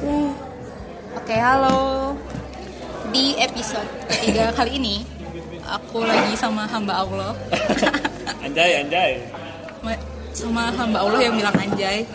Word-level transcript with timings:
Uh. 0.00 0.32
Oke, 1.12 1.36
halo. 1.36 2.14
Di 3.10 3.34
episode 3.36 3.88
ketiga 4.08 4.48
kali 4.58 4.78
ini, 4.78 5.02
aku 5.66 6.06
lagi 6.06 6.34
sama 6.38 6.64
hamba 6.64 7.02
Allah. 7.02 7.32
anjay, 8.46 8.80
anjay. 8.80 9.12
Ma- 9.82 10.02
sama 10.30 10.70
hamba 10.70 11.02
Allah 11.02 11.20
yang 11.20 11.34
bilang 11.34 11.56
anjay. 11.58 12.06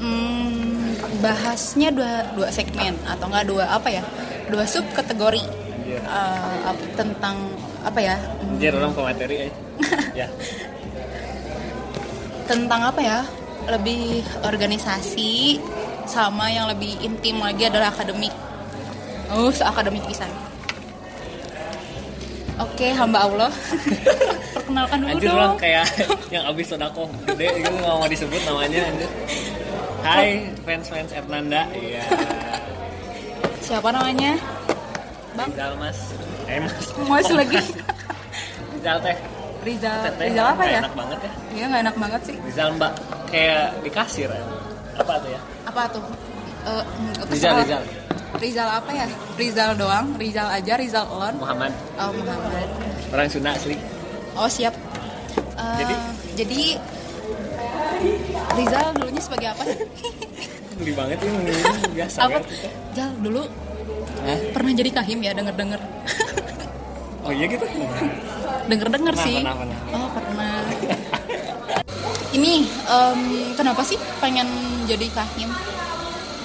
Hmm, 0.00 0.96
bahasnya 1.20 1.92
dua 1.92 2.24
dua 2.34 2.48
segmen 2.50 2.96
atau 3.04 3.28
enggak 3.28 3.46
dua 3.46 3.64
apa 3.70 3.88
ya? 3.92 4.02
Dua 4.48 4.64
sub 4.64 4.84
kategori 4.92 5.40
Iya. 5.84 6.00
Eh, 6.00 6.74
tentang 6.96 7.36
apa 7.84 8.00
ya? 8.00 8.16
Hmm, 8.16 8.56
Anjir 8.56 8.72
orang 8.72 8.92
pemateri 8.96 9.36
eh. 9.46 9.52
ya. 10.24 10.28
tentang 12.48 12.80
apa 12.88 13.00
ya? 13.00 13.18
Lebih 13.68 14.24
organisasi 14.44 15.60
sama 16.06 16.50
yang 16.52 16.68
lebih 16.68 16.96
intim 17.00 17.40
lagi 17.40 17.66
adalah 17.68 17.90
akademik. 17.90 18.32
Oh, 19.32 19.50
akademik 19.50 20.04
pisan. 20.06 20.28
Oke, 22.54 22.94
hamba 22.94 23.26
Allah. 23.26 23.50
Perkenalkan 24.54 24.96
dulu 25.02 25.10
Anjir 25.10 25.30
dong. 25.34 25.56
kayak 25.58 25.86
yang 26.30 26.46
abis 26.46 26.70
sodako 26.70 27.10
gede 27.26 27.50
itu 27.58 27.66
nggak 27.66 27.94
mau 27.98 28.06
disebut 28.06 28.40
namanya 28.46 28.80
anjir. 28.86 29.10
Hai 30.06 30.28
fans-fans 30.62 31.10
Erlanda. 31.10 31.66
Iya. 31.74 32.02
Siapa 33.58 33.90
namanya? 33.90 34.38
Bang? 35.34 35.50
Rizal 35.50 35.74
Mas. 35.82 35.98
Eh 36.46 36.58
Mas. 36.62 36.86
Mas 37.10 37.28
lagi. 37.34 37.58
Rizal 38.78 38.98
teh. 39.02 39.16
Rizal. 39.66 39.98
Teteh. 40.06 40.26
Rizal 40.30 40.46
apa 40.54 40.62
ya? 40.62 40.78
Enak 40.78 40.94
banget 40.94 41.18
ya. 41.18 41.32
Iya 41.50 41.64
nggak 41.66 41.82
enak 41.90 41.96
banget 41.98 42.20
sih. 42.22 42.36
Rizal 42.46 42.68
Mbak 42.78 42.92
kayak 43.34 43.64
di 43.82 43.90
kasir 43.90 44.28
ya. 44.30 44.44
Apa 44.94 45.18
tuh 45.18 45.30
ya? 45.34 45.40
Apa 45.74 45.90
tuh? 45.90 46.06
Eh, 46.64 46.84
mm, 46.86 47.12
Rizal, 47.34 47.54
Rizal. 47.66 47.82
Rizal 48.38 48.68
apa 48.70 48.90
ya? 48.94 49.06
Rizal 49.34 49.70
doang, 49.74 50.06
Rizal 50.14 50.46
aja, 50.46 50.78
Rizal 50.78 51.02
on. 51.10 51.34
Muhammad. 51.34 51.74
Oh 51.98 52.14
Muhammad. 52.14 52.66
Orang 53.10 53.26
Sunda 53.26 53.58
asli. 53.58 53.74
Oh 54.38 54.46
siap. 54.46 54.70
Eh, 55.34 55.74
Jadi? 55.82 55.94
jadi 56.38 56.62
Rizal 58.54 58.86
dulunya 58.94 59.18
sebagai 59.18 59.50
apa? 59.50 59.62
Gede 60.78 60.92
banget 60.94 61.18
ini 61.26 61.42
biasa 61.90 62.18
apa? 62.22 62.38
kan. 62.38 62.42
Jal 62.94 63.10
dulu 63.18 63.42
Hah? 64.22 64.38
pernah 64.54 64.70
jadi 64.78 64.90
kahim 64.94 65.18
ya 65.26 65.34
denger 65.34 65.54
denger. 65.58 65.80
Oh 67.26 67.34
iya 67.34 67.50
gitu. 67.50 67.66
denger 68.70 68.88
denger 68.94 69.14
Pernah, 69.18 69.26
sih. 69.26 69.36
pernah, 69.42 69.54
pernah. 69.58 69.78
Oh 69.90 70.06
pernah. 70.14 70.54
Ini 72.34 72.52
em, 72.66 73.20
kenapa 73.54 73.86
sih 73.86 73.94
pengen 74.18 74.50
jadi 74.90 75.06
kahim? 75.14 75.46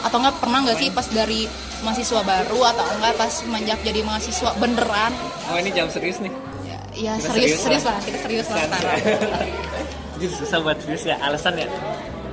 Atau 0.05 0.21
enggak 0.21 0.37
pernah 0.37 0.61
nggak 0.61 0.77
sih 0.77 0.93
pas 0.93 1.09
dari 1.09 1.49
mahasiswa 1.81 2.21
baru 2.21 2.59
atau 2.69 2.85
enggak 2.93 3.17
pas 3.17 3.33
menjak 3.49 3.79
jadi 3.81 4.05
mahasiswa 4.05 4.53
beneran? 4.61 5.11
Oh 5.49 5.57
ini 5.57 5.73
jam 5.73 5.89
serius 5.89 6.21
nih. 6.21 6.29
Ya, 6.61 6.79
ya 6.93 7.13
Kita 7.17 7.33
serius 7.33 7.59
serius 7.65 7.83
lah. 7.89 7.97
lah 7.97 8.01
kita 8.05 8.17
serius 8.21 8.47
lah. 8.53 8.63
Jadi 10.13 10.25
susah 10.35 10.57
buat 10.61 10.77
serius 10.77 11.03
ya 11.09 11.15
alasan 11.25 11.53
ya. 11.57 11.67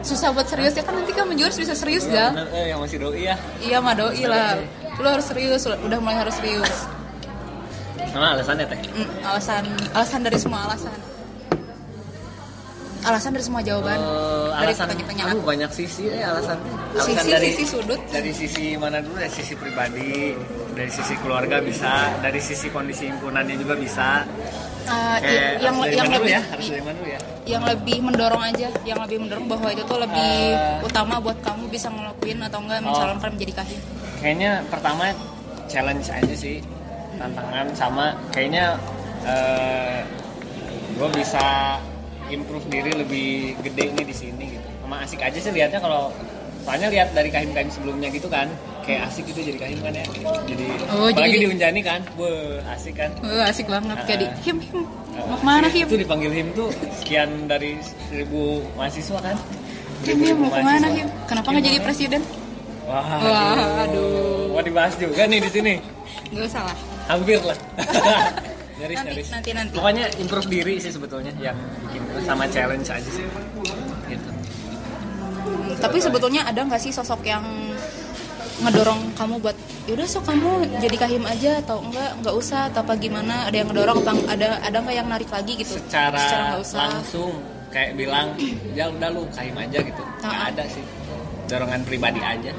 Susah 0.05 0.29
buat 0.37 0.47
serius 0.47 0.77
ya 0.77 0.85
kan 0.85 0.95
nanti 0.95 1.13
kan 1.17 1.25
menjual 1.25 1.49
bisa 1.49 1.73
serius 1.73 2.05
ya. 2.13 2.37
Eh, 2.53 2.77
yang 2.77 2.79
masih 2.85 3.01
doi 3.01 3.25
ya. 3.25 3.41
Iya 3.65 3.81
mah 3.81 3.97
doi 3.97 4.21
lah. 4.29 4.61
Lu 5.01 5.09
harus 5.09 5.25
serius, 5.25 5.65
udah 5.65 5.97
mulai 5.97 6.21
harus 6.21 6.37
serius. 6.37 6.87
Sama 8.13 8.37
alasannya 8.37 8.69
teh. 8.69 8.81
Hmm, 8.93 9.09
alasan 9.25 9.65
alasan 9.97 10.21
dari 10.21 10.37
semua 10.37 10.69
alasan. 10.69 11.16
Alasan 13.07 13.31
dari 13.33 13.45
semua 13.45 13.63
jawaban. 13.63 13.95
Eh, 13.95 14.51
dari 14.53 14.67
alasan 14.67 14.87
pertanyaan 14.91 15.31
aku. 15.33 15.47
banyak 15.47 15.71
sisi 15.71 16.05
eh 16.09 16.21
alasannya. 16.21 16.73
Alasan 16.93 17.07
Sisi, 17.07 17.31
dari 17.31 17.49
sisi 17.49 17.65
sudut. 17.69 18.01
dari 18.09 18.33
sisi 18.33 18.65
mana 18.75 18.99
dulu 18.99 19.15
dari 19.15 19.31
sisi 19.31 19.55
pribadi, 19.55 20.35
dari 20.73 20.91
sisi 20.91 21.15
keluarga 21.17 21.63
bisa, 21.63 21.93
dari 22.19 22.41
sisi 22.41 22.67
kondisi 22.69 23.07
himpunannya 23.07 23.55
juga 23.55 23.75
bisa. 23.77 24.27
Uh, 24.87 25.19
Kayak 25.19 25.59
yang 25.61 25.75
harus 25.77 25.95
yang 25.95 26.09
lebih 26.09 26.31
ya, 26.31 26.43
harus 26.47 26.67
dari 26.67 26.79
mana 26.81 26.95
dulu 26.95 27.09
ya. 27.09 27.21
yang 27.45 27.63
lebih 27.65 27.97
mendorong 28.01 28.43
aja, 28.45 28.69
yang 28.83 28.99
lebih 29.01 29.19
mendorong 29.19 29.47
bahwa 29.47 29.69
itu 29.69 29.83
tuh 29.83 29.99
lebih 29.99 30.31
Eh. 30.53 30.79
utama 30.83 31.15
buat 31.19 31.39
kamu 31.43 31.65
bisa 31.67 31.87
ngelakuin 31.87 32.39
atau 32.43 32.59
enggak 32.59 32.79
mencalonkan 32.83 33.31
menjadi 33.35 33.53
kahim. 33.57 33.81
Kayaknya 34.19 34.53
pertama 34.67 35.05
challenge 35.67 36.07
aja 36.09 36.35
sih 36.35 36.59
tantangan 37.17 37.67
sama 37.73 38.15
kayaknya 38.31 38.75
eh 39.23 40.03
gue 40.95 41.09
bisa 41.13 41.77
improve 42.29 42.67
diri 42.67 42.93
lebih 42.93 43.29
gede 43.63 43.85
nih 43.93 44.05
di 44.05 44.15
sini 44.15 44.45
gitu. 44.53 44.69
Sama 44.81 44.97
asik 45.03 45.21
aja 45.21 45.37
sih 45.37 45.51
lihatnya 45.51 45.79
kalau 45.79 46.11
soalnya 46.63 46.89
lihat 46.89 47.09
dari 47.13 47.29
kahim-kahim 47.29 47.71
sebelumnya 47.71 48.11
gitu 48.11 48.27
kan 48.27 48.51
kayak 48.83 49.07
asik 49.07 49.23
gitu 49.25 49.39
jadi 49.41 49.59
kahim 49.61 49.79
kan 49.81 49.93
ya 49.93 50.03
jadi 50.45 50.67
Oh, 50.91 51.07
apalagi 51.07 51.15
jadi- 51.33 51.43
diunjani 51.45 51.81
kan 51.81 52.01
wah 52.15 52.59
asik 52.75 52.95
kan 52.97 53.11
Uh, 53.21 53.43
asik 53.45 53.67
banget 53.67 53.95
kayak 54.05 54.19
di 54.19 54.27
Uh, 54.27 54.35
him 54.43 54.57
him 54.61 54.83
mau 55.17 55.39
ke 55.39 55.45
mana 55.45 55.67
itu 55.69 55.87
him? 55.89 56.03
dipanggil 56.03 56.33
him 56.33 56.51
tuh 56.53 56.69
sekian 56.99 57.47
dari 57.47 57.79
seribu 58.05 58.67
mahasiswa 58.75 59.19
kan 59.21 59.37
Him 60.03 60.19
him 60.21 60.37
mau 60.39 60.51
ke 60.51 60.59
mana 60.61 60.87
him? 60.89 61.07
Kenapa 61.25 61.49
nggak 61.51 61.65
jadi 61.65 61.79
presiden? 61.81 62.23
Wah, 62.83 63.03
Wah, 63.17 63.83
aduh. 63.83 64.51
Mau 64.51 64.61
dibahas 64.61 64.95
juga 64.95 65.23
nih 65.25 65.39
di 65.41 65.51
sini. 65.51 65.75
Gak 66.31 66.47
usah 66.47 66.63
lah. 66.63 66.77
Hampir 67.09 67.39
lah. 67.41 67.59
nyaris, 68.77 68.97
Nanti, 68.97 69.11
nyaris. 69.13 69.29
nanti, 69.33 69.51
nanti. 69.53 69.75
Pokoknya 69.75 70.05
improve 70.17 70.49
diri 70.49 70.75
sih 70.77 70.93
sebetulnya 70.93 71.33
yang 71.41 71.57
bikin 71.83 72.01
itu 72.03 72.19
sama 72.23 72.45
challenge 72.47 72.89
aja 72.89 73.11
sih. 73.11 73.25
Gitu. 74.07 74.29
Hmm, 74.31 75.73
tapi 75.79 75.99
sebetulnya 75.99 76.43
ada 76.45 76.61
nggak 76.61 76.81
sih 76.81 76.93
sosok 76.93 77.25
yang 77.25 77.45
ngedorong 78.57 79.13
kamu 79.13 79.37
buat 79.39 79.57
yaudah 79.85 80.09
sok 80.09 80.33
kamu 80.33 80.65
jadi 80.81 80.97
kahim 80.97 81.25
aja 81.29 81.61
atau 81.61 81.85
enggak 81.85 82.17
nggak 82.25 82.35
usah 82.35 82.73
atau 82.73 82.81
apa 82.81 82.97
gimana 82.97 83.45
ada 83.45 83.53
yang 83.53 83.69
ngedorong 83.69 84.01
apa 84.01 84.13
ada 84.33 84.49
ada 84.65 84.77
nggak 84.81 84.97
yang 84.97 85.09
narik 85.13 85.29
lagi 85.29 85.61
gitu 85.61 85.77
Secara, 85.77 86.17
nggak 86.57 86.61
usah 86.65 86.81
langsung 86.89 87.37
kayak 87.69 87.93
bilang, 87.93 88.33
ya 88.73 88.89
udah 88.89 89.13
lu 89.13 89.29
kaim 89.37 89.53
aja 89.53 89.79
gitu. 89.85 90.01
Nggak 90.25 90.43
ada 90.57 90.65
sih. 90.73 90.81
Dorongan 91.47 91.81
pribadi 91.85 92.21
aja. 92.25 92.53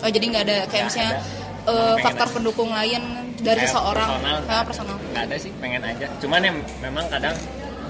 oh 0.00 0.08
jadi 0.08 0.24
nggak 0.30 0.44
ada 0.46 0.56
kayak 0.70 0.70
Nggak 0.70 0.86
misalnya 0.86 1.14
ada. 1.18 1.22
Pengen 1.60 2.04
faktor 2.06 2.26
aja. 2.30 2.34
pendukung 2.38 2.70
lain 2.70 3.02
dari 3.42 3.58
Kayak 3.58 3.72
seseorang 3.72 4.08
personal, 4.10 4.36
Ah, 4.38 4.52
ada. 4.52 4.58
personal 4.62 4.94
Nggak 5.02 5.24
ada 5.24 5.36
sih, 5.36 5.50
pengen 5.56 5.82
aja. 5.82 6.06
Cuman 6.16 6.40
yang 6.40 6.56
memang 6.78 7.04
kadang 7.06 7.36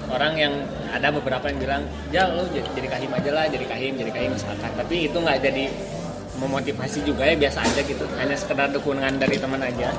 orang 0.07 0.33
yang 0.35 0.53
ada 0.89 1.07
beberapa 1.09 1.45
yang 1.45 1.59
bilang, 1.59 1.81
ya 2.09 2.27
lu 2.27 2.43
jadi, 2.47 2.67
jadi 2.73 2.87
kahim 2.89 3.11
aja 3.11 3.29
lah, 3.31 3.45
jadi 3.47 3.65
kahim, 3.65 3.93
jadi 3.95 4.11
kahim 4.11 4.31
misalkan. 4.31 4.71
Tapi 4.71 4.95
itu 5.05 5.17
nggak 5.17 5.37
jadi 5.39 5.63
memotivasi 6.35 6.99
juga 7.03 7.23
ya 7.23 7.35
biasa 7.35 7.59
aja 7.61 7.81
gitu. 7.81 8.05
Hanya 8.13 8.33
sekedar 8.33 8.67
dukungan 8.69 9.13
dari 9.15 9.37
teman 9.37 9.59
aja. 9.59 9.93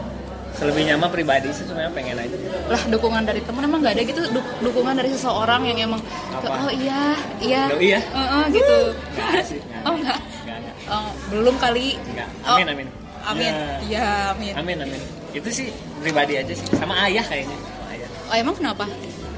Selebihnya 0.52 0.94
mah 0.94 1.08
pribadi 1.08 1.48
sih 1.48 1.64
sebenarnya 1.64 1.88
pengen 1.90 2.16
aja. 2.18 2.36
lah 2.68 2.82
dukungan 2.86 3.24
dari 3.24 3.40
teman 3.40 3.64
emang 3.64 3.80
nggak 3.80 3.94
ada 3.94 4.04
gitu 4.04 4.20
du- 4.28 4.50
dukungan 4.60 4.92
dari 4.92 5.08
seseorang 5.08 5.64
yang 5.64 5.78
emang 5.82 6.00
Apa? 6.30 6.60
oh 6.60 6.70
iya 6.70 7.16
iya 7.40 7.62
Doi 7.68 7.88
ya? 7.88 8.00
Eh, 8.02 8.20
eh, 8.20 8.44
gitu 8.52 8.76
Nggak 9.10 9.28
ada 9.28 9.42
sih. 9.42 9.58
Nggak 9.58 9.80
ada. 9.80 9.88
oh 9.88 9.94
enggak 9.96 10.18
ada. 10.52 10.70
Oh, 10.90 11.08
belum 11.30 11.54
kali 11.56 11.96
Nggak. 12.06 12.28
Oh, 12.44 12.52
Amin, 12.52 12.66
amin. 12.68 12.88
amin 13.24 13.52
Ya. 13.80 13.96
ya 13.96 14.04
amin 14.30 14.52
Amin 14.54 14.76
amin. 14.78 15.00
Itu 15.32 15.48
sih 15.48 15.68
pribadi 15.98 16.36
aja 16.36 16.52
sih. 16.52 16.66
Sama 16.72 16.94
ayah 17.04 17.22
kayaknya. 17.22 17.56
Ayah. 17.88 18.08
oh 18.28 18.36
emang 18.36 18.54
kenapa 18.54 18.84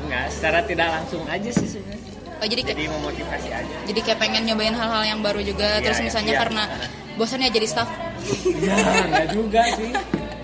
Enggak, 0.05 0.27
secara 0.29 0.59
tidak 0.63 0.89
langsung 0.91 1.25
aja 1.25 1.51
sih 1.51 1.67
sebenarnya. 1.67 2.13
oh 2.35 2.47
jadi 2.47 2.61
kayak 2.63 2.77
Jadi 2.77 2.89
memotivasi 2.91 3.49
aja. 3.51 3.75
jadi 3.85 4.01
kayak 4.01 4.19
pengen 4.19 4.43
nyobain 4.45 4.73
hal-hal 4.73 5.03
yang 5.07 5.21
baru 5.21 5.41
juga 5.41 5.65
Iya, 5.75 5.83
terus 5.83 5.99
iya, 5.99 6.07
misalnya 6.07 6.33
iya. 6.33 6.41
karena 6.41 6.63
bosan 7.15 7.41
ya 7.41 7.49
jadi 7.49 7.67
staff 7.67 7.89
Ya, 8.57 8.77
enggak 9.03 9.27
juga 9.31 9.63
sih. 9.73 9.91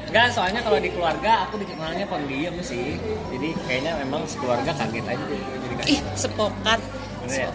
Enggak, 0.07 0.27
soalnya 0.31 0.61
kalau 0.61 0.77
di 0.77 0.91
keluarga 0.91 1.45
aku 1.45 1.55
dikenalnya 1.57 2.03
pendiam 2.05 2.53
sih. 2.61 2.99
Jadi 3.31 3.49
kayaknya 3.63 3.93
memang 3.97 4.27
sekeluarga 4.27 4.73
kaget 4.73 5.07
aja 5.07 5.25
jadi 5.25 5.75
kaget. 5.77 5.89
ih 5.89 6.01
sepokat 6.15 6.81
Bener 7.21 7.39
ya? 7.39 7.49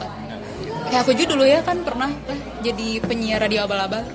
kayak 0.85 1.01
aku 1.01 1.12
juga 1.12 1.27
dulu 1.27 1.44
ya 1.44 1.59
kan 1.59 1.77
pernah 1.81 2.09
eh, 2.25 2.39
jadi 2.62 2.88
penyiar 3.01 3.39
radio 3.39 3.65
abal-abal 3.65 4.06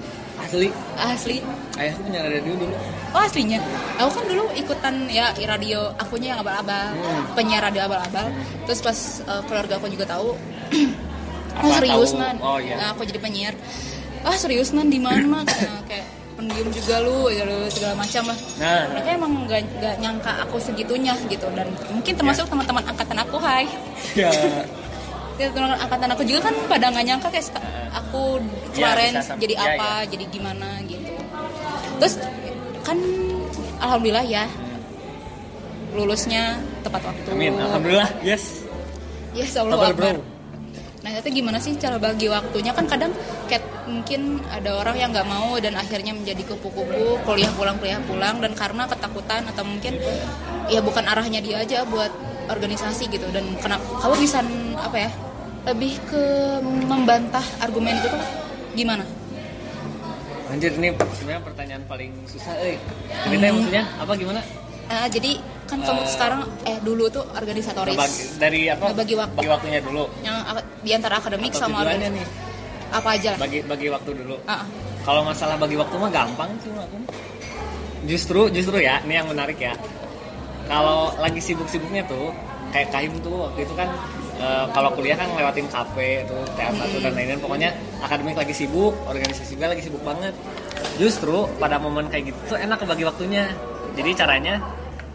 Asli, 0.41 0.69
asli. 0.97 1.37
Ayahku 1.77 2.01
punya 2.03 2.21
radio 2.23 2.53
dulu. 2.55 2.75
oh 3.11 3.23
aslinya? 3.23 3.59
Aku 3.99 4.11
kan 4.13 4.25
dulu 4.27 4.45
ikutan 4.53 4.95
ya 5.07 5.31
radio 5.47 5.91
akunya 5.97 6.35
yang 6.35 6.41
abal-abal 6.41 6.93
Hmm. 6.93 7.23
penyiar 7.35 7.63
radio 7.63 7.87
abal-abal. 7.87 8.27
Terus 8.67 8.81
pas 8.81 8.99
eh, 9.23 9.43
keluarga 9.47 9.77
aku 9.77 9.87
juga 9.89 10.07
tahu. 10.09 10.35
Oh 11.61 11.69
serius 11.77 12.15
tahu? 12.15 12.23
nan 12.23 12.37
Oh, 12.41 12.57
iya. 12.57 12.79
nah, 12.79 12.89
aku 12.95 13.05
jadi 13.05 13.21
penyiar. 13.21 13.53
Ah 14.23 14.33
serius 14.33 14.71
nan 14.73 14.89
di 14.89 14.97
mana? 14.97 15.43
Nah, 15.45 15.83
kayak 15.85 16.07
pendiam 16.39 16.69
juga 16.73 17.05
lu 17.05 17.29
ya 17.29 17.45
lu 17.45 17.69
segala 17.69 18.01
macam 18.01 18.33
lah. 18.33 18.39
Nah, 18.57 18.83
mereka 18.89 19.09
emang 19.13 19.33
nggak 19.45 19.61
nggak 19.77 19.95
nyangka 20.01 20.33
aku 20.47 20.57
segitunya 20.57 21.13
gitu. 21.29 21.45
Dan 21.53 21.69
mungkin 21.93 22.15
termasuk 22.17 22.49
teman-teman 22.49 22.81
angkatan 22.87 23.19
aku 23.19 23.37
hai. 23.43 23.67
Ya. 24.17 24.31
ya, 25.41 25.49
teman 25.51 25.73
angkatan 25.75 26.09
aku 26.13 26.23
juga 26.23 26.41
kan 26.47 26.55
pada 26.69 26.87
nggak 26.89 27.05
nyangka 27.07 27.29
kayak 27.29 27.47
aku 27.91 28.23
Iya, 28.71 28.87
kemarin 28.93 29.13
sama- 29.19 29.41
jadi 29.41 29.55
iya, 29.57 29.67
apa 29.73 29.89
jadi 30.07 30.25
gimana 30.29 30.69
gitu 30.85 31.11
terus 31.99 32.15
kan 32.81 32.99
alhamdulillah 33.79 34.25
ya 34.25 34.45
lulusnya 35.91 36.43
tepat 36.81 37.03
waktu 37.03 37.29
Amin, 37.31 37.53
alhamdulillah. 37.57 38.09
Yes. 38.23 38.63
ya 39.33 39.43
selalu 39.45 39.75
Kabar, 39.75 39.93
bro. 39.93 40.07
akbar 40.07 40.17
Nah 41.01 41.17
itu 41.17 41.33
gimana 41.33 41.57
sih 41.57 41.73
cara 41.81 41.97
bagi 41.97 42.29
waktunya 42.29 42.77
kan 42.77 42.85
kadang 42.85 43.09
kayak 43.49 43.65
mungkin 43.89 44.37
ada 44.47 44.77
orang 44.77 45.01
yang 45.01 45.09
nggak 45.09 45.25
mau 45.25 45.57
dan 45.57 45.73
akhirnya 45.73 46.13
menjadi 46.13 46.45
kupu-kupu 46.45 47.17
kuliah 47.25 47.49
pulang 47.57 47.81
kuliah 47.81 47.97
pulang 48.05 48.37
dan 48.37 48.53
karena 48.53 48.85
ketakutan 48.85 49.49
atau 49.49 49.65
mungkin 49.65 49.97
ya 50.69 50.85
bukan 50.85 51.09
arahnya 51.09 51.41
dia 51.41 51.65
aja 51.65 51.89
buat 51.89 52.13
organisasi 52.53 53.09
gitu 53.09 53.25
dan 53.33 53.49
kenapa 53.57 53.81
kamu 53.97 54.15
bisa 54.21 54.45
apa 54.77 54.97
ya 54.99 55.11
lebih 55.61 55.93
ke 56.09 56.23
membantah 56.87 57.45
argumen 57.61 57.95
itu 57.95 58.09
tuh 58.09 58.23
gimana? 58.73 59.05
Anjir 60.51 60.75
ini 60.75 60.91
sebenarnya 61.15 61.43
pertanyaan 61.47 61.83
paling 61.87 62.11
susah 62.27 62.55
eh. 62.59 62.75
Ceritanya 63.23 63.53
maksudnya 63.55 63.85
apa 63.97 64.12
gimana? 64.15 64.41
Ah, 64.91 65.07
jadi 65.07 65.39
kan 65.71 65.79
kamu 65.79 66.03
Eh. 66.03 66.11
sekarang 66.11 66.41
eh 66.67 66.79
dulu 66.83 67.07
tuh 67.07 67.23
organisatoris 67.31 67.95
Bagi, 67.95 68.23
dari 68.37 68.61
apa? 68.67 68.91
Bagi 68.91 69.15
waktu. 69.15 69.37
Bagi 69.39 69.49
waktunya 69.49 69.79
dulu. 69.79 70.05
yang 70.21 70.43
di 70.83 70.91
antara 70.91 71.23
akademik 71.23 71.55
Atau 71.55 71.63
sama 71.63 71.87
organisasi 71.87 72.19
nih? 72.19 72.27
apa 72.91 73.09
aja 73.15 73.29
lah. 73.31 73.39
Bagi 73.39 73.59
bagi 73.63 73.87
waktu 73.87 74.11
dulu. 74.17 74.37
Ah. 74.45 74.67
Kalau 75.01 75.23
masalah 75.23 75.55
bagi 75.55 75.79
waktu 75.79 75.95
mah 75.95 76.11
gampang 76.11 76.51
sih 76.59 76.75
aku. 76.75 76.99
Justru 78.05 78.51
justru 78.51 78.77
ya, 78.81 78.99
ini 79.01 79.15
yang 79.15 79.31
menarik 79.31 79.56
ya. 79.56 79.79
Kalau 80.67 81.15
lagi 81.17 81.39
sibuk-sibuknya 81.39 82.03
tuh 82.05 82.35
kayak 82.71 82.91
Kahim 82.91 83.15
tuh 83.21 83.47
waktu 83.47 83.63
itu 83.63 83.75
kan 83.79 83.87
eh, 84.41 84.67
kalau 84.73 84.91
kuliah 84.97 85.17
kan 85.21 85.29
lewatin 85.37 85.69
kafe 85.69 86.25
tuh 86.25 86.41
teater 86.57 86.87
tuh 86.89 87.01
dan 87.05 87.13
lain-lain 87.13 87.41
pokoknya 87.41 87.71
akademik 88.01 88.37
lagi 88.41 88.57
sibuk, 88.57 88.97
organisasi 89.07 89.55
juga 89.55 89.71
lagi 89.71 89.85
sibuk 89.85 90.03
banget. 90.03 90.35
Justru 90.97 91.45
pada 91.61 91.77
momen 91.77 92.09
kayak 92.09 92.33
gitu 92.33 92.57
tuh 92.57 92.59
enak 92.59 92.81
kebagi 92.81 93.05
waktunya. 93.05 93.53
Jadi 93.95 94.11
caranya 94.17 94.59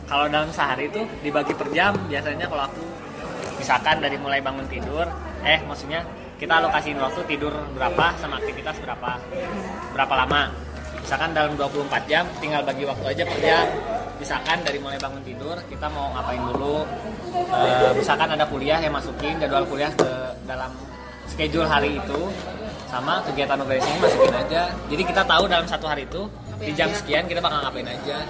kalau 0.05 0.29
dalam 0.29 0.49
sehari 0.53 0.87
itu 0.87 1.01
dibagi 1.25 1.53
per 1.57 1.67
jam 1.73 1.97
biasanya 2.05 2.45
kalau 2.45 2.63
aku 2.69 2.83
misalkan 3.57 3.97
dari 3.97 4.17
mulai 4.21 4.39
bangun 4.43 4.67
tidur 4.69 5.09
eh 5.41 5.57
maksudnya 5.65 6.05
kita 6.37 6.61
alokasiin 6.61 6.99
waktu 7.01 7.21
tidur 7.25 7.53
berapa 7.73 8.13
sama 8.21 8.37
aktivitas 8.37 8.77
berapa 8.83 9.17
berapa 9.97 10.13
lama 10.13 10.51
misalkan 11.01 11.31
dalam 11.33 11.57
24 11.57 11.89
jam 12.11 12.25
tinggal 12.37 12.61
bagi 12.61 12.83
waktu 12.85 13.05
aja 13.09 13.23
per 13.25 13.39
jam 13.41 13.65
misalkan 14.15 14.57
dari 14.63 14.79
mulai 14.79 14.97
bangun 14.97 15.21
tidur 15.21 15.55
kita 15.67 15.87
mau 15.89 16.11
ngapain 16.13 16.41
dulu 16.51 16.83
Eh, 17.35 17.91
misalkan 17.91 18.31
ada 18.31 18.47
kuliah 18.47 18.79
yang 18.79 18.95
masukin 18.95 19.35
jadwal 19.35 19.67
kuliah 19.67 19.91
ke 19.91 20.07
dalam 20.47 20.71
schedule 21.27 21.67
hari 21.67 21.99
itu 21.99 22.19
sama 22.87 23.19
kegiatan 23.27 23.59
organisasi 23.59 23.99
masukin 23.99 24.35
aja 24.35 24.61
jadi 24.87 25.03
kita 25.03 25.21
tahu 25.27 25.43
dalam 25.51 25.67
satu 25.67 25.83
hari 25.83 26.07
itu 26.07 26.31
di 26.55 26.71
jam 26.71 26.87
sekian 26.95 27.27
kita 27.27 27.43
bakal 27.43 27.59
ngapain 27.59 27.91
aja 27.91 28.23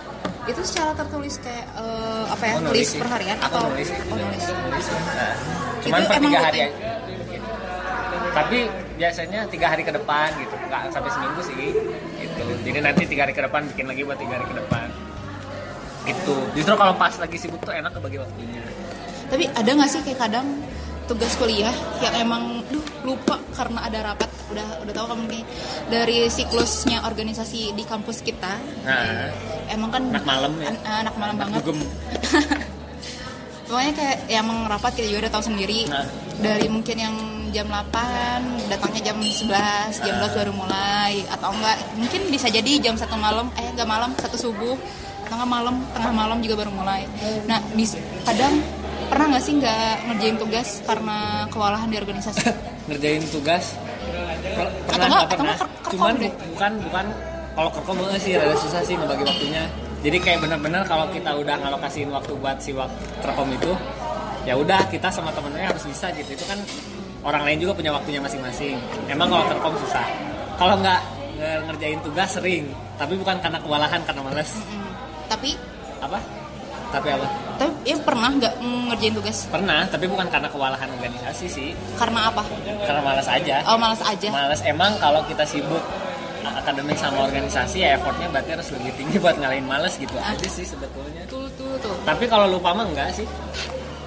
Itu 0.46 0.62
secara 0.62 0.94
tertulis 0.94 1.38
kayak 1.42 1.66
eh, 1.74 2.24
apa 2.30 2.44
ya? 2.46 2.54
Aku 2.58 2.70
nulis 2.70 2.86
sih. 2.86 2.98
per 3.02 3.10
harian 3.10 3.38
Aku 3.42 3.46
atau 3.50 3.66
nulis 3.66 3.88
sih. 3.90 3.98
oh, 3.98 4.18
nulis. 4.18 4.44
Nulis. 4.46 4.86
Nah, 4.94 5.34
cuman 5.82 6.00
Itu 6.02 6.10
per 6.10 6.18
tiga 6.22 6.40
hari 6.42 6.60
aja. 6.66 6.90
Tapi 8.30 8.60
biasanya 8.94 9.40
tiga 9.50 9.68
hari 9.72 9.82
ke 9.82 9.90
depan 9.90 10.28
gitu, 10.38 10.56
nggak 10.70 10.82
sampai 10.92 11.10
seminggu 11.14 11.42
sih. 11.42 11.72
Gitu. 12.20 12.44
Jadi 12.62 12.78
nanti 12.78 13.04
tiga 13.08 13.26
hari 13.26 13.34
ke 13.34 13.42
depan 13.42 13.62
bikin 13.74 13.86
lagi 13.90 14.02
buat 14.04 14.20
tiga 14.20 14.34
hari 14.38 14.46
ke 14.46 14.56
depan. 14.60 14.88
Gitu. 16.06 16.36
Justru 16.54 16.74
kalau 16.74 16.94
pas 16.94 17.14
lagi 17.14 17.36
sibuk 17.36 17.60
tuh 17.60 17.74
enak 17.74 17.92
kebagi 17.92 18.18
waktunya. 18.18 18.62
Tapi 19.26 19.44
ada 19.50 19.66
nggak 19.68 19.90
sih 19.90 20.02
kayak 20.02 20.20
kadang 20.22 20.48
tugas 21.06 21.34
kuliah 21.36 21.74
yang 22.00 22.14
emang 22.20 22.44
duh 22.68 22.82
lupa 23.04 23.38
karena 23.52 23.84
ada 23.84 24.00
rapat 24.04 24.26
udah 24.46 24.82
udah 24.82 24.94
tahu 24.94 25.06
kamu 25.08 25.24
nih 25.28 25.44
dari 25.88 26.18
siklusnya 26.28 27.02
organisasi 27.02 27.74
di 27.74 27.84
kampus 27.84 28.22
kita 28.22 28.58
Nah, 28.82 29.30
emang 29.68 29.90
kan 29.90 30.02
Anak 30.08 30.22
malam 30.24 30.54
ya? 30.58 30.70
an- 30.70 31.06
anak 31.06 31.16
malam 31.16 31.36
banget 31.36 31.62
dugem. 31.62 31.78
pokoknya 33.66 33.94
kayak 33.94 34.18
ya 34.28 34.38
emang 34.40 34.66
rapat 34.66 34.94
kita 34.94 35.08
juga 35.08 35.20
udah 35.26 35.34
tahu 35.34 35.44
sendiri 35.46 35.80
Nah. 35.86 36.06
dari 36.38 36.68
mungkin 36.70 36.96
yang 36.96 37.16
jam 37.50 37.66
8 37.66 37.90
datangnya 38.68 39.02
jam 39.04 39.18
11 39.18 39.50
jam 39.96 40.14
12 40.20 40.38
baru 40.38 40.52
mulai 40.54 41.24
atau 41.28 41.50
enggak 41.50 41.78
mungkin 41.96 42.22
bisa 42.28 42.48
jadi 42.48 42.72
jam 42.80 42.94
satu 42.94 43.16
malam 43.16 43.48
eh 43.56 43.66
enggak 43.68 43.88
malam 43.88 44.12
satu 44.16 44.36
subuh 44.36 44.76
tengah 45.26 45.48
malam 45.48 45.76
tengah 45.92 46.12
malam 46.12 46.38
juga 46.40 46.56
baru 46.62 46.72
mulai. 46.72 47.06
Nah 47.46 47.60
bis, 47.74 47.94
kadang 48.24 48.62
pernah 49.06 49.26
nggak 49.32 49.44
sih 49.44 49.54
nggak 49.58 49.94
ngerjain 50.08 50.38
tugas 50.38 50.68
karena 50.82 51.18
kewalahan 51.50 51.88
di 51.88 51.98
organisasi? 51.98 52.42
Ngerjain 52.90 53.24
tugas? 53.30 53.74
Per- 54.56 54.74
pernah 54.86 55.06
enggak, 55.06 55.10
nggak 55.10 55.26
atau 55.26 55.38
pernah. 55.38 55.56
cuman 55.90 56.14
deh. 56.16 56.30
bu- 56.30 56.40
bukan 56.54 56.72
bukan. 56.86 57.06
Kalau 57.56 57.70
kerkom 57.72 57.96
banget 57.98 58.20
sih 58.20 58.32
rada 58.36 58.56
susah 58.56 58.82
sih 58.84 58.94
ngebagi 58.94 59.24
waktunya. 59.24 59.64
Jadi 60.04 60.18
kayak 60.20 60.40
bener-bener 60.40 60.84
kalau 60.86 61.08
kita 61.10 61.32
udah 61.34 61.56
ngalokasiin 61.58 62.10
waktu 62.12 62.36
buat 62.36 62.58
si 62.60 62.72
waktu 62.72 62.94
kerkom 63.22 63.50
itu 63.50 63.72
ya 64.46 64.54
udah 64.54 64.86
kita 64.88 65.10
sama 65.10 65.32
temennya 65.32 65.72
harus 65.72 65.82
bisa 65.82 66.12
gitu. 66.14 66.36
Itu 66.36 66.46
kan 66.46 66.60
orang 67.24 67.42
lain 67.42 67.58
juga 67.64 67.74
punya 67.74 67.90
waktunya 67.90 68.22
masing-masing. 68.22 68.78
Emang 69.08 69.32
kalau 69.32 69.46
kerkom 69.50 69.74
susah. 69.82 70.06
Kalau 70.56 70.76
nggak 70.78 71.00
nge- 71.36 71.62
ngerjain 71.66 72.00
tugas 72.00 72.30
sering 72.32 72.64
tapi 72.96 73.14
bukan 73.16 73.36
karena 73.40 73.58
kewalahan 73.60 74.02
karena 74.04 74.22
males. 74.22 74.52
Mm, 74.56 74.85
tapi 75.46 75.54
apa? 76.02 76.20
Tapi 76.90 77.08
apa? 77.12 77.28
Tapi 77.56 77.72
ya 77.86 77.96
pernah 78.02 78.30
nggak 78.32 78.54
ngerjain 78.90 79.14
tugas? 79.14 79.38
Pernah 79.46 79.86
tapi 79.86 80.06
bukan 80.10 80.26
karena 80.28 80.50
kewalahan 80.50 80.90
organisasi 80.90 81.46
sih. 81.46 81.70
Karena 81.96 82.34
apa? 82.34 82.42
Karena 82.82 83.02
malas 83.02 83.28
aja. 83.28 83.62
Oh 83.70 83.78
malas 83.78 84.02
aja. 84.02 84.28
Males 84.30 84.62
emang 84.66 84.98
kalau 84.98 85.22
kita 85.26 85.46
sibuk 85.46 85.82
akademik 86.46 86.96
sama 86.96 87.26
organisasi 87.26 87.84
ya 87.84 87.94
effortnya 87.94 88.26
berarti 88.30 88.54
harus 88.54 88.70
lebih 88.74 88.94
tinggi 88.96 89.18
buat 89.18 89.36
ngalahin 89.36 89.66
males 89.66 89.98
gitu 89.98 90.14
Ah. 90.18 90.34
aja 90.34 90.48
sih 90.48 90.64
sebetulnya. 90.64 91.26
tuh 91.28 91.46
tuh 91.58 91.74
tuh 91.78 91.94
Tapi 92.02 92.26
kalau 92.26 92.48
lupa 92.48 92.70
mah 92.72 92.86
enggak 92.86 93.14
sih. 93.14 93.26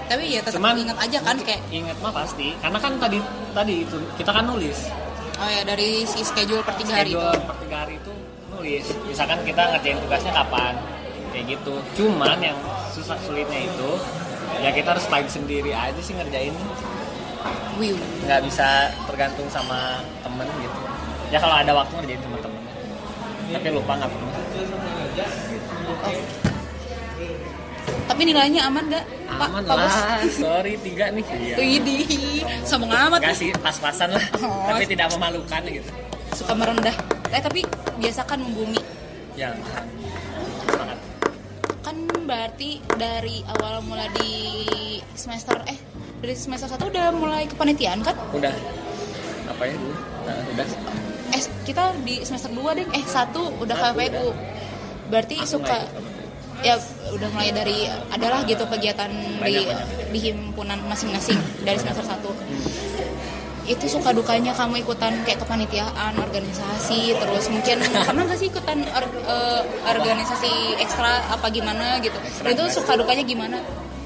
tapi 0.08 0.32
ya 0.32 0.40
tetap 0.40 0.56
Cuman 0.56 0.74
ingat 0.80 0.96
aja 0.96 1.18
kan 1.20 1.36
kayak 1.38 1.60
ingat 1.68 1.94
mah 2.00 2.10
pasti. 2.10 2.56
Karena 2.58 2.78
kan 2.80 2.96
tadi 2.96 3.18
tadi 3.52 3.74
itu 3.84 3.98
kita 4.16 4.30
kan 4.32 4.48
nulis. 4.48 4.88
Oh 5.36 5.46
ya 5.46 5.62
dari 5.62 6.02
si 6.02 6.24
schedule 6.24 6.64
per 6.64 6.74
tiga 6.74 6.98
hari 6.98 7.12
itu. 7.12 7.20
Schedule 7.20 7.46
per 7.46 7.56
tiga 7.60 7.76
hari 7.84 7.94
itu 7.94 8.12
nulis. 8.48 8.84
Misalkan 9.04 9.38
kita 9.44 9.62
ngerjain 9.68 9.98
tugasnya 10.00 10.32
kapan 10.34 10.74
kayak 11.30 11.46
gitu. 11.50 11.74
Cuman 11.94 12.38
yang 12.38 12.58
susah 12.90 13.16
sulitnya 13.18 13.60
itu 13.62 13.90
ya 14.58 14.70
kita 14.70 14.90
harus 14.90 15.04
fight 15.04 15.28
sendiri 15.28 15.70
aja 15.70 15.96
sih 15.98 16.12
ngerjain 16.12 16.54
nggak 17.78 18.42
bisa 18.42 18.66
tergantung 19.06 19.46
sama 19.46 19.78
temen 20.18 20.42
gitu 20.58 20.78
ya 21.28 21.38
kalau 21.38 21.54
ada 21.54 21.70
waktu 21.72 21.94
ngerjain 21.94 22.18
sama 22.18 22.38
temen 22.40 22.62
tapi 23.48 23.66
lupa 23.70 23.92
nggak 23.94 24.10
pernah 24.10 24.34
Tapi 28.08 28.22
nilainya 28.24 28.66
aman 28.66 28.84
nggak? 28.84 29.04
Aman 29.30 29.62
Pak 29.62 29.76
lah 29.78 29.92
sorry 30.26 30.74
tiga 30.80 31.08
nih 31.08 31.22
iya. 31.38 31.54
Widih, 31.56 32.02
sombong 32.64 32.90
amat 32.90 33.20
nih. 33.22 33.36
sih 33.36 33.50
pas-pasan 33.54 34.10
lah 34.10 34.24
Oh. 34.40 34.64
tapi 34.66 34.84
tidak 34.84 35.12
memalukan 35.12 35.62
gitu 35.64 35.90
Suka 36.34 36.52
merendah. 36.52 36.92
Eh 37.30 37.40
tapi 37.40 37.62
biasakan 37.96 38.42
membumi. 38.42 38.80
ya 39.34 39.54
berarti 42.28 42.76
dari 43.00 43.40
awal 43.56 43.80
mulai 43.80 44.12
di 44.20 44.32
semester 45.16 45.64
eh 45.64 45.80
dari 46.20 46.36
semester 46.36 46.68
1 46.68 46.92
udah 46.92 47.06
mulai 47.16 47.48
kepanitiaan 47.48 48.04
kan? 48.04 48.12
udah 48.36 48.52
apa 49.48 49.62
ya 49.64 49.74
dulu 49.80 49.96
nah, 50.28 50.38
udah 50.52 50.66
Eh 51.28 51.42
kita 51.68 51.92
di 52.08 52.24
semester 52.24 52.48
2 52.48 52.78
deh. 52.78 52.86
Eh 52.96 53.04
1 53.04 53.36
udah 53.36 53.76
Satu 53.76 54.00
KPU. 54.00 54.28
Berarti 55.12 55.36
Aku 55.44 55.60
suka 55.60 55.76
ya 56.58 56.74
udah 57.14 57.28
mulai 57.30 57.54
dari 57.54 57.86
adalah 58.10 58.42
gitu 58.42 58.66
kegiatan 58.66 59.06
di 59.06 59.38
Banyak, 59.38 59.62
banyak. 59.62 60.10
di 60.10 60.18
himpunan 60.18 60.80
masing-masing 60.90 61.38
dari 61.62 61.78
semester 61.78 62.02
1 62.02 62.87
itu 63.68 63.84
suka 63.86 64.10
dukanya 64.10 64.50
kamu 64.50 64.80
ikutan 64.80 65.12
kayak 65.22 65.38
kepanitiaan 65.38 66.16
organisasi 66.16 67.12
terus 67.14 67.44
mungkin 67.46 67.76
pernah 68.08 68.24
nggak 68.24 68.38
sih 68.38 68.48
ikutan 68.48 68.80
or- 68.90 69.12
eh, 69.22 69.60
organisasi 69.84 70.52
ekstra 70.80 71.20
apa 71.28 71.46
gimana 71.48 72.00
gitu? 72.00 72.16
Dan 72.40 72.56
itu 72.56 72.64
suka 72.72 72.96
dukanya 72.96 73.22
gimana? 73.22 73.60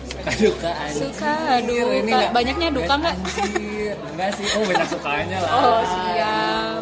Suka 0.04 0.30
duka 0.36 0.70
anjir. 0.76 0.98
suka 1.08 1.32
Anjir, 1.56 1.86
duka. 1.86 1.98
ini 2.02 2.12
banyaknya 2.30 2.68
duka 2.70 2.92
nggak? 2.96 3.16
enggak 4.12 4.28
sih. 4.34 4.46
Oh 4.52 4.62
banyak 4.66 4.88
sukanya 4.90 5.38
lah. 5.38 5.50
Oh 5.52 5.80
siap. 5.82 6.80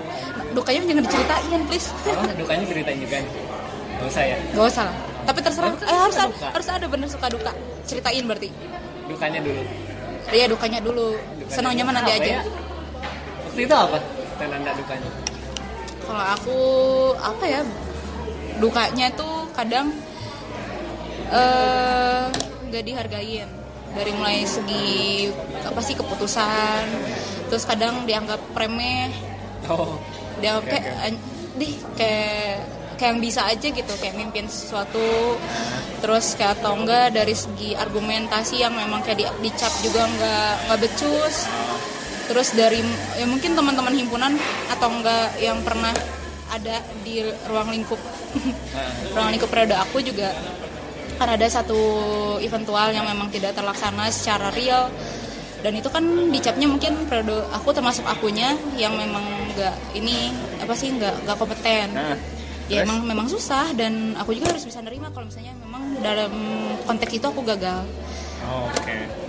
Dukanya 0.50 0.80
jangan 0.82 1.04
diceritain 1.04 1.60
please. 1.64 1.88
Oh 2.08 2.24
dukanya 2.34 2.64
ceritain 2.64 2.98
juga 2.98 3.16
nih. 3.20 3.32
Gak 4.00 4.08
usah 4.08 4.24
ya. 4.24 4.36
Gak 4.50 4.66
usah 4.66 4.84
lah. 4.88 4.96
tapi 5.20 5.38
terserah. 5.44 5.68
Tapi 5.70 5.84
eh, 5.84 5.98
harus 6.00 6.16
ada, 6.16 6.34
harus 6.48 6.66
ada 6.66 6.86
bener 6.88 7.06
suka 7.06 7.26
duka. 7.28 7.52
Ceritain 7.84 8.24
berarti. 8.24 8.48
Dukanya 9.04 9.40
dulu. 9.44 9.62
Iya 10.30 10.46
dukanya 10.48 10.80
dulu. 10.80 11.06
Senangnya 11.46 11.82
mah 11.82 11.94
nanti 11.94 12.12
aja. 12.14 12.40
Ya? 12.40 12.42
Waktu 13.50 13.66
itu 13.66 13.74
apa? 13.74 13.98
Tanda 14.38 14.72
dukanya? 14.72 15.10
Kalau 16.06 16.24
aku 16.38 16.58
apa 17.18 17.44
ya 17.44 17.60
dukanya 18.56 19.06
tuh 19.12 19.50
kadang 19.50 19.90
eh 21.30 22.24
nggak 22.70 22.84
dihargain. 22.86 23.50
Dari 23.90 24.14
mulai 24.14 24.46
segi 24.46 25.26
apa 25.66 25.82
sih 25.82 25.98
keputusan 25.98 26.86
terus 27.50 27.66
kadang 27.66 28.06
dianggap 28.06 28.38
remeh. 28.54 29.10
Oh 29.66 29.98
dianggap 30.38 30.64
Oke, 30.64 30.70
kayak 30.78 30.86
oke. 30.86 31.06
an- 31.10 31.24
dih 31.58 31.74
kayak 31.98 32.62
kayak 32.96 33.10
yang 33.12 33.20
bisa 33.20 33.40
aja 33.50 33.66
gitu 33.66 33.92
kayak 33.98 34.14
mimpin 34.14 34.46
sesuatu. 34.46 35.34
Terus 36.00 36.38
kayak 36.38 36.62
atau 36.62 36.78
enggak 36.78 37.12
dari 37.12 37.34
segi 37.34 37.74
argumentasi 37.76 38.62
yang 38.62 38.72
memang 38.72 39.02
kayak 39.02 39.18
di, 39.20 39.26
dicap 39.44 39.74
juga 39.82 40.06
nggak 40.06 40.52
nggak 40.70 40.78
becus 40.80 41.36
terus 42.30 42.54
dari 42.54 42.78
ya 43.18 43.26
mungkin 43.26 43.58
teman-teman 43.58 43.90
himpunan 43.90 44.38
atau 44.70 44.86
enggak 44.86 45.34
yang 45.42 45.58
pernah 45.66 45.90
ada 46.54 46.78
di 47.02 47.26
ruang 47.50 47.74
lingkup 47.74 47.98
ruang 49.18 49.34
lingkup 49.34 49.50
periode 49.50 49.74
aku 49.74 49.98
juga 49.98 50.30
kan 51.20 51.36
ada 51.36 51.46
satu 51.52 51.76
eventual 52.40 52.96
yang 52.96 53.04
memang 53.04 53.28
tidak 53.28 53.52
terlaksana 53.52 54.08
secara 54.08 54.48
real. 54.56 54.88
Dan 55.60 55.76
itu 55.76 55.92
kan 55.92 56.00
dicapnya 56.32 56.64
mungkin 56.64 57.04
periode 57.04 57.44
aku 57.52 57.76
termasuk 57.76 58.08
akunya 58.08 58.56
yang 58.80 58.96
memang 58.96 59.20
nggak 59.52 59.76
ini 59.92 60.32
apa 60.56 60.72
sih 60.72 60.88
nggak 60.96 61.28
nggak 61.28 61.36
kompeten. 61.36 61.92
Nah, 61.92 62.16
ya 62.72 62.80
terus? 62.80 62.88
emang 62.88 63.04
memang 63.04 63.28
susah 63.28 63.68
dan 63.76 64.16
aku 64.16 64.32
juga 64.32 64.56
harus 64.56 64.64
bisa 64.64 64.80
nerima 64.80 65.12
kalau 65.12 65.28
misalnya 65.28 65.52
memang 65.60 66.00
dalam 66.00 66.32
konteks 66.88 67.12
itu 67.12 67.26
aku 67.28 67.44
gagal. 67.44 67.84
Oh, 68.48 68.72
oke 68.72 69.28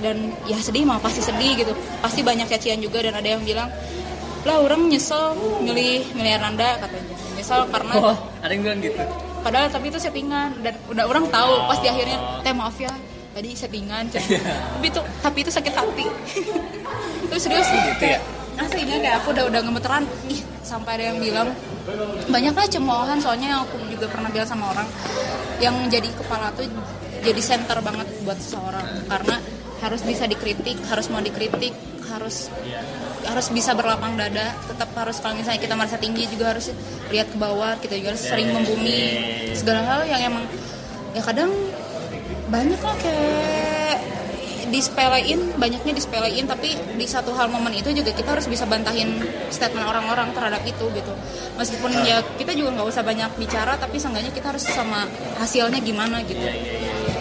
dan 0.00 0.34
ya 0.48 0.58
sedih 0.58 0.86
mah 0.86 0.98
pasti 0.98 1.20
sedih 1.20 1.58
gitu. 1.58 1.72
Pasti 2.00 2.20
banyak 2.22 2.46
cacian 2.48 2.78
juga 2.80 3.04
dan 3.04 3.14
ada 3.18 3.28
yang 3.28 3.42
bilang 3.42 3.68
lah 4.44 4.60
orang 4.60 4.92
nyesel 4.92 5.32
milih 5.64 6.04
milih 6.12 6.30
Hernanda 6.36 6.76
katanya. 6.80 7.14
Nyesel 7.34 7.60
karena 7.72 7.92
oh 7.96 8.16
ada 8.44 8.52
yang 8.52 8.62
bilang 8.62 8.80
gitu? 8.82 9.02
Padahal 9.44 9.68
tapi 9.68 9.92
itu 9.92 9.98
settingan 10.00 10.56
dan 10.64 10.74
udah 10.88 11.04
orang 11.04 11.28
tahu 11.28 11.52
pas 11.68 11.78
di 11.80 11.88
akhirnya 11.92 12.18
teh 12.40 12.52
maaf 12.56 12.76
ya 12.80 12.92
tadi 13.34 13.50
settingan 13.52 14.08
Cen." 14.08 14.22
tapi 14.78 14.86
itu 14.88 15.00
tapi 15.20 15.38
itu 15.44 15.50
sakit 15.50 15.74
hati. 15.74 16.06
Itu 17.24 17.40
serius 17.40 17.66
Gitu 17.66 18.04
ya? 18.04 18.20
aslinya 18.54 19.02
kayak 19.02 19.16
aku 19.18 19.34
udah 19.34 19.44
udah 19.50 19.60
gemeteran. 19.66 20.04
Ih 20.30 20.40
sampai 20.62 20.90
ada 21.00 21.04
yang 21.10 21.18
bilang 21.18 21.48
banyak 22.30 22.54
lah 22.54 22.66
cemoohan 22.70 23.18
soalnya 23.20 23.48
yang 23.50 23.60
aku 23.66 23.76
juga 23.90 24.06
pernah 24.08 24.30
bilang 24.30 24.48
sama 24.48 24.70
orang. 24.70 24.86
Yang 25.58 25.74
jadi 25.90 26.08
kepala 26.14 26.46
tuh 26.54 26.68
jadi 27.24 27.40
center 27.40 27.78
banget 27.80 28.06
buat 28.22 28.38
seseorang 28.38 28.86
karena 29.08 29.36
harus 29.84 30.00
bisa 30.00 30.24
dikritik 30.24 30.80
harus 30.88 31.12
mau 31.12 31.20
dikritik 31.20 31.76
harus 32.08 32.48
harus 33.28 33.46
bisa 33.52 33.76
berlapang 33.76 34.16
dada 34.16 34.56
tetap 34.64 34.88
harus 34.96 35.20
kalau 35.20 35.36
misalnya 35.36 35.60
kita 35.60 35.74
merasa 35.76 36.00
tinggi 36.00 36.24
juga 36.32 36.56
harus 36.56 36.72
lihat 37.12 37.28
ke 37.28 37.36
bawah 37.36 37.76
kita 37.84 38.00
juga 38.00 38.16
harus 38.16 38.24
sering 38.24 38.48
membumi 38.48 39.00
segala 39.52 39.84
hal 39.84 40.00
yang 40.08 40.32
emang 40.32 40.44
ya 41.12 41.20
kadang 41.20 41.52
banyak 42.48 42.80
lah 42.80 42.96
kayak 43.00 43.98
disepelein 44.72 45.54
banyaknya 45.54 45.92
disepelein 45.94 46.50
tapi 46.50 46.74
di 46.98 47.06
satu 47.06 47.30
hal 47.36 47.46
momen 47.46 47.78
itu 47.78 47.94
juga 47.94 48.10
kita 48.10 48.34
harus 48.34 48.50
bisa 48.50 48.66
bantahin 48.66 49.22
statement 49.46 49.86
orang-orang 49.86 50.34
terhadap 50.34 50.66
itu 50.66 50.90
gitu. 50.90 51.14
Meskipun 51.54 51.94
ya 52.02 52.18
kita 52.34 52.58
juga 52.58 52.74
nggak 52.74 52.88
usah 52.90 53.06
banyak 53.06 53.30
bicara 53.38 53.78
tapi 53.78 54.02
seenggaknya 54.02 54.34
kita 54.34 54.50
harus 54.50 54.66
sama 54.66 55.06
hasilnya 55.38 55.78
gimana 55.78 56.26
gitu 56.26 56.42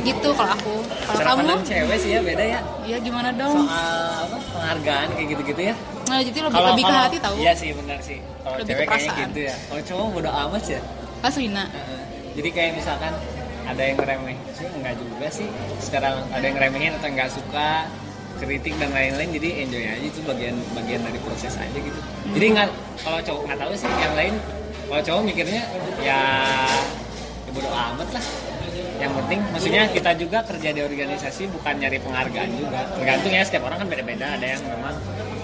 gitu 0.03 0.29
kalau 0.35 0.51
aku. 0.53 0.75
Kalau 1.07 1.21
kamu? 1.39 1.55
cewek 1.63 1.97
sih 1.99 2.09
ya 2.15 2.21
beda 2.21 2.43
ya. 2.43 2.59
Ya 2.83 2.97
gimana 2.99 3.29
dong? 3.33 3.65
Soal 3.65 4.27
apa 4.27 4.37
penghargaan 4.51 5.07
kayak 5.15 5.27
gitu-gitu 5.35 5.61
ya. 5.71 5.75
Nah 6.11 6.19
jadi 6.19 6.39
lebih 6.43 6.61
lebih 6.61 6.83
ke 6.83 6.93
hati 6.93 7.17
tahu 7.23 7.35
iya 7.39 7.53
sih 7.55 7.69
benar 7.71 7.99
sih. 8.03 8.19
Kalau 8.43 8.57
cewek 8.63 8.85
kayaknya 8.87 9.23
gitu 9.31 9.39
ya. 9.47 9.55
Kalau 9.71 9.81
cowok 9.87 10.07
bodo 10.13 10.31
amat 10.31 10.63
ya. 10.67 10.81
Asrina 11.23 11.63
Heeh. 11.71 12.01
jadi 12.35 12.49
kayak 12.51 12.71
misalkan 12.75 13.13
ada 13.63 13.81
yang 13.81 13.97
ngeremeh. 13.97 14.37
Sih 14.53 14.67
enggak 14.67 14.95
juga 14.99 15.27
sih. 15.31 15.47
Secara 15.79 16.19
ada 16.29 16.43
yang 16.43 16.55
ngeremehin 16.59 16.93
atau 16.99 17.07
nggak 17.07 17.29
suka 17.31 17.87
kritik 18.43 18.75
dan 18.75 18.91
lain-lain 18.91 19.29
jadi 19.39 19.49
enjoy 19.63 19.83
aja. 19.87 20.03
Itu 20.03 20.19
bagian 20.27 20.55
bagian 20.75 21.01
dari 21.07 21.19
proses 21.23 21.55
aja 21.55 21.77
gitu. 21.79 21.99
Jadi 22.35 22.45
nggak 22.59 22.67
kalau 23.07 23.19
cowok 23.23 23.41
nggak 23.47 23.59
tahu 23.63 23.71
sih 23.79 23.89
yang 24.03 24.15
lain 24.19 24.35
kalau 24.83 25.01
cowok 25.01 25.21
mikirnya 25.25 25.63
ya, 26.03 26.21
ya 27.47 27.49
bodo 27.53 27.69
amat 27.69 28.09
lah 28.13 28.25
yang 29.01 29.11
penting 29.17 29.39
maksudnya 29.49 29.83
kita 29.89 30.11
juga 30.17 30.39
kerja 30.45 30.69
di 30.69 30.81
organisasi 30.85 31.49
bukan 31.49 31.73
nyari 31.81 31.97
penghargaan 32.01 32.49
juga. 32.53 32.81
Tergantung 32.97 33.31
ya 33.33 33.41
setiap 33.45 33.63
orang 33.65 33.77
kan 33.81 33.87
beda-beda. 33.89 34.27
Ada 34.37 34.47
yang 34.57 34.61
memang 34.69 34.95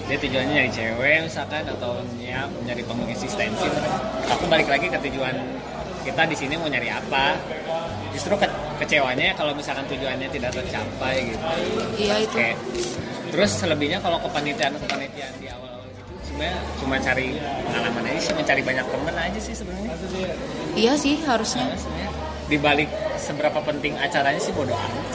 dia 0.06 0.18
tujuannya 0.18 0.52
nyari 0.54 0.70
cewek 0.70 1.18
misalkan 1.26 1.64
atau 1.66 1.92
ya 2.18 2.46
nyari 2.66 2.82
pengeksistensi. 2.86 3.68
Aku 4.30 4.44
balik 4.46 4.68
lagi 4.70 4.86
ke 4.86 4.98
tujuan 5.10 5.34
kita 6.02 6.22
di 6.26 6.36
sini 6.38 6.54
mau 6.56 6.70
nyari 6.70 6.88
apa. 6.90 7.36
Justru 8.10 8.34
ke 8.38 8.46
kecewanya 8.82 9.36
kalau 9.38 9.52
misalkan 9.54 9.86
tujuannya 9.86 10.28
tidak 10.30 10.50
tercapai 10.54 11.30
gitu. 11.30 11.44
Iya 11.98 12.14
itu. 12.24 12.34
Oke. 12.34 12.48
Terus 13.30 13.50
selebihnya 13.62 14.02
kalau 14.02 14.18
kepanitiaan 14.26 14.74
kepanitiaan 14.74 15.34
di 15.38 15.46
awal-awal 15.46 15.86
gitu 15.94 16.12
sebenarnya 16.26 16.58
cuma 16.82 16.96
cari 16.98 17.26
pengalaman 17.38 18.02
aja 18.10 18.20
sih, 18.26 18.34
mencari 18.34 18.62
banyak 18.66 18.86
temen 18.90 19.14
aja 19.14 19.38
sih 19.38 19.54
sebenarnya. 19.54 19.94
iya 20.74 20.92
sih 20.98 21.14
harusnya. 21.22 21.70
Karena 21.70 22.09
sebenarnya 22.50 22.58
di 22.58 22.58
balik 22.58 22.88
seberapa 23.14 23.58
penting 23.62 23.94
acaranya 23.94 24.40
sih 24.42 24.50
bodo 24.50 24.74
amat. 24.74 25.06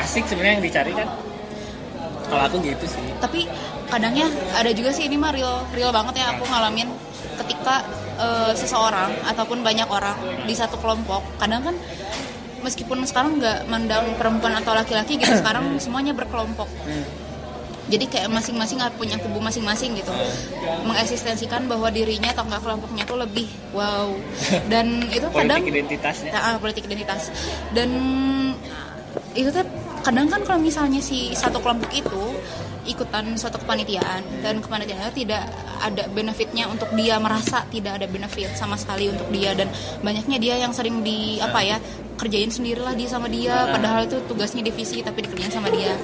Asik 0.00 0.24
sebenarnya 0.24 0.54
yang 0.56 0.64
dicari 0.64 0.92
kan. 0.96 1.08
Kalau 2.30 2.42
aku 2.46 2.56
gitu 2.62 2.86
sih. 2.86 3.02
tapi 3.18 3.42
kadangnya 3.90 4.30
ada 4.54 4.70
juga 4.70 4.94
sih 4.94 5.10
ini 5.10 5.18
mah 5.18 5.34
real 5.34 5.66
real 5.74 5.90
banget 5.90 6.22
ya 6.22 6.30
aku 6.30 6.46
ngalamin 6.46 6.86
ketika 7.42 7.82
eh, 8.22 8.52
seseorang 8.54 9.10
ataupun 9.26 9.66
banyak 9.66 9.90
orang 9.90 10.14
di 10.46 10.54
satu 10.54 10.78
kelompok 10.78 11.26
kadang 11.42 11.66
kan 11.66 11.74
meskipun 12.62 13.02
sekarang 13.02 13.42
nggak 13.42 13.66
mandang 13.66 14.14
perempuan 14.14 14.54
atau 14.62 14.78
laki-laki 14.78 15.18
gitu 15.18 15.34
sekarang 15.42 15.74
semuanya 15.82 16.14
berkelompok 16.14 16.70
Hmm. 16.86 17.02
Jadi 17.90 18.04
kayak 18.06 18.28
masing-masing 18.30 18.78
punya 18.94 19.18
kubu 19.18 19.42
masing-masing 19.42 19.98
gitu. 19.98 20.14
Mengeksistensikan 20.86 21.66
bahwa 21.66 21.90
dirinya 21.90 22.30
atau 22.30 22.46
enggak 22.46 22.62
kelompoknya 22.62 23.02
tuh 23.04 23.18
lebih 23.18 23.50
wow. 23.74 24.14
Dan 24.70 25.02
itu 25.16 25.26
kadang 25.34 25.60
Politik 25.60 25.74
identitasnya. 25.74 26.30
Ah, 26.32 26.56
politik 26.62 26.86
identitas. 26.86 27.34
Dan 27.74 27.90
itu 29.34 29.50
tuh 29.50 29.66
kadang 30.00 30.30
kan 30.30 30.40
kalau 30.46 30.62
misalnya 30.62 31.02
si 31.02 31.34
satu 31.34 31.58
kelompok 31.60 31.90
itu 31.92 32.24
ikutan 32.88 33.36
suatu 33.36 33.60
kepanitiaan 33.60 34.24
dan 34.40 34.58
kepanitiaan 34.64 35.12
itu 35.12 35.26
tidak 35.26 35.44
ada 35.80 36.08
benefitnya 36.08 36.64
untuk 36.66 36.88
dia 36.96 37.20
merasa 37.20 37.62
tidak 37.68 38.00
ada 38.00 38.06
benefit 38.08 38.56
sama 38.56 38.80
sekali 38.80 39.12
untuk 39.12 39.28
dia 39.28 39.52
dan 39.52 39.68
banyaknya 40.00 40.38
dia 40.40 40.54
yang 40.56 40.72
sering 40.72 41.04
di 41.04 41.36
apa 41.38 41.60
ya 41.60 41.76
kerjain 42.20 42.52
sendirilah 42.52 42.92
dia 42.92 43.08
sama 43.08 43.32
dia. 43.32 43.64
Padahal 43.72 44.04
itu 44.04 44.20
tugasnya 44.28 44.60
divisi 44.60 45.00
tapi 45.00 45.24
dikerjain 45.24 45.48
sama 45.48 45.72
dia. 45.72 45.96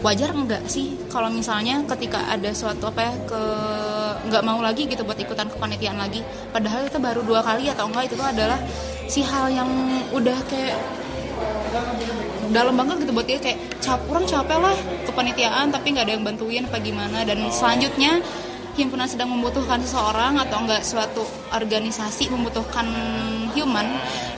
Wajar 0.00 0.32
enggak 0.32 0.64
sih 0.68 0.96
kalau 1.12 1.28
misalnya 1.28 1.84
ketika 1.84 2.24
ada 2.32 2.48
suatu 2.56 2.88
apa 2.88 3.00
ya 3.08 3.14
ke 3.28 3.42
nggak 4.24 4.42
mau 4.44 4.60
lagi 4.64 4.88
gitu 4.88 5.04
buat 5.04 5.20
ikutan 5.20 5.52
kepanitiaan 5.52 6.00
lagi. 6.00 6.24
Padahal 6.48 6.88
itu 6.88 6.96
baru 6.96 7.20
dua 7.20 7.44
kali 7.44 7.68
atau 7.68 7.92
enggak 7.92 8.08
itu 8.08 8.16
tuh 8.16 8.28
adalah 8.28 8.56
si 9.04 9.20
hal 9.20 9.52
yang 9.52 9.68
udah 10.16 10.38
kayak 10.48 10.80
dalam 12.52 12.76
banget 12.80 13.04
gitu 13.04 13.12
buat 13.12 13.28
dia. 13.28 13.36
Kayak 13.36 13.58
cap 13.84 14.00
orang 14.08 14.24
capek 14.24 14.58
lah 14.60 14.76
kepanitiaan 15.04 15.68
tapi 15.68 15.92
nggak 15.92 16.04
ada 16.08 16.12
yang 16.16 16.24
bantuin 16.24 16.64
apa 16.64 16.80
gimana. 16.80 17.20
Dan 17.28 17.52
selanjutnya 17.52 18.24
himpunan 18.74 19.06
sedang 19.06 19.30
membutuhkan 19.30 19.78
seseorang 19.78 20.34
atau 20.36 20.58
enggak 20.60 20.82
suatu 20.82 21.22
organisasi 21.48 22.26
membutuhkan 22.26 22.86
human 23.50 23.86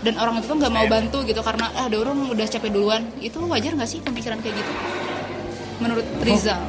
dan 0.00 0.14
orang 0.16 0.38
itu 0.38 0.52
nggak 0.52 0.68
mau 0.70 0.84
bantu 0.86 1.24
gitu 1.24 1.40
karena 1.40 1.72
ah 1.72 1.88
ada 1.88 1.96
orang 1.96 2.28
udah 2.28 2.44
capek 2.44 2.68
duluan. 2.68 3.08
Itu 3.18 3.40
wajar 3.42 3.72
nggak 3.72 3.86
sih 3.86 3.98
pemikiran 3.98 4.38
kayak 4.38 4.56
gitu? 4.56 4.72
Menurut 5.76 6.06
Rizal 6.20 6.60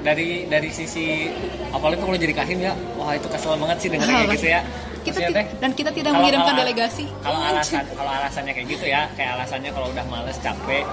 Dari 0.00 0.48
dari 0.48 0.72
sisi 0.72 1.28
apalagi 1.70 2.00
kalau 2.00 2.16
jadi 2.16 2.32
kahim 2.32 2.56
ya, 2.58 2.72
wah 2.96 3.12
itu 3.12 3.28
kesel 3.28 3.52
banget 3.54 3.78
sih 3.78 3.88
dengan 3.88 4.08
kayak 4.08 4.32
gitu 4.32 4.48
ya. 4.48 4.60
kita 5.00 5.16
Maksudnya 5.16 5.44
dan 5.56 5.70
kita 5.72 5.90
tidak 5.90 6.12
Kalau- 6.12 6.20
mengirimkan 6.20 6.44
kalau- 6.46 6.60
delegasi. 6.62 7.04
Kalau 7.20 7.36
Oh, 7.36 7.48
alasan 7.50 7.84
kalau 7.90 8.10
alasannya 8.10 8.52
kayak 8.52 8.68
gitu 8.68 8.84
ya, 8.86 9.02
kayak 9.12 9.30
alasannya 9.34 9.70
kalau 9.72 9.88
udah 9.88 10.04
males 10.06 10.36
capek, 10.36 10.84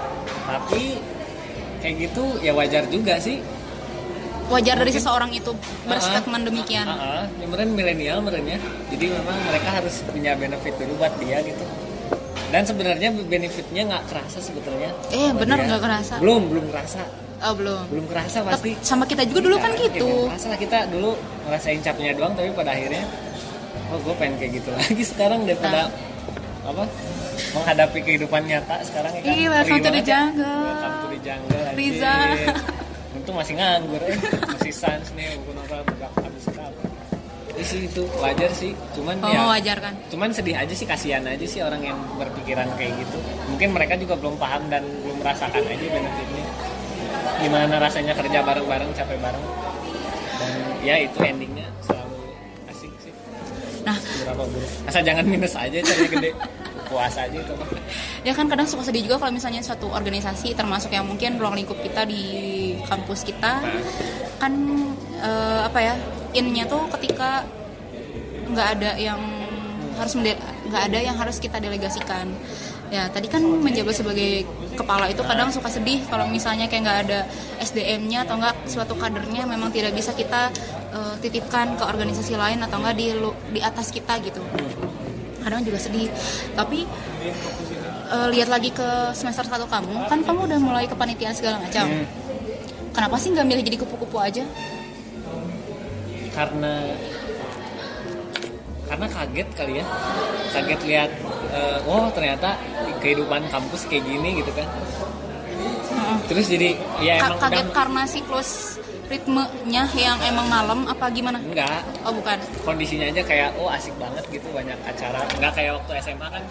tapi 0.44 0.84
kayak 1.78 1.94
gitu 1.98 2.24
ya 2.40 2.52
wajar 2.52 2.84
juga 2.88 3.16
sih. 3.16 3.40
Wajar 4.48 4.74
dari 4.74 4.88
Mungkin- 4.88 4.98
seseorang 4.98 5.30
itu 5.30 5.50
berstatement 5.84 6.42
Ah, 6.42 6.46
demikian 6.46 6.86
ah, 6.86 6.96
ah. 6.96 7.24
Ya, 7.30 7.46
meren 7.46 7.70
milenial 7.70 8.18
merennya. 8.18 8.58
Jadi 8.88 9.04
memang 9.08 9.36
mereka 9.44 9.68
harus 9.74 10.00
punya 10.04 10.32
benefit 10.34 10.74
dulu 10.74 10.92
buat 10.96 11.12
dia 11.16 11.38
gitu. 11.40 11.64
Dan 12.48 12.64
sebenarnya 12.64 13.08
benefitnya 13.12 13.82
nggak 13.86 14.04
kerasa 14.08 14.38
sebetulnya. 14.40 14.88
eh 15.10 15.30
benar 15.30 15.60
nggak 15.60 15.78
kerasa 15.78 16.14
Belum 16.16 16.48
belum 16.48 16.66
kerasa. 16.68 17.04
oh 17.38 17.52
belum 17.54 17.82
Belum 17.86 18.06
kerasa 18.08 18.40
pasti. 18.40 18.56
Tapi 18.56 18.70
sama 18.80 19.04
kita 19.04 19.22
juga 19.22 19.40
dulu 19.44 19.56
kan 19.56 19.70
Ya, 19.70 19.84
gitu 19.86 20.26
kerasa 20.26 20.46
lah 20.48 20.58
kita 20.58 20.78
dulu 20.88 21.12
ngerasain 21.44 21.78
capnya 21.78 22.12
doang 22.12 22.32
tapi 22.32 22.48
pada 22.50 22.72
akhirnya 22.72 23.04
oh 23.88 24.00
gue 24.00 24.14
pengen 24.16 24.34
kayak 24.36 24.52
gitu 24.58 24.68
lagi 24.78 25.04
sekarang 25.06 25.44
daripada 25.44 25.92
apa 26.62 26.84
menghadapi 27.54 27.98
kehidupan 28.02 28.42
nyata 28.42 28.80
sekarang 28.82 29.12
ya 29.14 29.20
kan 29.20 29.28
Perih 29.28 29.46
welcome 29.46 29.78
to 29.78 29.90
the 29.90 29.94
ya. 29.94 30.04
jungle. 30.04 30.60
welcome 30.66 30.94
to 30.98 31.06
the 31.06 31.20
jungle. 31.22 31.62
Riza. 31.74 32.14
Untung 33.28 33.44
masih 33.44 33.60
nganggur. 33.60 34.00
Eh 34.08 34.16
masih 34.56 34.72
sans 34.72 35.08
nih 35.12 35.36
buku 35.44 35.52
novel 35.52 35.84
berapa 35.84 36.16
habis 36.16 36.44
berapa 36.48 36.80
Jadi 37.52 37.60
sih 37.68 37.80
itu 37.84 38.02
wajar 38.24 38.50
sih. 38.56 38.72
Cuman 38.96 39.20
oh 39.20 39.28
ya 39.28 39.44
wajar 39.52 39.76
kan 39.84 39.92
cuman 40.08 40.32
sedih 40.32 40.56
aja 40.56 40.72
sih 40.72 40.88
kasihan 40.88 41.20
aja 41.28 41.44
sih 41.44 41.60
orang 41.60 41.84
yang 41.84 41.98
berpikiran 42.16 42.64
kayak 42.80 42.96
gitu. 42.96 43.20
Mungkin 43.52 43.76
mereka 43.76 44.00
juga 44.00 44.16
belum 44.16 44.40
paham 44.40 44.72
dan 44.72 44.80
belum 45.04 45.20
merasakan 45.20 45.60
aja 45.60 45.86
benefitnya. 45.92 46.44
Gimana 47.44 47.76
rasanya 47.76 48.16
kerja 48.16 48.40
bareng-bareng 48.40 48.90
capek 48.96 49.20
bareng. 49.20 49.44
Dan 50.40 50.52
ya 50.80 50.96
itu 50.96 51.18
endingnya 51.20 51.68
selalu 51.84 52.32
asik 52.72 52.92
sih. 53.04 53.12
Nah. 53.84 54.00
Berapa 54.24 54.44
buruk. 54.48 54.70
Asal 54.88 55.04
jangan 55.04 55.28
minus 55.28 55.52
aja 55.52 55.76
cari 55.84 56.08
gede 56.08 56.32
puas 56.88 57.14
aja 57.14 57.38
itu. 57.38 57.54
Ya 58.24 58.32
kan 58.34 58.48
kadang 58.48 58.66
suka 58.66 58.88
sedih 58.88 59.06
juga 59.06 59.20
kalau 59.22 59.32
misalnya 59.32 59.60
suatu 59.60 59.86
organisasi 59.92 60.56
termasuk 60.56 60.90
yang 60.90 61.06
mungkin 61.06 61.36
ruang 61.36 61.54
lingkup 61.54 61.78
kita 61.78 62.08
di 62.08 62.74
kampus 62.88 63.22
kita 63.28 63.62
kan 64.40 64.52
eh, 65.20 65.60
apa 65.68 65.78
ya 65.78 65.94
innya 66.32 66.64
tuh 66.66 66.88
ketika 66.98 67.44
nggak 68.48 68.68
ada 68.80 68.90
yang 68.96 69.20
harus 69.98 70.14
nggak 70.16 70.82
ada 70.88 70.98
yang 70.98 71.16
harus 71.16 71.36
kita 71.38 71.60
delegasikan. 71.60 72.32
Ya 72.88 73.04
tadi 73.12 73.28
kan 73.28 73.44
menjabat 73.44 74.00
sebagai 74.00 74.48
kepala 74.72 75.12
itu 75.12 75.20
kadang 75.20 75.52
suka 75.52 75.68
sedih 75.68 76.00
kalau 76.08 76.24
misalnya 76.24 76.64
kayak 76.72 76.82
nggak 76.88 77.00
ada 77.04 77.20
SDM-nya 77.60 78.24
atau 78.24 78.40
nggak 78.40 78.64
suatu 78.64 78.96
kadernya 78.96 79.44
memang 79.44 79.68
tidak 79.68 79.92
bisa 79.92 80.16
kita 80.16 80.48
eh, 80.96 81.14
titipkan 81.20 81.76
ke 81.76 81.84
organisasi 81.84 82.38
lain 82.38 82.64
atau 82.64 82.80
nggak 82.80 82.96
di 82.96 83.12
di 83.52 83.60
atas 83.60 83.92
kita 83.92 84.16
gitu 84.24 84.40
kadang 85.48 85.64
juga 85.64 85.80
sedih. 85.80 86.12
Tapi 86.52 86.84
eh, 88.12 88.28
lihat 88.36 88.52
lagi 88.52 88.68
ke 88.68 89.16
semester 89.16 89.48
satu 89.48 89.64
kamu 89.64 90.04
kan 90.12 90.20
kamu 90.20 90.44
udah 90.44 90.58
mulai 90.60 90.84
kepanitiaan 90.84 91.32
segala 91.32 91.56
macam. 91.64 91.88
Hmm. 91.88 92.06
kenapa 92.92 93.14
sih 93.16 93.30
nggak 93.30 93.46
milih 93.48 93.62
jadi 93.64 93.78
kupu-kupu 93.80 94.20
aja? 94.20 94.44
Karena 96.36 96.92
karena 98.88 99.06
kaget 99.08 99.48
kali 99.56 99.72
ya. 99.80 99.84
Kaget 100.52 100.80
lihat 100.84 101.10
eh, 101.56 101.78
oh 101.88 102.12
ternyata 102.12 102.60
kehidupan 103.00 103.48
kampus 103.48 103.88
kayak 103.88 104.04
gini 104.04 104.44
gitu 104.44 104.52
kan. 104.52 104.68
Heeh. 105.88 106.18
terus 106.30 106.46
jadi 106.46 106.70
ya 107.02 107.18
emang 107.18 107.40
kaget 107.42 107.66
udah 107.66 107.74
karena 107.74 108.02
siklus 108.06 108.50
ritmenya 109.08 109.84
yang 109.96 110.18
emang 110.20 110.46
malam 110.46 110.84
apa 110.84 111.08
gimana? 111.08 111.40
Enggak. 111.40 111.80
Oh 112.04 112.12
bukan. 112.12 112.36
Kondisinya 112.62 113.08
aja 113.08 113.24
kayak 113.24 113.50
oh 113.56 113.72
asik 113.72 113.96
banget 113.96 114.24
gitu 114.28 114.48
banyak 114.52 114.76
acara. 114.84 115.24
Nggak 115.40 115.52
kayak 115.56 115.72
waktu 115.80 115.92
SMA 116.04 116.28
kan 116.28 116.42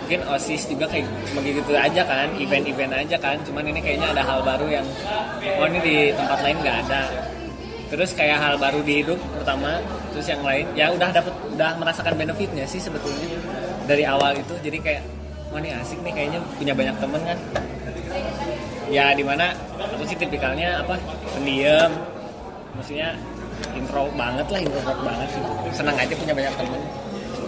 mungkin 0.00 0.20
osis 0.26 0.62
juga 0.70 0.86
kayak 0.90 1.06
begitu 1.34 1.72
aja 1.74 2.02
kan 2.06 2.28
event-event 2.38 2.92
aja 2.94 3.16
kan. 3.18 3.36
Cuman 3.42 3.66
ini 3.66 3.82
kayaknya 3.82 4.14
ada 4.14 4.22
hal 4.22 4.40
baru 4.46 4.66
yang 4.70 4.86
oh 5.58 5.66
ini 5.66 5.78
di 5.82 5.96
tempat 6.14 6.38
lain 6.46 6.56
nggak 6.62 6.78
ada. 6.86 7.02
Terus 7.90 8.14
kayak 8.14 8.38
hal 8.38 8.54
baru 8.54 8.86
di 8.86 9.02
hidup 9.02 9.18
pertama 9.34 9.82
terus 10.14 10.26
yang 10.30 10.42
lain 10.46 10.66
ya 10.78 10.94
udah 10.94 11.10
dapet 11.10 11.34
udah 11.58 11.74
merasakan 11.74 12.14
benefitnya 12.14 12.62
sih 12.70 12.78
sebetulnya 12.78 13.26
dari 13.90 14.06
awal 14.06 14.38
itu. 14.38 14.54
Jadi 14.62 14.78
kayak 14.78 15.02
wah 15.50 15.58
ini 15.58 15.74
asik 15.74 15.98
nih 16.06 16.14
kayaknya 16.14 16.38
punya 16.54 16.70
banyak 16.70 16.96
temen 17.02 17.20
kan 17.26 17.38
ya 18.90 19.14
di 19.14 19.22
mana 19.22 19.54
aku 19.78 20.04
sih 20.04 20.18
tipikalnya 20.18 20.82
apa 20.82 20.98
pendiam. 21.32 21.90
Maksudnya 22.74 23.14
intro 23.74 24.10
banget 24.14 24.46
lah 24.50 24.60
introvert 24.60 25.00
banget 25.00 25.28
gitu. 25.34 25.50
Senang 25.74 25.96
aja 25.96 26.14
punya 26.14 26.34
banyak 26.34 26.54
temen. 26.58 26.80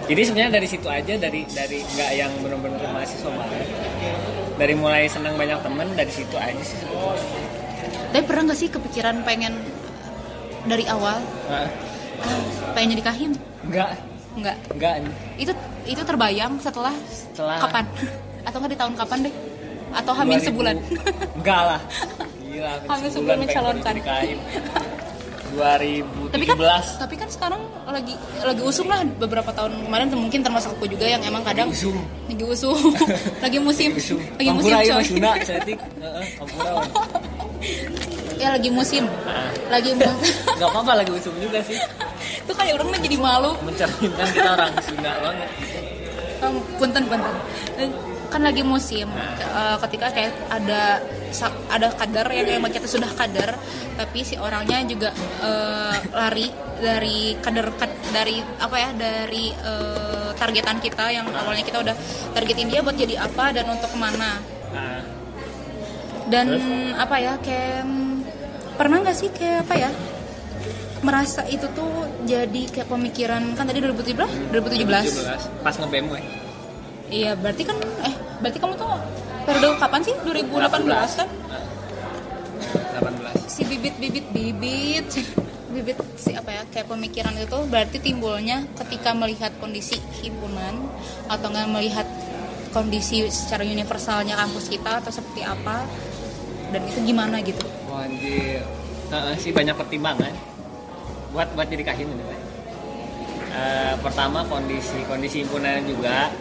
Jadi 0.02 0.20
sebenarnya 0.26 0.52
dari 0.58 0.68
situ 0.68 0.86
aja 0.90 1.14
dari 1.14 1.40
dari 1.50 1.78
nggak 1.82 2.10
yang 2.14 2.32
benar-benar 2.42 2.80
mahasiswa 2.94 3.30
banget. 3.30 3.66
Dari 4.58 4.74
mulai 4.78 5.04
senang 5.10 5.34
banyak 5.34 5.58
temen 5.62 5.88
dari 5.98 6.12
situ 6.12 6.36
aja 6.38 6.62
sih. 6.62 6.78
Sebetulnya 6.78 7.62
tapi 8.12 8.22
pernah 8.28 8.42
nggak 8.52 8.58
sih 8.60 8.68
kepikiran 8.68 9.24
pengen 9.24 9.56
dari 10.68 10.84
awal? 10.86 11.18
Nah, 11.48 11.66
ah, 12.22 12.40
pengen 12.76 12.94
jadi 12.94 13.04
kahim 13.08 13.30
enggak 13.66 13.90
nggak? 14.36 14.56
Enggak 14.76 14.94
itu 15.40 15.52
itu 15.88 16.02
terbayang 16.04 16.60
setelah 16.60 16.94
Setelah- 17.08 17.58
kapan? 17.58 17.84
Atau 18.46 18.60
nggak 18.60 18.72
di 18.76 18.78
tahun 18.78 18.94
kapan 19.00 19.18
deh 19.26 19.34
atau 19.92 20.12
hamil 20.16 20.38
2000 20.40 20.48
sebulan. 20.48 20.76
Enggak 21.38 21.60
lah. 21.68 21.80
Gila 22.52 22.72
Hamil 22.84 23.10
sebulan 23.12 23.36
pengen 23.36 23.48
mencalonkan. 23.48 23.92
dinikahin. 23.96 24.38
tapi 25.52 26.44
kan 26.48 26.56
2017 26.56 27.02
tapi 27.04 27.14
kan 27.20 27.28
sekarang 27.28 27.60
lagi 27.84 28.14
lagi 28.40 28.62
usung 28.64 28.88
lah 28.88 29.04
beberapa 29.20 29.52
tahun 29.52 29.84
kemarin 29.84 30.08
mungkin 30.16 30.40
termasuk 30.40 30.72
aku 30.80 30.88
juga 30.88 31.04
yang 31.04 31.20
emang 31.28 31.44
kadang 31.44 31.68
usung. 31.68 32.00
lagi 32.32 32.44
usung. 32.48 32.78
Lagi 33.44 33.58
musim. 33.60 33.90
Usung. 33.92 34.22
Lagi 34.40 34.50
musim 34.56 34.72
ya 34.72 34.80
coy. 34.80 34.96
Mas 34.96 35.10
Yuna 35.12 35.30
setik 35.44 35.78
heeh 36.00 36.26
kampura. 36.40 36.70
Wah. 36.72 36.88
ya 38.40 38.48
lagi 38.56 38.70
musim. 38.72 39.04
Lagi 39.68 39.90
musim. 40.00 40.34
Nggak 40.56 40.68
apa-apa 40.72 40.92
lagi 41.04 41.12
usung 41.12 41.36
juga 41.36 41.60
sih. 41.68 41.76
Itu 42.40 42.52
kayak 42.56 42.80
orang 42.80 42.96
jadi 42.96 43.16
malu. 43.20 43.52
Mencerminkan 43.60 44.26
kita 44.32 44.50
orang 44.56 44.72
Sunda 44.80 45.12
banget. 45.20 45.48
Um, 46.42 46.58
punten 46.80 47.04
punten 47.06 48.11
kan 48.32 48.40
lagi 48.40 48.64
musim 48.64 49.06
eh, 49.38 49.76
ketika 49.84 50.08
kayak 50.08 50.32
ada 50.48 51.04
ada 51.68 51.88
kader 51.92 52.26
yang 52.32 52.48
emang 52.56 52.72
kita 52.72 52.88
sudah 52.88 53.12
kader 53.12 53.52
tapi 53.94 54.24
si 54.24 54.34
orangnya 54.36 54.80
juga 54.84 55.12
eh, 55.44 55.94
lari 56.10 56.48
dari 56.80 57.36
kader 57.38 57.66
kad- 57.76 58.00
dari 58.10 58.40
apa 58.58 58.76
ya 58.76 58.90
dari 58.92 59.52
eh, 59.52 60.30
targetan 60.34 60.80
kita 60.80 61.12
yang 61.12 61.28
awalnya 61.30 61.62
kita 61.62 61.78
udah 61.78 61.96
targetin 62.32 62.66
dia 62.66 62.80
buat 62.80 62.96
jadi 62.96 63.20
apa 63.20 63.52
dan 63.52 63.68
untuk 63.68 63.92
ke 63.92 63.98
mana 64.00 64.40
dan 66.26 66.46
apa 66.96 67.16
ya 67.18 67.32
kayak 67.38 67.84
pernah 68.74 68.98
nggak 68.98 69.14
sih 69.14 69.28
kayak 69.28 69.68
apa 69.68 69.74
ya 69.76 69.90
merasa 71.02 71.42
itu 71.44 71.66
tuh 71.70 71.90
jadi 72.24 72.62
kayak 72.70 72.88
pemikiran 72.88 73.42
kan 73.52 73.66
tadi 73.66 73.82
2017 73.82 74.54
2017 74.54 74.86
pas 75.60 75.74
nge-BM 75.76 76.06
gue 76.08 76.20
Iya, 77.12 77.36
berarti 77.36 77.62
kan 77.68 77.76
eh 78.08 78.14
berarti 78.40 78.58
kamu 78.58 78.74
tuh 78.80 78.88
periode 79.44 79.76
kapan 79.76 80.00
sih? 80.00 80.14
2018 80.24 81.20
kan? 81.20 81.28
18 81.28 83.52
Si 83.52 83.62
bibit-bibit 83.68 84.32
bibit 84.32 85.08
bibit 85.76 85.96
si 86.16 86.32
apa 86.32 86.50
ya 86.52 86.62
kayak 86.72 86.88
pemikiran 86.88 87.36
itu 87.36 87.58
berarti 87.68 87.98
timbulnya 88.00 88.64
ketika 88.80 89.12
melihat 89.12 89.52
kondisi 89.60 90.00
himpunan 90.24 90.88
atau 91.28 91.46
nggak 91.48 91.68
melihat 91.68 92.08
kondisi 92.72 93.28
secara 93.28 93.64
universalnya 93.64 94.36
kampus 94.36 94.68
kita 94.72 95.00
atau 95.04 95.12
seperti 95.12 95.44
apa 95.44 95.84
dan 96.72 96.80
itu 96.88 97.00
gimana 97.04 97.36
gitu 97.44 97.60
Wah, 97.88 98.08
anjir 98.08 98.64
Heeh, 99.12 99.36
sih 99.36 99.52
banyak 99.52 99.76
pertimbangan 99.76 100.32
buat 101.36 101.52
buat 101.52 101.68
jadi 101.68 101.84
kahim 101.84 102.08
ini. 102.08 102.24
Eh, 103.52 103.92
pertama 104.00 104.40
kondisi 104.48 105.04
kondisi 105.04 105.44
himpunan 105.44 105.84
juga 105.84 106.32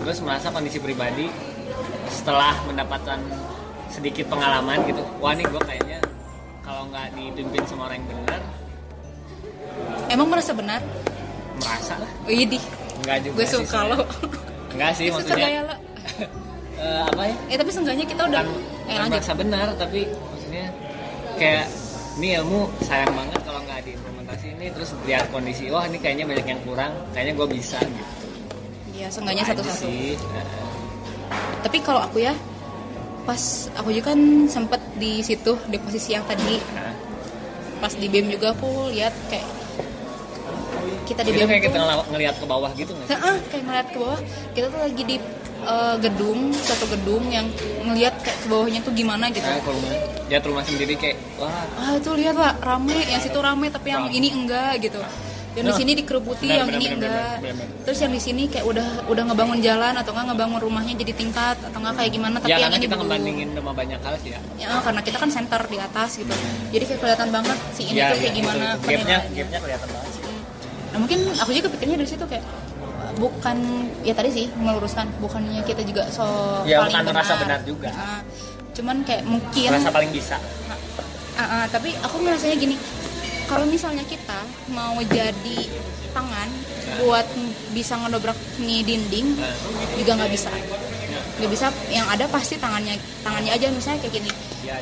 terus 0.00 0.18
merasa 0.24 0.48
kondisi 0.48 0.80
pribadi 0.80 1.28
setelah 2.10 2.56
mendapatkan 2.66 3.20
sedikit 3.92 4.32
pengalaman 4.32 4.80
gitu 4.88 5.02
wah 5.20 5.36
nih 5.36 5.46
gue 5.46 5.62
kayaknya 5.62 5.98
kalau 6.64 6.88
nggak 6.88 7.12
dipimpin 7.14 7.62
sama 7.68 7.90
orang 7.90 8.00
yang 8.00 8.08
benar 8.24 8.40
emang 10.10 10.26
merasa 10.26 10.52
benar? 10.52 10.82
merasa 11.60 11.94
lah. 12.00 12.10
Widih, 12.24 12.62
enggak 13.04 13.18
juga 13.24 13.36
gue 13.36 13.46
suka 13.46 13.80
lo. 13.84 13.98
Enggak 14.72 14.90
sih 14.96 15.06
maksudnya. 15.12 15.48
eh, 16.80 17.02
apa 17.04 17.22
ya? 17.28 17.34
Eh 17.52 17.56
tapi 17.60 17.70
seenggaknya 17.70 18.06
kita 18.08 18.22
udah 18.24 18.42
bukan, 18.42 18.88
eh 18.88 18.96
merasa 19.06 19.32
benar 19.36 19.66
tapi 19.76 20.08
maksudnya 20.08 20.66
kayak 21.36 21.66
ini 22.18 22.36
ilmu 22.40 22.68
sayang 22.84 23.12
banget 23.12 23.40
kalau 23.44 23.60
nggak 23.64 23.80
diimplementasi 23.86 24.46
ini 24.56 24.66
terus 24.72 24.90
lihat 25.04 25.24
kondisi 25.30 25.68
wah 25.72 25.84
ini 25.86 25.96
kayaknya 26.00 26.24
banyak 26.26 26.46
yang 26.48 26.60
kurang 26.64 26.92
kayaknya 27.16 27.32
gue 27.36 27.48
bisa 27.48 27.78
gitu 27.80 28.04
ya 29.00 29.08
seenggaknya 29.08 29.44
satu-satu. 29.48 29.88
tapi 31.64 31.78
kalau 31.80 32.00
aku 32.04 32.20
ya 32.20 32.34
pas 33.24 33.70
aku 33.78 33.94
juga 33.94 34.12
kan 34.12 34.20
sempet 34.48 34.80
di 34.96 35.22
situ 35.24 35.56
di 35.68 35.76
posisi 35.80 36.12
yang 36.16 36.24
tadi. 36.26 36.58
Pas 37.80 37.92
di 37.96 38.06
BEM 38.12 38.28
juga 38.28 38.52
aku 38.52 38.92
lihat 38.92 39.14
kayak 39.32 39.48
kita 41.08 41.20
di 41.24 41.32
BEM 41.32 41.48
kayak 41.48 41.64
kita 41.70 41.78
ngeliat 42.12 42.36
ke 42.36 42.46
bawah 42.48 42.70
gitu 42.76 42.92
nggak 42.92 43.06
sih? 43.08 43.16
Kayak 43.48 43.64
ngeliat 43.64 43.86
ke 43.88 43.98
bawah. 44.00 44.20
Kita 44.52 44.66
tuh 44.68 44.80
lagi 44.84 45.02
di 45.06 45.16
eh, 45.64 45.96
gedung 46.00 46.40
satu 46.52 46.84
gedung 46.92 47.24
yang 47.32 47.46
ngeliat 47.86 48.14
kayak 48.20 48.38
ke 48.44 48.46
bawahnya 48.52 48.80
tuh 48.84 48.92
gimana 48.92 49.32
gitu. 49.32 49.46
Nah, 49.48 49.64
rumah 49.64 49.94
lihat 50.28 50.42
rumah 50.44 50.62
sendiri 50.66 50.94
kayak 50.98 51.16
wah. 51.40 51.52
Ah 51.80 51.96
itu 51.96 52.10
lihat 52.20 52.34
pak. 52.36 52.54
Rame 52.60 52.98
yang 53.08 53.20
situ 53.22 53.38
rame 53.40 53.66
tapi 53.72 53.88
yang 53.94 54.10
Rame. 54.10 54.16
ini 54.16 54.28
enggak 54.28 54.76
gitu 54.82 55.00
yang 55.60 55.66
di 55.66 55.72
Nah, 55.72 55.76
sini 55.76 55.92
dikerubuti 55.94 56.46
benar, 56.46 56.56
yang 56.56 56.66
benar, 56.66 56.80
ini 56.80 56.86
benar, 56.86 56.96
enggak. 56.96 57.36
benar, 57.36 57.54
benar. 57.54 57.84
terus 57.84 57.98
yang 58.00 58.12
di 58.12 58.20
sini 58.20 58.42
kayak 58.48 58.64
udah 58.64 58.88
udah 59.06 59.22
ngebangun 59.28 59.58
jalan 59.60 59.94
atau 59.94 60.10
enggak 60.10 60.26
ngebangun 60.32 60.60
rumahnya 60.62 60.94
jadi 60.96 61.12
tingkat 61.12 61.56
atau 61.60 61.78
enggak 61.78 61.94
kayak 61.96 62.10
gimana 62.10 62.36
tapi 62.36 62.48
ya 62.48 62.56
yang 62.58 62.72
ini 62.72 62.80
kita 62.80 62.88
belum. 62.90 63.04
ngebandingin 63.04 63.48
sama 63.52 63.72
banyak 63.72 64.00
hal 64.00 64.14
sih 64.16 64.30
ya. 64.30 64.40
Ya 64.56 64.68
karena 64.80 65.00
kita 65.00 65.16
kan 65.16 65.30
center 65.30 65.60
di 65.66 65.78
atas 65.78 66.10
gitu. 66.16 66.32
Jadi 66.70 66.84
kayak 66.86 67.00
kelihatan 67.00 67.28
banget 67.30 67.58
si 67.70 67.82
ini 67.84 67.98
ya, 67.98 68.08
tuh 68.08 68.16
kayak 68.16 68.24
ya, 68.26 68.38
gimana 68.40 68.64
itu, 68.64 68.72
itu. 68.72 68.88
gapnya 68.90 69.18
gapnya 69.30 69.58
kelihatan 69.60 69.88
banget 69.90 70.10
sih. 70.10 70.22
Nah 70.90 70.98
mungkin 70.98 71.18
aku 71.36 71.50
juga 71.52 71.68
pikirnya 71.68 71.96
dari 71.96 72.08
situ 72.08 72.24
kayak 72.24 72.44
bukan 73.14 73.56
ya 74.00 74.14
tadi 74.16 74.30
sih 74.30 74.46
meluruskan. 74.54 75.06
Bukannya 75.18 75.60
kita 75.62 75.82
juga 75.82 76.08
so 76.08 76.24
Ya, 76.64 76.80
paling 76.80 76.94
bukan 76.96 77.12
merasa 77.12 77.34
benar. 77.36 77.60
juga. 77.62 77.90
Ah, 77.92 78.20
cuman 78.72 79.04
kayak 79.04 79.22
mungkin 79.22 79.68
merasa 79.68 79.90
paling 79.90 80.10
bisa. 80.10 80.40
Ah, 81.34 81.42
ah, 81.42 81.64
tapi 81.66 81.92
aku 81.96 82.16
ngerasanya 82.18 82.56
gini 82.58 82.76
kalau 83.50 83.66
misalnya 83.66 84.06
kita 84.06 84.46
mau 84.70 84.94
jadi 85.02 85.58
tangan 86.14 86.48
buat 87.02 87.26
bisa 87.74 87.98
ngedobrak 87.98 88.38
nih 88.62 88.86
dinding 88.86 89.34
juga 89.98 90.14
nggak 90.22 90.30
bisa. 90.30 90.54
Nggak 91.42 91.50
bisa 91.50 91.66
yang 91.90 92.06
ada 92.06 92.30
pasti 92.30 92.54
tangannya 92.62 92.94
tangannya 93.26 93.50
aja. 93.50 93.66
Misalnya 93.74 94.06
kayak 94.06 94.22
gini 94.22 94.30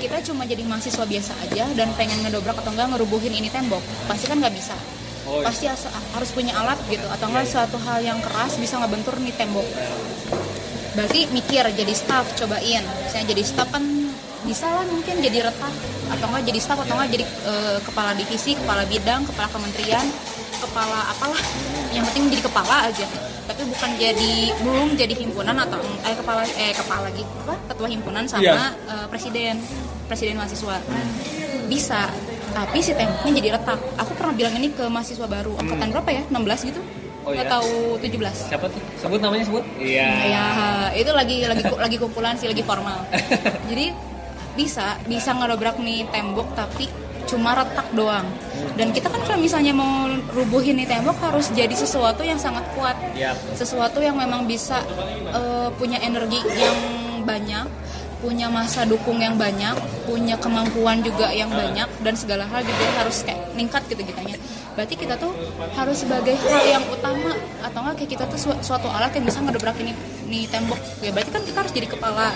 kita 0.04 0.20
cuma 0.28 0.44
jadi 0.44 0.60
mahasiswa 0.68 1.08
biasa 1.08 1.32
aja 1.48 1.64
dan 1.72 1.88
pengen 1.96 2.20
ngedobrak 2.28 2.60
atau 2.60 2.68
enggak 2.76 2.92
ngerubuhin 2.92 3.32
ini 3.32 3.48
tembok 3.48 3.80
pasti 4.04 4.28
kan 4.28 4.36
nggak 4.36 4.52
bisa. 4.52 4.76
Pasti 5.24 5.64
harus 6.12 6.30
punya 6.36 6.52
alat 6.60 6.76
gitu 6.92 7.08
atau 7.08 7.24
enggak 7.32 7.48
suatu 7.48 7.80
hal 7.88 8.04
yang 8.04 8.20
keras 8.20 8.60
bisa 8.60 8.76
ngebentur 8.84 9.16
nih 9.16 9.32
tembok. 9.32 9.64
Berarti 10.92 11.24
mikir 11.32 11.64
jadi 11.72 11.94
staff 11.96 12.36
cobain. 12.36 12.84
Misalnya 12.84 13.32
jadi 13.32 13.42
staff 13.48 13.68
kan 13.72 13.84
bisa 14.44 14.68
lah 14.68 14.84
mungkin 14.86 15.18
jadi 15.24 15.50
retak 15.50 15.72
atau 16.08 16.26
enggak 16.32 16.44
jadi 16.48 16.58
staff 16.60 16.80
atau 16.80 16.94
enggak 16.96 17.10
jadi 17.20 17.24
eh, 17.24 17.78
kepala 17.84 18.10
divisi 18.16 18.56
kepala 18.56 18.82
bidang 18.88 19.22
kepala 19.28 19.48
kementerian 19.52 20.06
kepala 20.58 20.98
apalah. 21.14 21.38
Yang 21.94 22.04
penting 22.10 22.24
jadi 22.34 22.42
kepala 22.44 22.76
aja. 22.90 23.06
Tapi 23.48 23.62
bukan 23.64 23.90
jadi 23.96 24.32
belum 24.60 24.88
jadi 24.98 25.14
himpunan 25.16 25.56
atau 25.56 25.80
eh 26.04 26.12
kepala 26.12 26.42
eh 26.44 26.72
kepala 26.74 27.00
lagi 27.08 27.22
apa 27.24 27.54
ketua 27.72 27.88
himpunan 27.88 28.24
sama 28.28 28.42
Iya. 28.44 28.54
eh, 28.74 29.06
presiden 29.08 29.54
presiden 30.10 30.34
mahasiswa. 30.36 30.76
Bisa 31.68 32.10
tapi 32.48 32.80
si 32.80 32.92
temboknya 32.96 33.32
jadi 33.38 33.48
retak. 33.60 33.78
Aku 34.02 34.12
pernah 34.16 34.34
bilang 34.34 34.54
ini 34.56 34.72
ke 34.72 34.84
mahasiswa 34.88 35.28
baru. 35.28 35.52
Angkatan 35.60 35.88
berapa 35.94 36.10
ya? 36.10 36.22
16 36.32 36.68
gitu? 36.74 36.80
Oh, 37.22 37.36
nggak 37.36 37.44
iya? 37.44 37.52
tahu 37.52 37.72
17 38.00 38.48
siapa 38.48 38.66
tuh? 38.72 38.80
Sebut 38.96 39.20
namanya 39.20 39.44
sebut. 39.44 39.64
Iya. 39.76 40.08
Ya 40.32 40.44
itu 40.96 41.10
lagi 41.12 41.44
lagi 41.44 41.62
lagi 41.68 41.96
kumpulan 42.00 42.34
sih 42.40 42.48
lagi 42.48 42.64
formal. 42.64 43.04
Jadi 43.70 43.92
bisa 44.58 44.98
bisa 45.06 45.30
ngedobrak 45.30 45.78
nih 45.78 46.02
tembok 46.10 46.50
tapi 46.58 46.90
cuma 47.28 47.52
retak 47.54 47.86
doang. 47.94 48.24
Dan 48.74 48.90
kita 48.90 49.12
kan 49.12 49.20
kalau 49.22 49.38
misalnya 49.38 49.76
mau 49.76 50.08
rubuhin 50.32 50.80
nih 50.80 50.88
tembok 50.88 51.20
harus 51.22 51.52
jadi 51.54 51.70
sesuatu 51.76 52.24
yang 52.24 52.40
sangat 52.40 52.64
kuat. 52.74 52.96
Sesuatu 53.54 54.00
yang 54.02 54.16
memang 54.18 54.48
bisa 54.48 54.80
eh, 55.30 55.68
punya 55.78 56.02
energi 56.02 56.40
yang 56.56 56.74
banyak 57.22 57.68
punya 58.18 58.50
masa 58.50 58.82
dukung 58.82 59.22
yang 59.22 59.38
banyak 59.38 59.78
punya 60.02 60.34
kemampuan 60.42 60.98
juga 61.06 61.30
yang 61.30 61.46
banyak 61.54 61.86
dan 62.02 62.14
segala 62.18 62.50
hal 62.50 62.66
juga 62.66 62.86
harus 62.98 63.22
kayak 63.22 63.54
meningkat 63.54 63.86
gitu 63.86 64.02
gitanya 64.02 64.34
berarti 64.74 64.94
kita 64.98 65.14
tuh 65.14 65.30
harus 65.78 66.02
sebagai 66.02 66.34
hal 66.34 66.62
yang 66.66 66.82
utama 66.90 67.30
atau 67.62 67.78
enggak 67.78 67.94
kayak 68.02 68.10
kita 68.18 68.24
tuh 68.26 68.38
su- 68.38 68.60
suatu 68.62 68.90
alat 68.90 69.14
yang 69.14 69.22
bisa 69.22 69.38
ngedobrak 69.38 69.74
ini 69.82 69.94
nih 70.26 70.50
tembok. 70.50 70.78
Ya 71.02 71.10
berarti 71.14 71.30
kan 71.30 71.42
kita 71.46 71.58
harus 71.62 71.72
jadi 71.74 71.88
kepala 71.90 72.30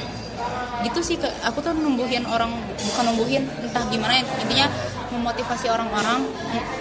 gitu 0.82 1.00
sih 1.04 1.16
ke, 1.18 1.28
aku 1.46 1.62
tuh 1.62 1.70
numbuhin 1.74 2.26
orang 2.26 2.50
bukan 2.74 3.04
numbuhin 3.12 3.46
entah 3.62 3.86
gimana 3.86 4.18
ya, 4.18 4.24
intinya 4.42 4.66
memotivasi 5.12 5.66
orang-orang 5.68 6.26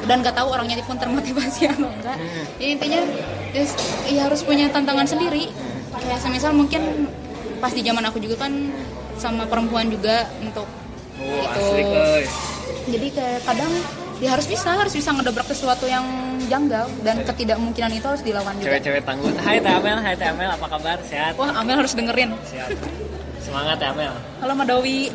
dan 0.08 0.24
gak 0.24 0.36
tahu 0.40 0.48
orangnya 0.56 0.80
pun 0.88 0.98
termotivasi 0.98 1.68
atau 1.74 1.90
enggak. 1.92 2.18
Ya 2.58 2.68
intinya 2.74 3.00
ya, 3.54 3.64
ya 4.10 4.22
harus 4.26 4.42
punya 4.42 4.72
tantangan 4.74 5.06
sendiri. 5.06 5.52
Kayak 5.92 6.20
semisal 6.24 6.56
mungkin 6.56 7.12
pas 7.62 7.70
di 7.76 7.86
zaman 7.86 8.02
aku 8.10 8.18
juga 8.18 8.48
kan 8.48 8.74
sama 9.22 9.46
perempuan 9.46 9.86
juga 9.92 10.26
untuk 10.42 10.66
oh 11.22 11.74
Gitu. 11.78 11.94
euy. 11.94 12.26
jadi 12.90 13.08
kayak 13.14 13.40
kadang 13.46 13.72
ya 14.18 14.30
harus 14.34 14.48
bisa 14.50 14.74
harus 14.74 14.94
bisa 14.94 15.14
ngedobrak 15.14 15.46
sesuatu 15.46 15.86
yang 15.86 16.02
janggal 16.50 16.90
dan 17.06 17.22
ketidakmungkinan 17.22 17.92
itu 17.94 18.06
harus 18.06 18.24
dilawan 18.26 18.58
juga. 18.58 18.78
Cewek-cewek 18.78 19.02
tangguh 19.06 19.30
hai 19.46 19.58
Teh 19.62 19.74
Amel 19.74 19.98
hai 20.02 20.14
Teh 20.18 20.28
Amel 20.30 20.50
apa 20.50 20.66
kabar? 20.66 20.98
Sehat? 21.06 21.38
Wah 21.38 21.54
Amel 21.62 21.78
harus 21.86 21.94
dengerin. 21.94 22.34
Siap 22.50 23.11
semangat 23.42 23.76
Teh 23.78 23.88
Amel 23.88 24.14
Halo 24.40 24.54
Madawi. 24.54 25.10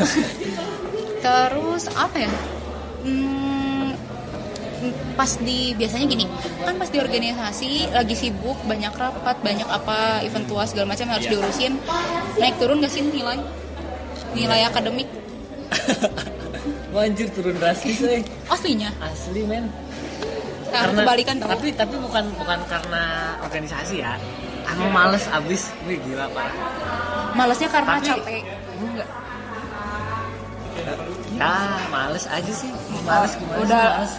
Terus 1.20 1.84
apa 1.92 2.16
ya? 2.18 2.32
Hmm, 3.00 3.92
pas 5.12 5.28
di 5.36 5.72
biasanya 5.74 6.06
gini, 6.06 6.24
kan 6.58 6.74
pas 6.74 6.88
di 6.88 6.96
organisasi 6.96 7.70
lagi 7.90 8.14
sibuk, 8.14 8.56
banyak 8.64 8.88
rapat, 8.90 9.36
banyak 9.38 9.64
apa 9.64 10.20
event 10.20 10.46
tua 10.46 10.64
segala 10.64 10.88
macam 10.88 11.06
harus 11.08 11.24
Iya. 11.24 11.32
diurusin. 11.34 11.72
Naik 12.36 12.56
turun 12.56 12.80
gak 12.80 12.88
sih 12.88 13.02
nilai? 13.02 13.36
Nilai 14.30 14.64
akademik 14.64 15.08
Wah, 16.92 17.04
anjir 17.04 17.30
turun 17.30 17.54
drastis 17.54 18.00
euy. 18.00 18.24
aslinya. 18.46 18.90
asli 19.00 19.42
men 19.42 19.68
Nah, 20.70 20.86
kebalikan 20.88 21.34
tau. 21.36 21.50
tapi 21.50 21.74
tapi 21.74 21.98
bukan 21.98 22.30
bukan 22.32 22.58
karena 22.64 23.02
organisasi 23.42 23.98
ya 23.98 24.14
emang 24.66 24.90
males 24.90 25.24
abis 25.26 25.62
wih 25.82 25.96
gila 26.00 26.26
parah 26.28 26.56
Malesnya 27.30 27.68
karena 27.68 27.94
Tapi- 27.94 28.08
capek. 28.10 28.42
enggak 28.76 29.08
ya 31.32 31.52
males 31.88 32.24
aja 32.26 32.52
sih 32.52 32.70
males 33.00 33.32
gimana 33.34 33.58
Udah 33.60 33.86
males. 33.96 34.12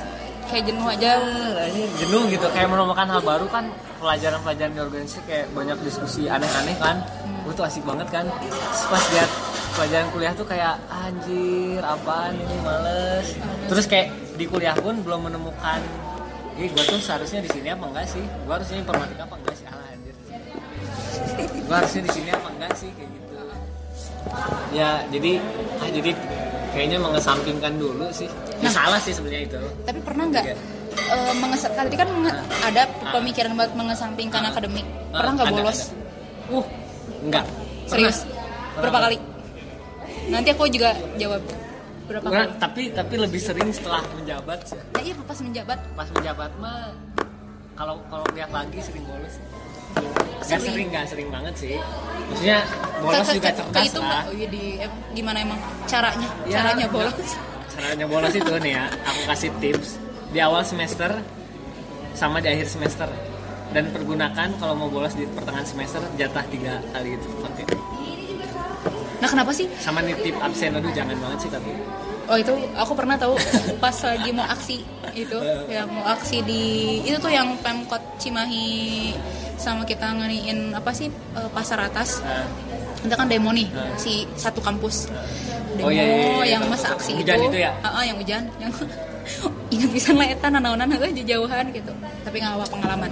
kayak 0.47 0.63
jenuh 0.65 0.84
aja. 0.86 1.12
Ya, 1.15 1.86
jenuh 1.97 2.23
gitu 2.27 2.43
kayak 2.49 2.67
menemukan 2.67 3.08
hal 3.08 3.21
baru 3.21 3.45
kan 3.47 3.69
pelajaran-pelajaran 3.97 4.71
di 4.71 4.82
organisasi 4.82 5.19
kayak 5.23 5.45
banyak 5.51 5.77
diskusi 5.82 6.25
aneh-aneh 6.25 6.75
kan 6.75 7.04
itu 7.41 7.51
tuh 7.54 7.63
asik 7.63 7.84
banget 7.84 8.08
kan 8.10 8.25
Terus 8.27 8.84
pas 8.88 9.04
lihat 9.12 9.30
pelajaran 9.71 10.08
kuliah 10.10 10.34
tuh 10.34 10.43
kayak 10.43 10.75
anjir 10.89 11.80
apaan 11.80 12.34
ini 12.34 12.58
males 12.60 13.27
terus 13.67 13.86
kayak 13.86 14.08
di 14.34 14.45
kuliah 14.45 14.73
pun 14.73 14.99
belum 14.99 15.27
menemukan 15.27 15.82
Ih, 16.54 16.67
gue 16.67 16.84
tuh 16.86 16.99
seharusnya 16.99 17.39
di 17.39 17.49
sini 17.49 17.71
apa 17.71 17.88
enggak 17.88 18.06
sih? 18.06 18.21
Gue 18.21 18.51
harusnya 18.51 18.77
informatika 18.77 19.23
apa 19.23 19.34
enggak 19.34 19.56
sih? 19.56 19.65
Alah. 19.65 19.90
Gue 21.72 21.80
harusnya 21.80 22.04
di 22.04 22.12
sini 22.12 22.30
apa 22.30 22.48
enggak 22.52 22.72
sih 22.76 22.90
kayak 22.92 23.10
gitu. 23.10 23.36
Ya, 24.76 24.90
jadi 25.08 25.32
ah 25.80 25.88
jadi 25.88 26.12
kayaknya 26.72 27.00
mengesampingkan 27.00 27.74
dulu 27.80 28.12
sih. 28.12 28.28
Ya, 28.60 28.68
Nah. 28.68 28.74
salah 28.76 29.00
sih 29.00 29.16
sebenarnya 29.16 29.48
itu. 29.48 29.60
Tapi 29.82 30.00
pernah 30.04 30.28
nggak 30.28 30.46
eh, 30.92 31.34
menges- 31.40 31.72
tadi 31.72 31.96
kan 31.96 32.12
menge- 32.12 32.36
ada 32.62 32.84
pemikiran 33.16 33.56
buat 33.56 33.72
mengesampingkan 33.72 34.44
akademik. 34.46 34.84
Pernah 35.10 35.32
nggak 35.32 35.48
bolos? 35.48 35.80
ada. 35.80 35.96
Uh, 36.52 36.66
enggak. 37.24 37.46
Serius? 37.88 38.18
Pernah. 38.20 38.36
Berapa 38.76 38.84
Pernah. 38.84 39.02
kali? 39.08 39.18
Nanti 40.28 40.50
aku 40.52 40.64
juga 40.68 40.90
jawab. 41.16 41.42
Berapa 42.04 42.26
Pernah, 42.28 42.48
kali? 42.52 42.60
tapi 42.60 42.82
tapi 42.92 43.14
lebih 43.16 43.40
sering 43.40 43.72
setelah 43.72 44.04
menjabat 44.12 44.60
sih. 44.68 44.76
Nah, 44.76 45.00
iya 45.00 45.16
pas 45.16 45.40
menjabat. 45.40 45.80
Pas 45.96 46.08
menjabat 46.12 46.52
mah 46.60 46.92
kalau 47.74 47.96
kalau 48.12 48.28
lihat 48.36 48.52
lagi 48.52 48.84
sering 48.84 49.08
bolos. 49.08 49.40
Gak 50.41 50.58
Sering. 50.58 50.63
sering, 50.67 50.88
gak 50.89 51.06
sering 51.08 51.30
banget 51.30 51.54
sih. 51.56 51.75
Maksudnya 52.27 52.60
bolos 52.97 53.23
Ke- 53.23 53.36
juga 53.38 53.49
cerdas 53.54 53.86
itu 53.86 53.99
lah. 53.99 54.23
Oh, 54.23 54.34
iya, 54.34 54.47
di, 54.47 54.63
gimana 55.12 55.38
emang 55.39 55.60
caranya? 55.86 56.30
Ya, 56.43 56.54
caranya 56.60 56.86
enggak. 56.86 56.91
bolos. 56.91 57.30
Caranya 57.71 58.06
bolos 58.06 58.34
itu 58.34 58.54
nih 58.58 58.73
ya, 58.73 58.86
aku 59.01 59.21
kasih 59.25 59.49
tips 59.58 59.89
di 60.27 60.39
awal 60.39 60.62
semester 60.62 61.12
sama 62.13 62.39
di 62.39 62.47
akhir 62.49 62.67
semester 62.67 63.08
dan 63.69 63.88
pergunakan 63.88 64.47
kalau 64.58 64.75
mau 64.75 64.88
bolos 64.88 65.12
di 65.13 65.23
pertengahan 65.25 65.63
semester 65.63 66.04
jatah 66.13 66.43
tiga 66.45 66.84
kali 66.91 67.15
itu 67.15 67.27
pakai 67.39 67.63
Nah 69.17 69.30
kenapa 69.30 69.51
sih? 69.51 69.69
sama 69.77 70.01
nitip 70.01 70.34
absen 70.36 70.73
aduh 70.73 70.91
jangan 70.91 71.13
banget 71.15 71.39
sih 71.39 71.49
tapi 71.49 71.71
Oh 72.25 72.36
itu 72.36 72.49
aku 72.73 72.91
pernah 72.91 73.15
tahu 73.15 73.36
pas 73.77 73.93
lagi 73.93 74.32
mau 74.32 74.43
aksi 74.45 74.84
itu 75.13 75.38
yang 75.71 75.88
mau 75.88 76.04
aksi 76.06 76.39
di 76.41 76.63
itu 77.01 77.15
tuh 77.17 77.30
yang 77.30 77.56
pemkot 77.60 77.99
Cimahi 78.17 79.12
sama 79.62 79.86
kita 79.86 80.10
ngeniin 80.10 80.74
apa 80.74 80.89
sih 80.89 81.08
eh, 81.08 81.50
pasar 81.54 81.78
atas. 81.80 82.26
Kita 83.00 83.13
kan 83.13 83.26
demo 83.26 83.50
nih 83.50 83.65
Hmm. 83.67 83.93
si 83.95 84.26
satu 84.36 84.58
kampus. 84.60 85.10
Demo 85.71 85.88
Oh, 85.88 85.91
iya, 85.91 86.04
iya, 86.04 86.17
iya, 86.36 86.45
yang 86.58 86.65
masa 86.65 86.93
aksi 86.93 87.15
Hujan 87.15 87.38
itu, 87.39 87.50
itu 87.50 87.58
ya? 87.62 87.71
Ah, 87.80 88.02
ah, 88.02 88.04
yang 88.04 88.17
hujan. 88.17 88.43
Yang 88.58 88.74
ingat 89.74 89.89
bisa 89.89 90.10
ngeliatan 90.12 90.52
nanaunan 90.52 90.89
aja 90.91 91.08
jauhan 91.24 91.65
gitu. 91.71 91.93
Tapi 92.21 92.36
nggak 92.38 92.54
apa 92.58 92.65
pengalaman. 92.67 93.10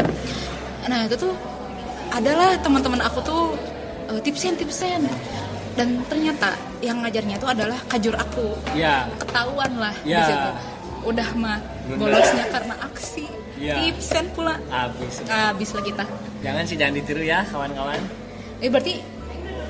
Nah 0.86 1.00
itu 1.06 1.16
tuh 1.16 1.34
adalah 2.10 2.58
teman-teman 2.60 3.02
aku 3.02 3.20
tuh 3.22 3.44
eh, 4.10 4.20
tipsen 4.20 4.54
tipsen. 4.54 5.06
Dan 5.74 6.04
ternyata 6.06 6.54
yang 6.84 7.00
ngajarnya 7.00 7.40
tuh 7.40 7.50
adalah 7.50 7.80
kajur 7.88 8.12
aku. 8.14 8.52
Ya 8.76 9.08
ketahuan 9.18 9.72
lah 9.80 9.96
di 10.04 10.12
Ya. 10.12 10.26
situ. 10.28 10.50
Udah 11.08 11.30
mah 11.34 11.58
bolosnya 11.96 12.46
karena 12.52 12.76
aksi 12.84 13.26
Ya. 13.60 13.76
tipsen 13.78 14.26
pula. 14.32 14.56
Habis. 14.66 15.20
Habis 15.24 15.70
lah 15.70 15.84
kita. 15.84 16.04
Jangan 16.40 16.64
sih 16.64 16.76
jangan 16.76 16.94
ditiru 16.96 17.20
ya 17.22 17.44
kawan-kawan. 17.46 18.00
Eh 18.58 18.68
berarti 18.68 19.04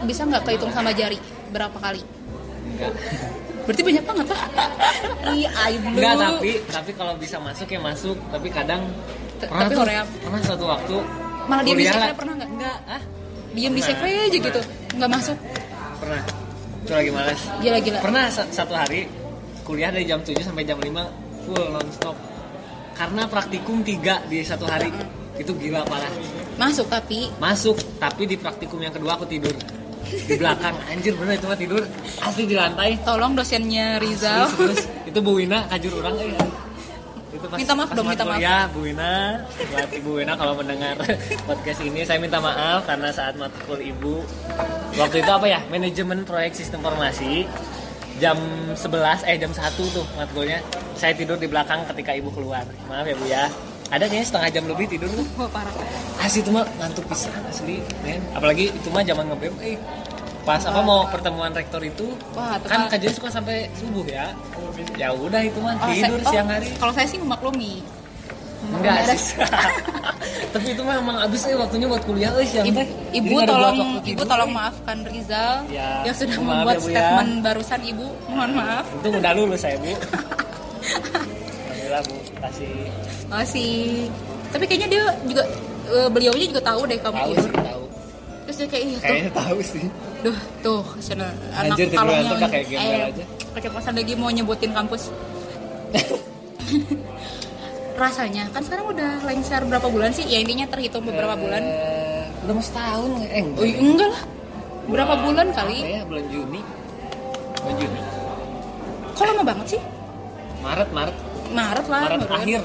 bisa 0.01 0.23
nggak 0.23 0.45
kehitung 0.45 0.69
sama 0.69 0.93
jari 0.93 1.17
berapa 1.49 1.73
kali? 1.73 2.01
Enggak. 2.69 2.93
Berarti 3.59 3.85
banyak 3.85 4.01
banget 4.01 4.27
lah 4.27 4.41
iya 5.29 5.49
enggak 5.69 6.13
tapi 6.17 6.57
tapi 6.65 6.91
kalau 6.91 7.13
bisa 7.13 7.37
masuk 7.37 7.67
ya 7.67 7.77
masuk. 7.77 8.17
Tapi 8.27 8.49
kadang 8.49 8.81
T- 9.37 9.45
pernah 9.45 9.61
tapi 9.63 9.73
tuh 9.75 9.79
Korea. 9.79 10.01
pernah 10.19 10.39
suatu 10.41 10.65
waktu 10.65 10.95
malah 11.45 11.61
diem 11.61 11.69
di 11.71 11.77
kuliah 11.79 11.93
sekre 11.93 12.01
lah. 12.03 12.17
pernah 12.17 12.33
nggak? 12.35 12.49
Enggak. 12.49 12.77
Ah 12.87 13.01
diem 13.51 13.69
di 13.69 13.77
Pernah, 13.77 13.89
sekre 13.91 14.09
aja 14.09 14.25
pernah. 14.25 14.41
gitu. 14.41 14.61
Nggak 14.95 15.09
masuk. 15.11 15.37
Pernah. 15.99 16.21
Itu 16.79 16.93
lagi 16.95 17.11
males. 17.11 17.41
Gila-gila 17.59 17.97
pernah 17.99 18.23
sa- 18.29 18.49
satu 18.49 18.73
hari 18.73 18.99
kuliah 19.61 19.89
dari 19.89 20.05
jam 20.05 20.17
7 20.19 20.41
sampai 20.41 20.63
jam 20.63 20.77
5 20.79 20.89
full 21.43 21.65
nonstop 21.69 22.15
karena 22.99 23.23
praktikum 23.31 23.79
tiga 23.79 24.19
di 24.27 24.43
satu 24.43 24.67
hari. 24.67 24.91
Itu 25.39 25.55
gila 25.55 25.87
parah. 25.87 26.11
Masuk 26.59 26.91
tapi. 26.91 27.31
Masuk 27.39 27.79
tapi 27.95 28.27
di 28.27 28.35
praktikum 28.35 28.83
yang 28.83 28.91
kedua 28.91 29.15
aku 29.15 29.23
tidur. 29.23 29.55
Di 30.03 30.35
belakang. 30.35 30.75
Anjir 30.91 31.15
bener 31.15 31.39
itu 31.39 31.47
mah 31.47 31.55
tidur. 31.55 31.83
Asli 32.19 32.43
di 32.43 32.59
lantai. 32.59 32.99
Tolong 33.07 33.39
dosennya 33.39 34.03
Rizal. 34.03 34.51
Terus, 34.51 34.83
itu 35.07 35.19
Bu 35.23 35.39
Wina 35.39 35.63
kajur 35.71 36.03
orang 36.03 36.19
eh. 36.19 36.35
itu 37.29 37.45
pas, 37.45 37.61
Minta 37.61 37.73
maaf 37.77 37.87
pas 37.93 37.95
dong, 37.95 38.07
minta 38.11 38.25
maaf. 38.27 38.43
Ya 38.43 38.67
Bu 38.67 38.83
Wina. 38.83 39.47
Buat 39.47 39.89
Ibu 39.95 40.09
Wina 40.19 40.33
kalau 40.35 40.53
mendengar 40.59 40.99
podcast 41.47 41.79
ini 41.87 42.03
saya 42.03 42.19
minta 42.19 42.43
maaf 42.43 42.83
karena 42.83 43.15
saat 43.15 43.39
matkul 43.39 43.79
Ibu 43.79 44.15
waktu 44.99 45.23
itu 45.23 45.31
apa 45.31 45.47
ya 45.47 45.63
manajemen 45.71 46.27
proyek 46.27 46.51
sistem 46.51 46.83
informasi 46.83 47.47
jam 48.19 48.37
11 48.69 48.75
eh 49.23 49.35
jam 49.35 49.51
1 49.51 49.57
tuh 49.89 50.05
matkulnya. 50.13 50.59
Saya 50.93 51.15
tidur 51.15 51.35
di 51.35 51.47
belakang 51.47 51.87
ketika 51.87 52.11
Ibu 52.13 52.29
keluar. 52.29 52.63
Maaf 52.85 53.03
ya 53.03 53.15
Bu 53.15 53.25
ya. 53.25 53.43
Ada 53.89 54.05
kayaknya 54.05 54.27
setengah 54.27 54.49
jam 54.51 54.63
lebih 54.67 54.85
tidur 54.85 55.09
tuh. 55.09 55.25
Wah 55.35 55.49
parah. 55.49 55.73
asli 56.19 56.43
itu 56.43 56.51
mah 56.51 56.67
ngantuk 56.77 57.07
pisan 57.07 57.41
asli 57.43 57.79
men. 58.01 58.19
Apalagi 58.31 58.69
itu 58.69 58.87
mah 58.89 59.01
zaman 59.01 59.25
ngebem 59.27 59.55
eh 59.63 59.79
pas 60.39 60.59
apa 60.61 60.81
mau 60.81 61.05
pertemuan 61.05 61.51
rektor 61.51 61.77
itu 61.79 62.15
Wah, 62.33 62.57
kan 62.59 62.87
kajian 62.87 63.13
suka 63.13 63.29
sampai 63.29 63.71
subuh 63.73 64.03
ya. 64.03 64.35
Ya 64.93 65.09
udah 65.09 65.41
itu 65.41 65.57
mah 65.57 65.73
Oh, 65.75 65.87
tidur 65.87 66.17
saya- 66.17 66.27
oh, 66.27 66.31
siang 66.31 66.47
hari. 66.47 66.67
Kalau 66.75 66.91
saya 66.91 67.07
sih 67.07 67.17
memaklumi. 67.17 67.81
Enggak 68.61 69.15
sih 69.15 69.39
tapi 70.53 70.67
itu 70.69 70.81
mah 70.81 70.95
emang 70.97 71.17
abis 71.21 71.41
eh 71.45 71.55
waktunya 71.55 71.85
buat 71.85 72.03
kuliah 72.03 72.31
eh 72.33 72.43
siang 72.43 72.65
Ibu, 72.65 72.75
teh 72.75 72.87
ibu 73.13 73.35
tolong 73.41 73.77
waktu 73.95 74.09
ibu 74.09 74.23
tolong 74.23 74.51
maafkan 74.51 74.97
Rizal 75.03 75.63
Ya, 75.67 76.03
yang 76.03 76.11
sudah 76.13 76.35
maaf 76.37 76.43
membuat 76.43 76.75
ya, 76.75 76.79
Bu, 76.79 76.85
ya. 76.85 76.91
statement 76.91 77.31
barusan 77.39 77.79
ibu. 77.83 78.07
Mohon 78.25 78.51
maaf. 78.55 78.85
itu 78.91 79.07
udah 79.13 79.31
lulus 79.33 79.59
saya 79.59 79.77
bu 79.77 79.91
Alhamdulillah 80.89 82.01
bu 82.03 82.15
kasih 82.39 82.71
Masih. 83.27 83.77
Tapi 84.49 84.63
kayaknya 84.65 84.87
dia 84.89 85.03
juga 85.23 85.43
eh, 85.87 86.09
beliaunya 86.09 86.45
juga 86.47 86.61
tahu 86.65 86.81
deh 86.83 86.97
kamu 86.97 87.15
tahu 87.15 87.31
tidur. 87.31 87.43
sih 87.45 87.53
tahu 87.63 87.83
Terus 88.41 88.55
dia 88.57 88.67
kayak 88.67 88.83
"Ih, 88.83 88.89
tuh, 88.91 89.01
kayaknya 89.05 89.31
tahu 89.35 89.57
sih 89.61 89.85
duh 90.19 90.37
tuh 90.59 90.81
sana 90.99 91.27
anak 91.53 91.77
Anjir, 91.77 91.87
kalau 91.93 92.11
udah 92.11 92.49
kayak 92.49 92.67
eh, 92.73 93.07
aja. 93.07 93.23
keceplosan 93.51 93.93
lagi 93.95 94.13
mau 94.13 94.27
nyebutin 94.27 94.71
kampus. 94.71 95.07
Rasanya 97.99 98.47
kan 98.49 98.63
sekarang 98.63 98.87
udah 98.87 99.11
lengser 99.21 99.61
berapa 99.61 99.85
bulan 99.85 100.09
sih? 100.09 100.23
Ya 100.23 100.39
intinya 100.39 100.63
terhitung 100.65 101.03
beberapa 101.03 101.35
bulan. 101.35 101.59
Eh, 101.59 102.23
udah 102.41 102.53
mau 102.53 102.63
setahun 102.63 103.09
eh 103.21 103.41
enggak 103.41 103.59
Oh, 103.59 103.83
enggak 103.83 104.09
lah. 104.09 104.23
Berapa 104.87 105.13
Bulan- 105.17 105.25
bulan 105.27 105.47
kali? 105.53 105.77
ya 105.83 106.01
bulan 106.01 106.25
Juni 106.25 106.61
bulan 107.59 107.75
Juni 107.77 108.01
Kok 109.11 109.25
lama 109.27 109.43
banget 109.43 109.67
sih? 109.69 109.81
Maret 110.59 110.89
Maret 110.89 111.15
Maret 111.51 111.85
lah. 111.85 112.01
Maret 112.01 112.19
baruan. 112.21 112.39
akhir 112.39 112.61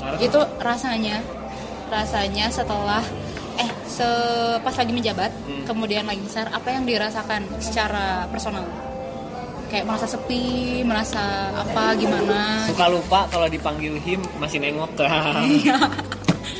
Maret 0.00 0.18
itu 0.20 0.40
rasanya 0.58 1.16
rasanya 1.86 2.46
setelah 2.48 3.04
eh 3.54 3.70
se 3.86 4.08
pas 4.58 4.72
lagi 4.72 4.90
menjabat 4.90 5.30
Hmm. 5.38 5.62
kemudian 5.64 6.02
lengser 6.02 6.48
apa 6.48 6.68
yang 6.68 6.82
dirasakan 6.82 7.44
secara 7.58 8.24
personal 8.26 8.64
kayak 9.72 9.84
merasa 9.84 10.04
sepi 10.06 10.42
merasa 10.84 11.22
apa 11.50 11.96
gimana? 11.96 12.68
Suka 12.68 12.86
lupa 12.86 13.24
kalau 13.26 13.48
dipanggil 13.48 13.96
him 13.98 14.20
masih 14.36 14.60
nengok. 14.60 14.92
Ke 14.94 15.08
Iya. 15.56 15.78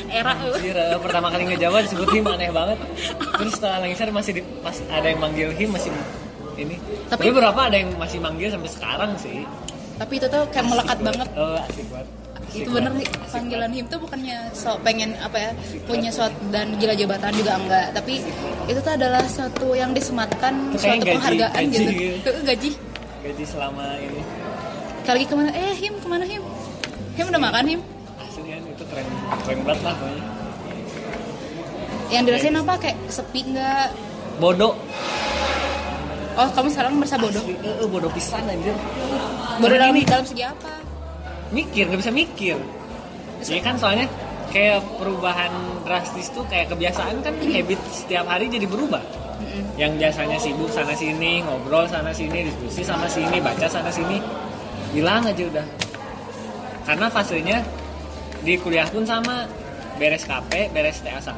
era. 0.09 0.33
Anjir, 0.35 0.73
eh, 0.73 0.97
pertama 0.97 1.29
kali 1.29 1.45
ngejawab 1.47 1.85
disebut 1.85 2.09
him 2.11 2.25
aneh 2.27 2.49
banget. 2.49 2.79
Terus 3.35 3.53
setelah 3.53 3.79
lengser 3.81 4.09
masih 4.09 4.33
di, 4.33 4.43
pas 4.59 4.77
ada 4.89 5.05
yang 5.05 5.21
manggil 5.21 5.53
him 5.53 5.69
masih 5.71 5.93
ini. 6.55 6.77
Tapi- 7.07 7.21
tapi, 7.23 7.29
berapa 7.31 7.61
ada 7.63 7.77
yang 7.77 7.91
masih 7.97 8.19
manggil 8.19 8.49
sampai 8.49 8.71
sekarang 8.71 9.11
sih? 9.17 9.45
Tapi 9.95 10.13
itu 10.17 10.27
tuh 10.27 10.43
kayak 10.49 10.67
melekat 10.67 10.99
banget. 10.99 11.29
oh 11.35 11.57
asik 11.63 11.87
banget. 11.87 12.09
Asik 12.43 12.59
itu 12.59 12.71
bener 12.71 12.93
sih 12.95 13.09
panggilan 13.31 13.71
him 13.71 13.85
tuh 13.87 13.99
bukannya 13.99 14.39
so 14.53 14.77
pengen 14.81 15.17
apa 15.17 15.37
ya 15.39 15.51
punya 15.83 16.11
suatu 16.11 16.37
dan 16.49 16.77
gila 16.77 16.93
jabatan 16.93 17.33
juga 17.33 17.53
enggak. 17.57 17.87
Tapi 17.93 18.15
itu 18.67 18.79
tuh 18.79 18.93
adalah 18.93 19.25
suatu 19.27 19.73
yang 19.73 19.91
disematkan 19.91 20.53
suatu 20.75 21.01
gaji- 21.01 21.13
penghargaan 21.15 21.53
gaji. 21.63 21.85
gitu. 21.85 21.93
Gitu. 22.21 22.31
Gaji 22.43 22.71
gaji 23.23 23.45
selama 23.47 23.87
ini. 24.03 24.21
Kali 25.07 25.23
lagi 25.23 25.27
ke 25.31 25.35
mana? 25.39 25.51
Eh 25.55 25.75
him 25.79 25.95
ke 25.99 26.07
mana 26.11 26.25
him? 26.27 26.43
Him 27.15 27.25
udah 27.31 27.43
makan 27.43 27.65
him? 27.71 27.81
Asli 28.19 28.51
kan 28.51 28.63
itu 28.67 28.85
keren 28.91 29.07
keren 29.47 29.59
banget 29.63 29.83
lah 29.87 29.95
pokoknya. 29.95 30.25
Yang 32.11 32.23
dirasain 32.29 32.57
apa? 32.59 32.75
Kayak 32.83 32.99
sepi 33.09 33.41
nggak? 33.55 33.89
Bodoh. 34.43 34.75
Oh 36.33 36.49
kamu 36.51 36.69
sekarang 36.73 36.93
merasa 36.99 37.17
bodoh? 37.19 37.43
Asli, 37.47 37.55
eh, 37.63 37.75
eh, 37.79 37.89
bodoh 37.89 38.11
pisan 38.11 38.43
anjir. 38.51 38.75
Bodoh 39.63 39.77
dalam 39.79 39.95
dalam 40.03 40.27
segi 40.27 40.43
apa? 40.43 40.73
Mikir 41.55 41.87
nggak 41.91 42.01
bisa 42.03 42.11
mikir. 42.11 42.59
Ya 43.47 43.59
kan 43.63 43.79
soalnya 43.79 44.07
kayak 44.51 44.83
perubahan 44.99 45.51
drastis 45.87 46.31
tuh 46.35 46.43
kayak 46.51 46.71
kebiasaan 46.75 47.23
kan 47.23 47.35
habit 47.39 47.81
setiap 47.91 48.27
hari 48.29 48.53
jadi 48.53 48.69
berubah 48.69 49.22
Yang 49.75 49.93
biasanya 49.99 50.39
sibuk 50.39 50.71
sana 50.71 50.93
sini 50.93 51.43
ngobrol 51.43 51.85
sana 51.85 52.11
sini 52.11 52.47
diskusi 52.47 52.81
sana 52.81 53.05
sini 53.07 53.37
baca 53.39 53.67
sana 53.67 53.89
sini 53.89 54.17
hilang 54.93 55.25
aja 55.25 55.43
udah. 55.45 55.67
Karena 56.83 57.07
fasenya 57.07 57.59
di 58.41 58.57
kuliah 58.57 58.89
pun 58.89 59.05
sama. 59.05 59.45
Beres 59.93 60.25
KP 60.25 60.73
beres 60.73 60.99
TA 60.99 61.21
1 61.21 61.37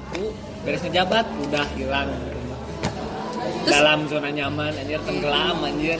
beres 0.62 0.80
ngejabat 0.80 1.26
udah 1.42 1.66
hilang. 1.74 2.08
Terus- 2.08 3.74
dalam 3.74 4.06
zona 4.06 4.30
nyaman 4.30 4.72
anjir 4.72 5.00
tenggelam 5.02 5.58
anjir. 5.60 5.98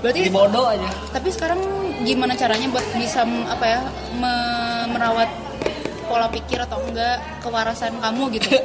Berarti- 0.00 0.22
jadi 0.22 0.30
bodoh 0.30 0.70
aja. 0.70 0.88
Tapi 1.12 1.28
sekarang 1.28 1.60
gimana 2.04 2.32
caranya 2.32 2.68
buat 2.70 2.86
bisa 2.94 3.24
apa 3.24 3.64
ya 3.64 3.80
me- 4.14 4.86
merawat 4.92 5.28
pola 6.06 6.30
pikir 6.30 6.62
atau 6.62 6.78
enggak 6.86 7.18
kewarasan 7.42 7.92
kamu 7.98 8.22
gitu? 8.38 8.54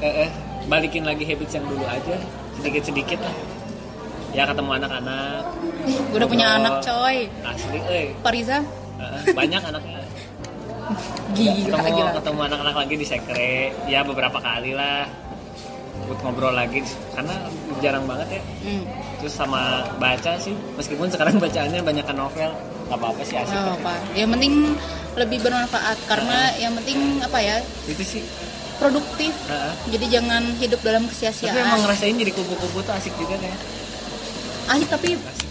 Eh, 0.00 0.24
eh, 0.24 0.30
balikin 0.68 1.06
lagi 1.06 1.24
habits 1.24 1.56
yang 1.56 1.64
dulu 1.64 1.84
aja 1.86 2.16
sedikit 2.60 2.82
sedikit 2.84 3.18
lah. 3.24 3.36
Ya 4.30 4.46
ketemu 4.46 4.70
anak-anak. 4.78 5.42
Gue 6.12 6.18
udah 6.22 6.28
punya 6.30 6.46
anak 6.54 6.74
coy. 6.86 7.26
Asli 7.42 7.80
eh. 7.90 8.06
Pariza? 8.22 8.62
Banyak 9.34 9.62
anaknya. 9.64 10.00
Gila 11.34 11.78
ketemu 11.78 11.98
gila. 11.98 12.10
ketemu 12.18 12.40
anak-anak 12.46 12.76
lagi 12.86 12.94
di 12.94 13.06
sekre. 13.06 13.74
Ya 13.90 14.06
beberapa 14.06 14.38
kali 14.38 14.70
lah. 14.76 15.10
Buat 16.06 16.18
ngobrol 16.22 16.54
lagi. 16.54 16.78
Karena 17.10 17.34
jarang 17.82 18.06
banget 18.06 18.38
ya. 18.38 18.42
Hmm. 18.66 18.84
terus 19.18 19.34
sama 19.34 19.82
baca 19.98 20.38
sih. 20.38 20.54
Meskipun 20.78 21.10
sekarang 21.10 21.42
bacaannya 21.42 21.82
banyak 21.82 22.06
novel. 22.14 22.50
Nggak 22.86 22.98
apa-apa 23.02 23.22
sih 23.26 23.34
asik. 23.34 23.50
Nggak 23.50 23.78
apa 23.82 23.94
yang 24.14 24.30
penting 24.30 24.78
lebih 25.18 25.38
bermanfaat. 25.42 25.98
Karena 26.06 26.54
yang 26.54 26.72
penting 26.78 27.18
apa 27.18 27.38
ya? 27.42 27.56
Itu 27.90 28.02
sih 28.06 28.22
produktif. 28.80 29.32
Heeh. 29.46 29.72
jadi 29.90 30.06
jangan 30.10 30.42
hidup 30.56 30.80
dalam 30.80 31.04
tapi 31.04 31.12
emang 31.28 31.30
kesia-siaan 31.30 31.78
ngerasain 31.78 32.16
jadi 32.16 32.32
kupu-kupu 32.32 32.78
tuh 32.80 32.92
asik 32.92 33.12
juga 33.14 33.36
deh 33.36 33.52
asik 34.70 34.88
tapi 34.88 35.08
asik 35.14 35.48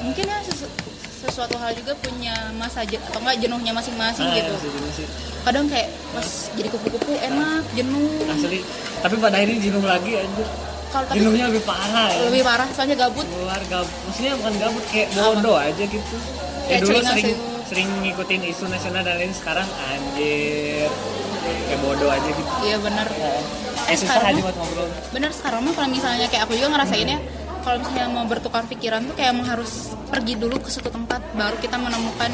mungkin 0.00 0.24
ya 0.24 0.38
sesu- 0.40 0.72
sesuatu 1.20 1.58
hal 1.58 1.74
juga 1.74 1.92
punya 1.98 2.32
masa 2.54 2.80
atau 3.02 3.20
enggak 3.20 3.36
jenuhnya 3.38 3.72
masing-masing 3.74 4.24
Ah, 4.24 4.34
gitu. 4.34 4.52
ya, 4.56 5.04
kadang 5.42 5.68
kayak 5.68 5.88
pas 6.10 6.24
jadi 6.50 6.68
kupu-kupu 6.70 7.12
enak 7.12 7.60
jenuh. 7.74 8.08
Asli. 8.24 8.60
Tapi 9.00 9.14
pada 9.16 9.36
akhirnya 9.36 9.58
jenuh 9.58 9.84
lagi 9.84 10.12
aja 10.16 10.44
kalau 10.90 11.04
tapi 11.06 11.16
jenuhnya 11.16 11.44
lebih 11.48 11.62
parah 11.62 12.08
ya. 12.08 12.20
Lebih 12.24 12.42
parah 12.42 12.68
soalnya 12.72 12.96
gabut. 12.98 13.26
Keluar 13.26 13.60
gabut 13.68 13.96
maksudnya 14.02 14.32
bukan 14.36 14.54
gabut 14.56 14.84
kayak 14.88 15.08
bodoh 15.12 15.56
aja 15.56 15.84
gitu. 15.84 16.16
Ya 16.16 16.24
Kayak 16.66 16.80
dulu 16.80 16.88
celingan 16.94 17.12
sering 17.12 17.38
sering 17.68 17.88
ngikutin 18.00 18.40
isu 18.48 18.64
nasional 18.66 19.02
dan 19.02 19.16
lain 19.16 19.32
sekarang 19.32 19.68
anjir 19.86 20.88
kayak 21.60 21.80
bodoh 21.80 22.08
aja 22.08 22.28
gitu. 22.28 22.50
Iya 22.62 22.76
benar. 22.78 23.06
Eh 23.82 23.94
susah 23.94 24.06
sekarang 24.12 24.28
aja 24.30 24.42
buat 24.42 24.56
ngobrol. 24.56 24.88
benar 25.10 25.30
sekarang 25.30 25.60
mah 25.62 25.72
kalau 25.72 25.88
misalnya 25.88 26.26
kayak 26.26 26.42
aku 26.44 26.52
juga 26.54 26.68
ngerasainnya 26.70 27.18
kalau 27.60 27.76
misalnya 27.78 28.08
mau 28.08 28.24
bertukar 28.24 28.62
pikiran 28.64 29.00
tuh 29.04 29.14
kayak 29.14 29.30
emang 29.30 29.46
harus 29.46 29.70
pergi 30.06 30.34
dulu 30.34 30.56
ke 30.58 30.68
suatu 30.68 30.88
tempat 30.88 31.20
baru 31.32 31.56
kita 31.58 31.76
menemukan 31.76 32.30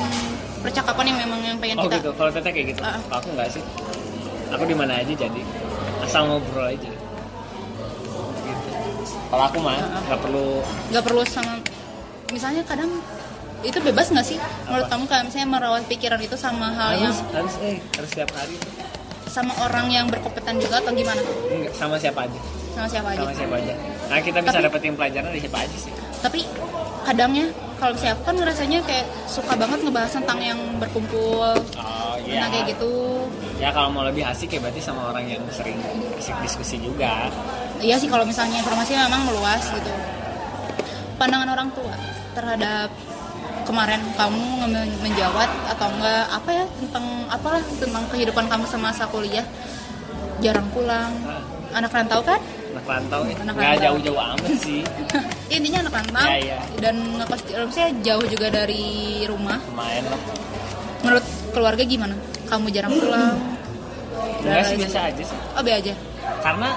percakapan 0.60 1.04
yang 1.08 1.18
memang 1.20 1.40
yang 1.44 1.56
pengen 1.56 1.76
oh 1.76 1.84
kita. 1.84 1.96
gitu. 1.98 2.10
Kalau 2.12 2.30
teteh 2.30 2.52
kayak 2.52 2.66
gitu. 2.70 2.80
Kalau 2.80 3.00
aku 3.12 3.28
nggak 3.32 3.48
sih. 3.50 3.62
Aku 4.48 4.62
di 4.64 4.74
mana 4.74 4.92
aja 4.96 5.12
jadi. 5.12 5.42
Asal 6.00 6.22
ngobrol 6.26 6.66
aja. 6.68 6.90
Gitu. 8.38 8.68
Kalau 9.26 9.44
aku 9.44 9.58
mah 9.58 9.76
Ah. 9.76 10.00
nggak 10.04 10.20
perlu. 10.20 10.46
Nggak 10.90 11.04
perlu 11.04 11.22
sama 11.24 11.52
misalnya 12.26 12.62
kadang 12.62 12.90
itu 13.62 13.78
bebas 13.80 14.06
nggak 14.08 14.22
sih? 14.24 14.38
Menurut 14.64 14.84
Apa? 14.84 14.92
kamu 14.92 15.04
kayak 15.06 15.22
misalnya 15.26 15.48
merawat 15.48 15.82
pikiran 15.86 16.20
itu 16.20 16.36
sama 16.36 16.70
hal 16.70 16.90
yang 16.94 17.08
harus 17.08 17.20
harus 17.32 17.54
eh 17.64 17.76
harus 17.92 18.08
setiap 18.08 18.30
hari. 18.32 18.54
tuh. 18.56 18.70
Sama 19.26 19.52
orang 19.60 19.86
yang 19.90 20.06
berkompeten 20.06 20.56
juga 20.58 20.78
atau 20.80 20.92
gimana? 20.94 21.20
Enggak, 21.50 21.72
sama 21.74 21.96
siapa 21.98 22.24
aja. 22.24 22.40
Sama 22.72 22.86
siapa 22.88 23.08
aja? 23.12 23.18
Sama 23.20 23.32
siapa 23.34 23.54
aja. 23.58 23.74
Nah 24.06 24.18
kita 24.20 24.38
bisa 24.40 24.58
Tapi- 24.58 24.66
dapetin 24.68 24.94
pelajaran 24.94 25.28
dari 25.32 25.40
siapa 25.42 25.58
aja 25.60 25.76
sih. 25.76 25.92
Tapi 26.22 26.40
kadangnya 27.04 27.46
kalau 27.76 27.92
misalnya 27.92 28.14
aku 28.16 28.24
kan 28.24 28.34
ngerasanya 28.40 28.78
kayak 28.82 29.06
suka 29.28 29.52
banget 29.54 29.78
ngebahas 29.84 30.12
tentang 30.16 30.38
yang 30.40 30.58
berkumpul 30.80 31.52
oh 31.54 32.14
tentang 32.18 32.50
kayak 32.50 32.66
gitu. 32.72 32.92
Ya 33.56 33.68
kalau 33.72 33.88
mau 33.92 34.04
lebih 34.04 34.24
asik 34.24 34.52
ya 34.52 34.60
berarti 34.60 34.80
sama 34.80 35.12
orang 35.12 35.24
yang 35.28 35.42
sering 35.52 35.76
asik 36.16 36.36
diskusi 36.40 36.76
juga. 36.80 37.28
Iya 37.80 38.00
sih 38.00 38.08
kalau 38.08 38.24
misalnya 38.24 38.60
informasi 38.60 38.96
memang 38.96 39.28
meluas 39.28 39.64
gitu. 39.68 39.92
Pandangan 41.16 41.48
orang 41.52 41.68
tua 41.72 41.94
terhadap 42.36 42.88
kemarin 43.66 44.00
kamu 44.14 44.70
menjawab 45.02 45.50
atau 45.74 45.86
enggak 45.90 46.24
apa 46.30 46.50
ya 46.54 46.64
tentang 46.78 47.06
apalah 47.26 47.62
tentang 47.82 48.04
kehidupan 48.14 48.46
kamu 48.46 48.64
semasa 48.70 49.04
kuliah? 49.10 49.44
Jarang 50.38 50.70
pulang. 50.70 51.12
Anak 51.74 51.90
rantau 51.90 52.22
kan? 52.22 52.38
Anak 52.72 52.86
rantau 52.86 53.20
ya 53.26 53.34
Anak 53.42 53.54
nggak 53.58 53.82
jauh-jauh 53.82 54.20
amat 54.22 54.52
sih. 54.62 54.80
Intinya 55.54 55.82
anak 55.82 55.94
rantau. 55.98 56.26
Iya, 56.30 56.38
iya. 56.38 56.58
dan 56.78 56.96
ngekos 57.18 57.42
saya 57.74 57.90
jauh 58.06 58.24
juga 58.30 58.48
dari 58.54 59.26
rumah. 59.26 59.58
Lumayan 59.74 60.04
lah. 60.06 60.20
Menurut 61.02 61.26
keluarga 61.50 61.82
gimana? 61.82 62.14
Kamu 62.46 62.70
jarang 62.70 62.94
pulang? 62.94 63.36
Enggak 64.46 64.64
sih 64.70 64.76
biasa 64.78 64.98
aja 65.10 65.22
sih. 65.26 65.38
Oh 65.58 65.62
be 65.66 65.74
aja. 65.74 65.94
Karena 66.40 66.70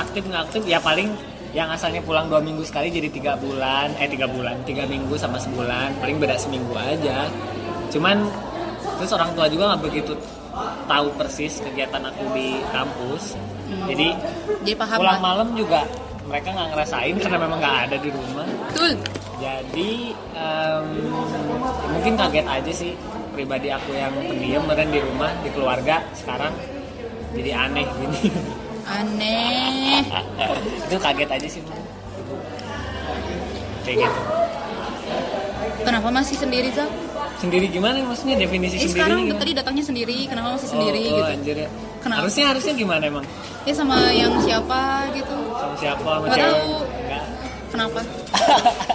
aktif 0.00 0.22
nggak 0.24 0.42
aktif 0.48 0.62
ya 0.64 0.80
paling 0.80 1.12
yang 1.52 1.68
asalnya 1.68 2.00
pulang 2.00 2.32
dua 2.32 2.40
minggu 2.40 2.64
sekali 2.64 2.88
jadi 2.88 3.12
tiga 3.12 3.36
bulan 3.36 3.92
eh 4.00 4.08
tiga 4.08 4.24
bulan 4.24 4.56
tiga 4.64 4.88
minggu 4.88 5.12
sama 5.20 5.36
sebulan. 5.36 6.00
Paling 6.00 6.16
beda 6.16 6.36
seminggu 6.40 6.72
aja. 6.72 7.28
Cuman 7.92 8.24
terus 8.96 9.12
orang 9.12 9.36
tua 9.36 9.46
juga 9.52 9.72
nggak 9.76 9.82
begitu 9.84 10.12
tahu 10.88 11.06
persis 11.16 11.60
kegiatan 11.60 12.00
aku 12.08 12.24
di 12.32 12.56
kampus. 12.72 13.36
Jadi 13.88 14.16
Jadi 14.64 14.72
paham 14.76 14.98
pulang 15.00 15.20
lah. 15.20 15.24
malam 15.24 15.48
juga 15.52 15.84
mereka 16.24 16.48
nggak 16.56 16.68
ngerasain 16.72 17.14
karena 17.20 17.38
memang 17.40 17.58
nggak 17.60 17.78
ada 17.88 17.96
di 18.00 18.10
rumah. 18.10 18.46
Betul. 18.72 18.92
jadi 19.42 20.14
em, 20.38 20.86
mungkin 21.90 22.14
kaget 22.14 22.46
aja 22.46 22.70
sih 22.70 22.94
pribadi 23.34 23.74
aku 23.74 23.90
yang 23.90 24.14
pendiam 24.14 24.62
dan 24.70 24.86
di 24.86 25.02
rumah 25.02 25.34
di 25.42 25.50
keluarga 25.50 25.98
sekarang. 26.14 26.54
Jadi 27.34 27.50
aneh 27.50 27.84
gini 27.98 28.20
Aneh. 28.84 30.02
itu 30.82 30.96
kaget 30.96 31.30
aja 31.30 31.48
sih 31.48 31.60
Bu. 31.60 31.72
kayak 33.82 33.96
gitu 34.00 34.20
Kenapa 35.82 36.08
masih 36.08 36.38
sendiri, 36.38 36.70
Zal? 36.70 36.86
sendiri 37.34 37.66
gimana 37.66 37.98
maksudnya 38.00 38.38
definisi 38.38 38.76
Eh, 38.76 38.80
sendiri 38.80 38.94
sekarang 38.96 39.20
tadi 39.34 39.50
datangnya 39.52 39.82
sendiri, 39.82 40.14
kenapa 40.24 40.54
masih 40.54 40.70
sendiri 40.70 41.00
oh, 41.00 41.10
oh, 41.10 41.16
gitu? 41.18 41.32
anjir 41.32 41.56
ya. 41.58 41.68
Kenapa? 41.98 42.18
harusnya 42.22 42.44
harusnya 42.48 42.72
gimana 42.72 43.02
emang 43.04 43.24
Ya 43.62 43.72
sama 43.72 43.96
yang 44.10 44.30
siapa 44.38 44.80
gitu. 45.12 45.36
sama 45.52 45.74
siapa 45.76 46.06
sama 46.12 46.26
cewek 46.28 46.54
tahu. 46.54 46.74
enggak 47.02 47.24
Kenapa? 47.68 48.00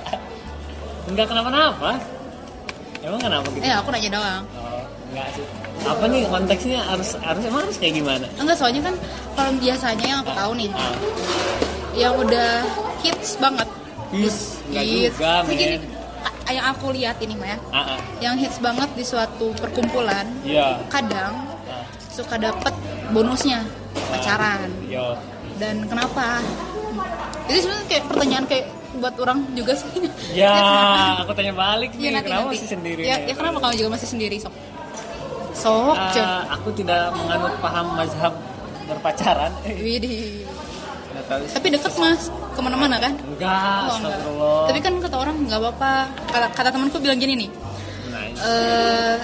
enggak 1.09 1.25
kenapa-napa 1.27 1.91
emang 3.01 3.19
kenapa 3.19 3.47
gitu 3.49 3.63
Eh, 3.63 3.73
aku 3.73 3.87
nanya 3.89 4.09
doang. 4.11 4.43
oh, 4.53 4.83
enggak 5.11 5.27
sih 5.33 5.45
apa 5.83 6.03
nih 6.05 6.23
konteksnya 6.25 6.79
harus 6.81 7.13
harus 7.19 7.43
emang 7.43 7.61
harus 7.63 7.77
kayak 7.77 7.93
gimana 7.95 8.25
Enggak, 8.35 8.57
soalnya 8.57 8.81
kan 8.83 8.95
kalau 9.33 9.51
biasanya 9.55 10.05
yang 10.05 10.19
aku 10.19 10.31
tahu 10.33 10.51
nih, 10.55 10.69
ah, 10.71 10.95
yang 11.93 12.13
udah 12.15 12.49
hits 12.99 13.37
banget. 13.37 13.67
hits 14.09 14.39
Hits. 14.67 15.15
juga 15.15 15.45
yang 16.47 16.65
aku 16.65 16.95
lihat 16.95 17.19
ini 17.19 17.35
mah 17.35 17.47
ya, 17.47 17.57
ah 17.69 17.79
ah. 17.95 17.99
yang 18.19 18.35
hits 18.35 18.57
banget 18.57 18.87
di 18.95 19.03
suatu 19.03 19.51
perkumpulan, 19.53 20.23
iya 20.41 20.79
kadang 20.87 21.43
ah. 21.67 21.83
suka 22.07 22.39
dapet 22.39 22.71
bonusnya 23.11 23.67
pacaran. 24.09 24.71
yo 24.85 25.15
Dan 25.57 25.83
kenapa? 25.85 26.39
Itu 27.47 27.63
sebenarnya 27.63 27.87
kayak 27.87 28.03
pertanyaan 28.05 28.45
kayak 28.45 28.65
buat 28.95 29.15
orang 29.17 29.43
juga 29.53 29.73
sih. 29.73 29.89
ya 30.39 30.51
kenapa? 30.51 31.21
aku 31.21 31.31
tanya 31.33 31.53
balik 31.53 31.89
Ya, 31.93 31.99
nih 31.99 32.11
nanti, 32.13 32.25
kenapa 32.25 32.41
nanti. 32.43 32.55
masih 32.55 32.69
sendiri 32.69 33.01
Ya, 33.01 33.15
nih? 33.15 33.27
ya 33.27 33.33
kenapa 33.35 33.57
kamu 33.59 33.73
juga 33.75 33.89
masih 33.91 34.07
sendiri 34.07 34.35
sok? 34.37 34.53
Sok, 35.57 35.95
Ah, 35.95 36.11
Cek. 36.11 36.25
aku 36.53 36.69
tidak 36.71 37.09
menganut 37.11 37.53
paham 37.57 37.87
mazhab 37.93 38.33
berpacaran 38.85 39.49
Widih. 39.65 40.45
Tapi 41.27 41.67
deket 41.67 41.91
mas, 41.97 42.29
ke 42.29 42.59
mana-mana 42.61 42.95
kan? 42.97 43.09
enggak 43.17 43.81
Oh, 43.83 43.97
enggak. 43.97 44.17
Tapi 44.69 44.79
kan 44.79 44.93
kata 45.01 45.15
orang 45.17 45.35
nggak 45.43 45.59
apa-apa. 45.59 45.93
Kata, 46.29 46.47
kata 46.53 46.69
temanku 46.69 46.97
bilang 46.97 47.17
gini 47.17 47.33
nih, 47.35 47.49
Nice. 48.07 48.37
eh 48.39 49.15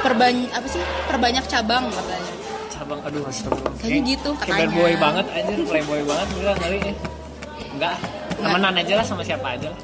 perbanyak 0.00 0.50
apa 0.50 0.66
sih? 0.66 0.80
Perbanyak 1.04 1.44
cabang 1.46 1.84
katanya. 1.86 2.32
cabang 2.74 2.98
aduh 3.00 3.22
astagfirullah 3.24 3.78
Kayaknya 3.78 4.02
gitu 4.10 4.30
kayak 4.34 4.50
katanya. 4.50 4.66
bad 4.66 4.72
boy 4.74 4.92
banget 4.98 5.26
anjir 5.30 5.58
playboy 5.62 6.00
banget 6.02 6.26
enggak 6.34 6.54
ngeri 6.58 6.78
eh. 6.82 6.96
enggak 7.70 7.94
temenan 8.34 8.74
aja 8.74 8.94
lah 8.94 9.04
sama 9.06 9.22
siapa 9.22 9.46
aja 9.54 9.68
lah 9.70 9.80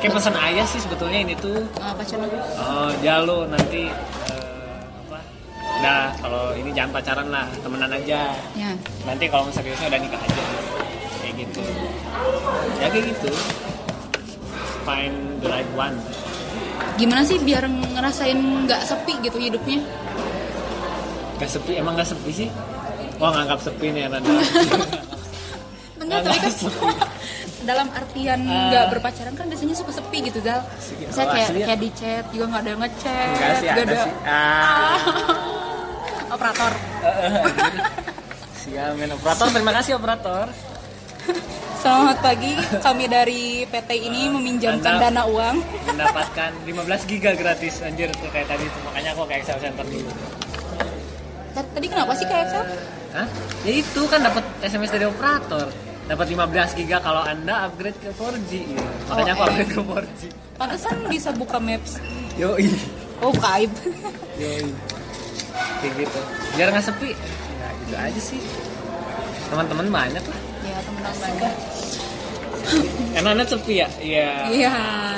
kayak 0.00 0.12
pesan 0.16 0.34
ayah 0.34 0.64
sih 0.64 0.80
sebetulnya 0.80 1.18
ini 1.20 1.34
tuh 1.36 1.60
oh 1.76 2.88
ya 2.98 3.20
lo 3.20 3.44
nanti 3.46 3.84
eh, 3.84 3.92
apa 3.92 4.21
nah 5.82 6.14
kalau 6.16 6.54
ini 6.54 6.70
jangan 6.70 6.90
pacaran 6.94 7.28
lah 7.28 7.46
temenan 7.58 7.90
aja. 7.90 8.20
Ya. 8.54 8.70
nanti 9.02 9.24
kalau 9.26 9.50
mau 9.50 9.52
seriusnya 9.52 9.90
udah 9.90 10.00
nikah 10.00 10.20
aja. 10.20 10.42
Kayak 11.18 11.34
gitu. 11.42 11.62
Ya 12.78 12.86
kayak 12.86 13.04
gitu. 13.10 13.30
Find 14.82 15.16
the 15.42 15.48
right 15.50 15.70
one. 15.74 15.98
Gimana 16.94 17.22
sih 17.22 17.38
biar 17.38 17.66
ngerasain 17.66 18.38
nggak 18.38 18.82
sepi 18.84 19.14
gitu 19.20 19.38
hidupnya? 19.38 19.82
gak 21.42 21.50
sepi? 21.50 21.74
Emang 21.74 21.98
gak 21.98 22.06
sepi 22.06 22.30
sih? 22.30 22.48
Wah 23.18 23.34
nganggap 23.34 23.58
sepi 23.58 23.90
nih 23.90 24.06
Randa 24.06 24.30
Enggak, 25.98 26.20
tapi 26.26 26.38
kan 26.38 26.52
dalam 27.70 27.86
artian 27.94 28.40
Ah. 28.46 28.70
nggak 28.70 28.84
berpacaran 28.94 29.34
kan 29.34 29.46
biasanya 29.46 29.74
suka 29.74 29.94
sepi 29.94 30.26
gitu 30.26 30.38
Zal. 30.42 30.62
Saya 31.10 31.26
kayak 31.30 31.48
ya? 31.54 31.66
kayak 31.66 31.80
di 31.82 31.90
chat 31.94 32.24
juga 32.30 32.44
nggak 32.50 32.62
ada 32.62 32.70
yang 32.70 32.82
ngechat, 32.82 33.26
nggak 33.62 33.86
ada 33.86 33.96
sih. 34.02 34.14
Ah 34.26 34.98
operator. 36.32 36.72
siap 38.62 38.94
men 38.94 39.10
operator 39.10 39.48
terima 39.50 39.72
kasih 39.74 39.92
operator 39.96 40.46
Selamat 41.74 42.22
pagi, 42.22 42.54
kami 42.78 43.10
dari 43.10 43.42
PT 43.66 43.90
ini 44.00 44.30
meminjamkan 44.30 45.02
Anda- 45.02 45.10
dana 45.10 45.22
uang. 45.26 45.56
mendapatkan 45.84 46.50
15 46.62 47.10
giga 47.10 47.34
gratis 47.34 47.82
anjir 47.82 48.06
tuh 48.12 48.30
kayak 48.30 48.46
tadi 48.46 48.62
tuh 48.64 48.80
makanya 48.84 49.10
aku 49.12 49.26
ke 49.26 49.34
Excel 49.36 49.58
Center 49.58 49.82
dulu 49.82 50.10
Tadi 51.52 51.86
kenapa 51.86 52.14
sih 52.14 52.24
kayak 52.24 52.42
Excel? 52.46 52.64
Hah? 53.12 53.26
Ya 53.62 53.72
itu 53.76 54.00
kan 54.06 54.22
dapat 54.22 54.44
SMS 54.62 54.90
dari 54.90 55.04
operator 55.04 55.66
dapat 56.02 56.26
15 56.28 56.78
giga 56.78 56.96
kalau 56.98 57.20
anda 57.20 57.66
upgrade 57.66 57.98
ke 57.98 58.10
4G 58.10 58.50
gitu. 58.64 58.84
makanya 59.06 59.32
aku 59.32 59.42
eh. 59.42 59.48
upgrade 59.48 59.72
ke 59.72 59.80
4G 59.82 60.20
Pantesan 60.54 60.96
bisa 61.08 61.30
buka 61.32 61.58
Maps. 61.58 61.98
yoi 62.34 62.70
Oh, 63.18 63.30
buka 63.30 63.58
aib. 63.58 63.70
yoi 64.36 64.70
kayak 65.80 65.94
gitu. 66.06 66.20
Biar 66.58 66.68
nggak 66.72 66.84
sepi. 66.84 67.10
Ya 67.12 67.68
gitu 67.82 67.94
aja 67.94 68.20
sih. 68.20 68.40
Teman-teman 69.52 69.86
banyak 69.92 70.24
lah. 70.24 70.40
Ya, 70.64 70.78
teman-teman 70.84 71.16
banyak. 71.20 71.54
enak 73.18 73.48
sepi 73.48 73.74
ya? 73.82 73.88
Iya. 73.98 74.30
Iya, 74.48 74.74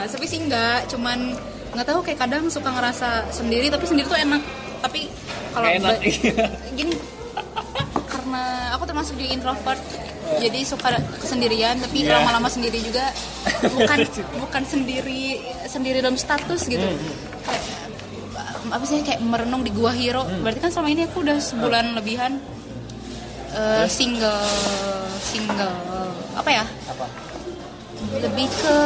sepi 0.08 0.26
sih 0.26 0.40
enggak, 0.42 0.88
cuman 0.90 1.36
nggak 1.74 1.86
tahu 1.86 2.00
kayak 2.06 2.18
kadang 2.22 2.46
suka 2.50 2.70
ngerasa 2.70 3.28
sendiri 3.34 3.66
tapi 3.70 3.84
sendiri 3.86 4.06
tuh 4.06 4.18
enak. 4.18 4.42
Tapi 4.84 5.08
kalau 5.54 5.68
enak 5.70 5.96
iya. 6.04 6.46
gini 6.76 6.94
karena 8.10 8.74
aku 8.74 8.84
termasuk 8.84 9.14
di 9.16 9.32
introvert 9.32 9.80
jadi 10.40 10.60
suka 10.66 10.98
kesendirian 11.20 11.76
tapi 11.78 12.04
Iya. 12.04 12.20
lama-lama 12.20 12.48
sendiri 12.48 12.80
juga. 12.80 13.12
Bukan 13.70 13.98
bukan 14.42 14.62
sendiri 14.64 15.40
sendiri 15.68 16.00
dalam 16.00 16.16
status 16.16 16.66
gitu. 16.66 16.84
Kayak, 17.44 17.62
apa 18.66 18.84
sih 18.84 19.00
kayak 19.00 19.20
merenung 19.20 19.60
di 19.60 19.70
gua 19.70 19.90
hero. 19.90 20.22
Berarti 20.40 20.60
kan 20.60 20.70
selama 20.70 20.88
ini 20.90 21.02
aku 21.04 21.20
udah 21.20 21.36
sebulan 21.38 21.84
lebihan 21.94 22.32
eh, 23.52 23.86
single 23.86 24.44
single 25.20 25.74
apa 26.32 26.50
ya? 26.52 26.64
Apa? 26.86 27.06
Lebih 28.14 28.46
ke 28.52 28.76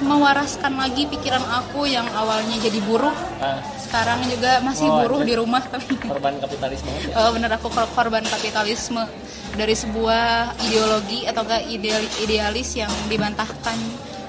mewaraskan 0.00 0.72
lagi 0.74 1.04
pikiran 1.04 1.44
aku 1.44 1.84
yang 1.84 2.08
awalnya 2.10 2.56
jadi 2.58 2.80
buruh 2.80 3.12
ah, 3.38 3.60
sekarang 3.78 4.24
juga 4.24 4.58
masih 4.60 4.86
Oh, 4.86 5.04
buruh 5.04 5.20
di 5.20 5.34
rumah 5.34 5.60
tapi 5.62 5.92
korban 6.08 6.38
kapitalis 6.38 6.80
banget 6.80 7.02
ya 7.06 7.14
Oh, 7.18 7.30
bener 7.30 7.50
aku 7.52 7.68
kor- 7.68 7.90
korban 7.90 8.24
kapitalisme 8.24 9.04
dari 9.52 9.74
sebuah 9.74 10.56
ideologi 10.62 11.26
atau 11.26 11.42
enggak 11.42 11.62
ideal- 11.68 12.14
idealis 12.18 12.74
yang 12.74 12.88
dibantahkan 13.06 13.76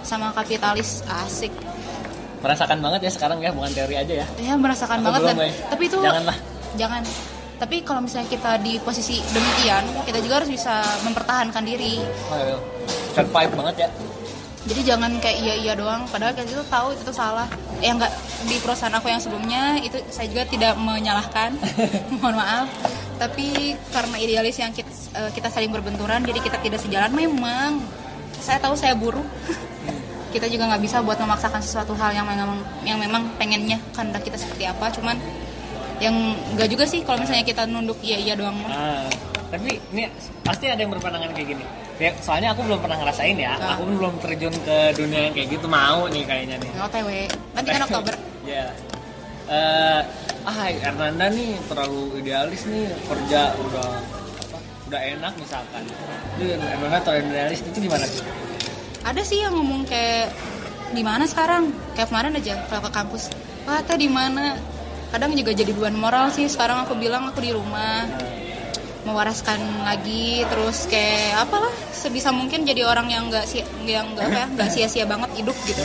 sama 0.01 0.33
kapitalis. 0.33 1.05
Asik 1.07 1.53
merasakan 2.41 2.77
banget 2.81 2.99
ya 3.05 3.11
sekarang 3.13 3.37
ya 3.39 3.53
bukan 3.53 3.71
teori 3.71 3.95
aja 3.95 4.13
ya. 4.21 4.27
Ya 4.37 4.53
merasakan 4.57 4.99
Aku 4.99 5.05
banget 5.07 5.21
belum, 5.21 5.29
dan 5.29 5.37
Bay. 5.39 5.51
tapi 5.69 5.83
itu 5.85 5.97
Janganlah. 6.01 6.37
jangan. 6.75 7.03
Tapi 7.61 7.75
kalau 7.85 8.01
misalnya 8.01 8.25
kita 8.25 8.51
di 8.57 8.81
posisi 8.81 9.21
demikian 9.21 9.85
kita 10.01 10.17
juga 10.19 10.41
harus 10.41 10.49
bisa 10.49 10.81
mempertahankan 11.05 11.61
diri. 11.61 12.01
Ayo. 12.33 12.57
survive 13.13 13.53
banget 13.53 13.75
ya. 13.85 13.89
Jadi 14.61 14.81
jangan 14.85 15.11
kayak 15.17 15.37
iya 15.37 15.55
iya 15.57 15.73
doang. 15.73 16.05
Padahal 16.09 16.33
kita 16.33 16.49
itu 16.49 16.65
tahu 16.65 16.93
itu 16.93 17.13
salah. 17.13 17.45
Eh 17.81 17.89
enggak 17.89 18.09
di 18.45 18.57
perusahaan 18.57 18.93
aku 18.93 19.09
yang 19.09 19.21
sebelumnya 19.21 19.77
itu 19.77 19.97
saya 20.09 20.25
juga 20.29 20.45
tidak 20.45 20.73
menyalahkan. 20.77 21.53
Mohon 22.17 22.35
maaf. 22.41 22.67
Tapi 23.17 23.77
karena 23.89 24.17
idealis 24.17 24.57
yang 24.57 24.73
kita, 24.73 24.89
eh, 25.13 25.29
kita 25.29 25.49
saling 25.49 25.69
berbenturan 25.69 26.21
jadi 26.21 26.39
kita 26.41 26.57
tidak 26.57 26.81
sejalan 26.81 27.13
memang. 27.13 27.81
Saya 28.41 28.57
tahu 28.57 28.73
saya 28.73 28.97
buruh 28.97 29.21
kita 30.31 30.47
juga 30.47 30.63
nggak 30.71 30.81
bisa 30.81 30.97
buat 31.03 31.19
memaksakan 31.19 31.61
sesuatu 31.61 31.93
hal 31.99 32.15
yang 32.15 32.25
memang 32.25 32.57
yang 32.87 32.97
memang 32.97 33.27
pengennya 33.35 33.77
kehendak 33.91 34.23
kita 34.23 34.39
seperti 34.39 34.63
apa 34.65 34.87
cuman 34.89 35.19
yang 36.01 36.15
enggak 36.55 36.65
juga 36.71 36.83
sih 36.89 37.05
kalau 37.05 37.21
misalnya 37.21 37.45
kita 37.45 37.67
nunduk 37.69 37.99
iya 38.01 38.17
iya 38.17 38.33
doang 38.33 38.57
mah 38.57 38.71
Ah, 38.73 39.05
tapi 39.53 39.77
ini 39.93 40.09
pasti 40.41 40.65
ada 40.65 40.81
yang 40.81 40.89
berpandangan 40.89 41.29
kayak 41.35 41.53
gini. 41.53 41.63
Ya, 42.01 42.09
soalnya 42.17 42.57
aku 42.57 42.65
belum 42.65 42.81
pernah 42.81 42.97
ngerasain 42.97 43.37
ya. 43.37 43.53
Ah. 43.61 43.77
Aku 43.77 43.85
belum 43.85 44.17
terjun 44.17 44.55
ke 44.65 44.77
dunia 44.97 45.29
yang 45.29 45.33
kayak 45.37 45.53
gitu 45.53 45.67
mau 45.69 46.09
nih 46.09 46.23
kayaknya 46.25 46.57
nih. 46.57 46.71
OTW 46.81 47.09
nanti 47.53 47.69
kan 47.69 47.81
Oktober 47.85 48.13
Ya. 48.49 48.65
Eh, 49.45 50.01
ah, 50.47 50.69
Hernanda 50.81 51.29
nih 51.29 51.61
terlalu 51.69 52.17
idealis 52.17 52.65
nih 52.65 52.89
kerja 53.05 53.53
udah 53.53 53.89
apa? 54.41 54.57
Udah 54.89 55.01
enak 55.05 55.33
misalkan. 55.37 55.83
Itu 56.41 56.43
Hernanda 56.57 56.97
terlalu 57.05 57.29
idealis 57.29 57.59
itu 57.61 57.77
gimana 57.77 58.05
sih? 58.09 58.25
Ada 59.01 59.21
sih 59.21 59.41
yang 59.41 59.53
ngomong 59.55 59.83
kayak 59.85 60.29
di 60.91 61.01
mana 61.01 61.25
sekarang? 61.25 61.71
Kayak 61.95 62.07
kemarin 62.11 62.37
aja 62.37 62.53
kalau 62.67 62.81
ke 62.85 62.91
kampus. 62.91 63.23
Wah 63.65 63.81
teh 63.81 63.97
di 63.97 64.09
mana? 64.09 64.57
Kadang 65.11 65.35
juga 65.35 65.51
jadi 65.51 65.71
beban 65.71 65.95
moral 65.95 66.31
sih. 66.31 66.47
Sekarang 66.47 66.85
aku 66.85 66.95
bilang 66.95 67.27
aku 67.27 67.39
di 67.41 67.51
rumah 67.51 68.05
mewaraskan 69.03 69.59
lagi. 69.83 70.45
Terus 70.45 70.85
kayak 70.87 71.47
apalah 71.47 71.73
sebisa 71.91 72.29
mungkin 72.29 72.63
jadi 72.63 72.85
orang 72.85 73.09
yang 73.09 73.27
nggak 73.27 73.45
sia 73.45 73.65
yang 73.83 74.13
nggak 74.13 74.27
apa 74.27 74.37
ya, 74.37 74.47
nggak 74.55 74.69
sia-sia 74.69 75.05
banget 75.09 75.29
hidup 75.41 75.57
gitu. 75.65 75.83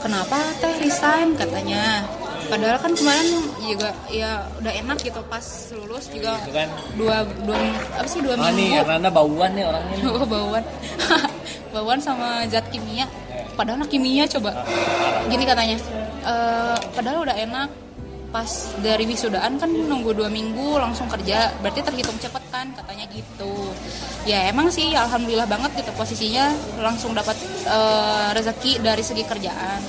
Kenapa 0.00 0.36
teh? 0.62 0.72
Resign 0.80 1.36
katanya. 1.36 2.06
Padahal 2.50 2.82
kan 2.82 2.90
kemarin 2.98 3.28
juga 3.62 3.94
ya 4.10 4.42
udah 4.58 4.72
enak 4.74 4.98
gitu. 5.04 5.20
Pas 5.28 5.44
lulus 5.76 6.10
juga 6.10 6.34
Itu 6.42 6.50
kan. 6.50 6.68
dua 6.98 7.22
dua 7.46 7.58
apa 7.94 8.08
sih 8.10 8.18
dua 8.24 8.34
Ah 8.34 8.50
nih, 8.50 8.74
minggu. 8.74 8.78
Hernanda 8.82 9.10
bauan 9.12 9.50
nih 9.54 9.64
orangnya. 9.70 9.96
nih. 10.00 10.08
Oh, 10.10 10.26
bauan 10.34 10.64
bauan 11.70 11.98
sama 12.02 12.44
zat 12.50 12.66
kimia. 12.70 13.06
Padahal 13.54 13.82
anak 13.82 13.90
kimia 13.92 14.24
coba. 14.30 14.64
Gini 15.28 15.44
katanya. 15.44 15.76
"Eh, 16.24 16.76
padahal 16.94 17.24
udah 17.26 17.36
enak. 17.36 17.68
Pas 18.30 18.46
dari 18.78 19.10
wisudaan 19.10 19.58
kan 19.58 19.66
nunggu 19.66 20.14
dua 20.14 20.30
minggu 20.30 20.78
langsung 20.78 21.10
kerja. 21.10 21.50
Berarti 21.58 21.82
terhitung 21.82 22.14
cepet 22.22 22.44
kan 22.54 22.70
katanya 22.78 23.10
gitu. 23.10 23.74
Ya 24.22 24.46
emang 24.46 24.70
sih 24.70 24.94
alhamdulillah 24.94 25.50
banget 25.50 25.82
gitu 25.82 25.90
posisinya. 25.98 26.54
Langsung 26.78 27.10
dapat 27.10 27.34
eh, 27.66 28.28
rezeki 28.38 28.86
dari 28.86 29.02
segi 29.02 29.26
kerjaan. 29.26 29.82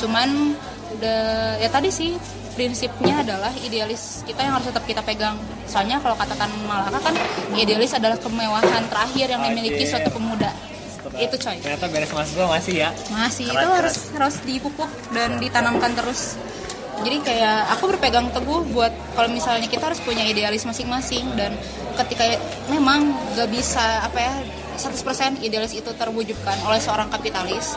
Cuman 0.00 0.56
udah 0.96 1.58
ya 1.60 1.68
tadi 1.68 1.90
sih 1.92 2.16
prinsipnya 2.54 3.20
adalah 3.26 3.50
idealis 3.66 4.22
kita 4.24 4.46
yang 4.46 4.56
harus 4.56 4.70
tetap 4.70 4.86
kita 4.86 5.02
pegang. 5.04 5.36
Soalnya 5.66 5.98
kalau 6.00 6.14
katakan 6.14 6.48
Malaka 6.64 7.02
kan 7.02 7.14
idealis 7.58 7.92
adalah 7.92 8.16
kemewahan 8.16 8.86
terakhir 8.88 9.26
yang 9.28 9.42
dimiliki 9.42 9.84
suatu 9.84 10.08
pemuda 10.08 10.54
itu 11.16 11.36
coy 11.38 11.56
Ternyata 11.62 11.86
beres 11.88 12.10
mahasiswa 12.10 12.46
masih 12.46 12.74
ya. 12.74 12.90
masih 13.10 13.46
Keras, 13.46 13.54
itu 13.54 13.66
keras. 13.66 13.78
harus 13.78 13.96
harus 14.14 14.36
dipupuk 14.42 14.90
dan 15.14 15.38
ditanamkan 15.38 15.94
terus 15.94 16.34
jadi 16.94 17.18
kayak 17.26 17.58
aku 17.74 17.90
berpegang 17.90 18.30
teguh 18.30 18.62
buat 18.70 18.94
kalau 19.18 19.26
misalnya 19.26 19.66
kita 19.66 19.90
harus 19.90 19.98
punya 19.98 20.22
idealis 20.22 20.62
masing-masing 20.62 21.26
dan 21.34 21.50
ketika 21.98 22.38
memang 22.70 23.10
gak 23.34 23.50
bisa 23.50 24.06
apa 24.06 24.18
ya 24.18 24.34
100% 24.78 25.42
idealis 25.42 25.74
itu 25.74 25.90
terwujudkan 25.94 26.54
oleh 26.66 26.78
seorang 26.78 27.10
kapitalis 27.10 27.74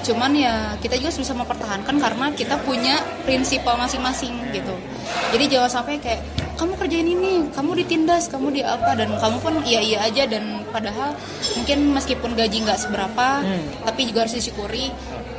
cuman 0.00 0.32
ya 0.32 0.54
kita 0.78 0.96
juga 0.96 1.12
bisa 1.12 1.34
mempertahankan 1.34 1.96
karena 1.96 2.26
kita 2.32 2.56
punya 2.62 2.96
prinsipal 3.22 3.76
masing-masing 3.76 4.32
gitu. 4.50 4.74
Jadi 5.30 5.44
jangan 5.48 5.70
sampai 5.70 6.00
kayak 6.00 6.20
kamu 6.56 6.76
kerjain 6.76 7.08
ini 7.08 7.32
kamu 7.52 7.72
ditindas 7.84 8.28
kamu 8.28 8.52
di 8.52 8.60
apa 8.60 8.92
dan 8.92 9.12
kamu 9.16 9.36
pun 9.40 9.54
iya 9.64 9.80
iya 9.80 9.98
aja. 10.04 10.24
Dan 10.24 10.64
padahal 10.68 11.12
mungkin 11.56 11.78
meskipun 11.92 12.32
gaji 12.32 12.64
nggak 12.64 12.78
seberapa 12.78 13.44
tapi 13.84 14.00
juga 14.08 14.24
harus 14.24 14.36
disyukuri. 14.36 14.88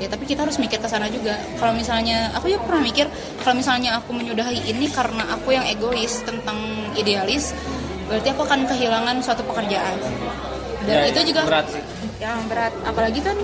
Ya 0.02 0.10
tapi 0.10 0.26
kita 0.26 0.46
harus 0.46 0.58
mikir 0.58 0.82
ke 0.82 0.90
sana 0.90 1.06
juga. 1.10 1.38
Kalau 1.62 1.74
misalnya 1.74 2.34
aku 2.34 2.50
juga 2.50 2.66
pernah 2.66 2.82
mikir 2.82 3.06
kalau 3.42 3.56
misalnya 3.56 3.98
aku 3.98 4.14
menyudahi 4.14 4.66
ini 4.66 4.90
karena 4.90 5.30
aku 5.30 5.54
yang 5.54 5.66
egois 5.66 6.22
tentang 6.22 6.58
idealis 6.94 7.54
berarti 8.10 8.28
aku 8.34 8.42
akan 8.44 8.66
kehilangan 8.68 9.16
suatu 9.24 9.42
pekerjaan. 9.46 9.96
Dan 10.82 11.06
Ya, 11.06 11.14
itu 11.14 11.30
juga 11.30 11.46
berat 11.46 11.70
sih. 11.70 11.82
yang 12.18 12.42
berat. 12.50 12.74
Apalagi 12.82 13.22
kan 13.22 13.38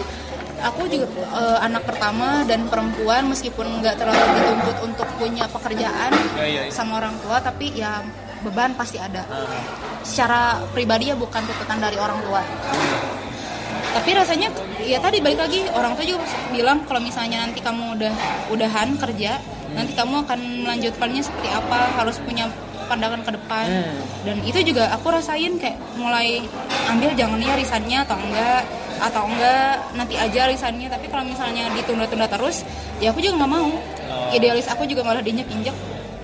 aku 0.59 0.87
juga 0.87 1.05
eh, 1.33 1.57
anak 1.61 1.83
pertama 1.85 2.41
dan 2.43 2.65
perempuan 2.65 3.29
meskipun 3.29 3.81
nggak 3.81 3.95
terlalu 3.95 4.25
dituntut 4.35 4.77
untuk 4.83 5.07
punya 5.17 5.45
pekerjaan 5.47 6.11
Ya, 6.37 6.45
ya, 6.45 6.61
ya. 6.65 6.71
sama 6.71 6.97
orang 6.97 7.13
tua 7.21 7.37
tapi 7.39 7.73
ya 7.73 8.01
beban 8.37 8.73
pasti 8.73 9.01
ada. 9.01 9.25
Ah, 9.27 9.49
secara 10.05 10.61
pribadi 10.69 11.09
ya 11.09 11.17
bukan 11.17 11.41
tuntutan 11.41 11.81
dari 11.81 11.97
orang 11.97 12.21
tua. 12.21 12.41
Tapi 13.87 14.09
rasanya 14.13 14.53
ya 14.77 15.01
tadi 15.01 15.17
balik 15.17 15.41
lagi 15.41 15.65
orang 15.73 15.97
tua 15.97 16.05
juga 16.05 16.21
bilang 16.53 16.85
kalau 16.85 17.01
misalnya 17.01 17.41
nanti 17.41 17.59
kamu 17.59 17.97
udah 17.97 18.13
udahan 18.53 18.93
kerja 18.95 19.41
nanti 19.73 19.97
kamu 19.97 20.21
akan 20.23 20.39
melanjutkannya 20.63 21.21
seperti 21.21 21.49
apa 21.49 21.97
harus 21.97 22.21
punya 22.21 22.45
pandangan 22.87 23.19
ke 23.19 23.31
depan. 23.35 23.65
Hmm. 23.67 23.99
dan 24.23 24.37
itu 24.47 24.59
juga 24.63 24.87
aku 24.95 25.11
rasain 25.11 25.59
kayak 25.59 25.75
mulai 25.99 26.39
ambil 26.87 27.11
jangan 27.17 27.35
ya 27.41 27.53
risannya 27.57 27.99
atau 28.05 28.15
enggak 28.15 28.63
atau 28.97 29.29
enggak 29.29 29.93
nanti 29.93 30.15
aja 30.17 30.49
risannya 30.49 30.89
tapi 30.89 31.05
kalau 31.07 31.23
misalnya 31.25 31.69
ditunda-tunda 31.73 32.27
terus 32.27 32.65
ya 32.97 33.13
aku 33.13 33.21
juga 33.21 33.45
nggak 33.45 33.51
mau. 33.51 33.71
Oh. 34.07 34.31
idealis 34.31 34.67
aku 34.71 34.87
juga 34.87 35.03
malah 35.05 35.21
diinjek-injek. 35.21 35.75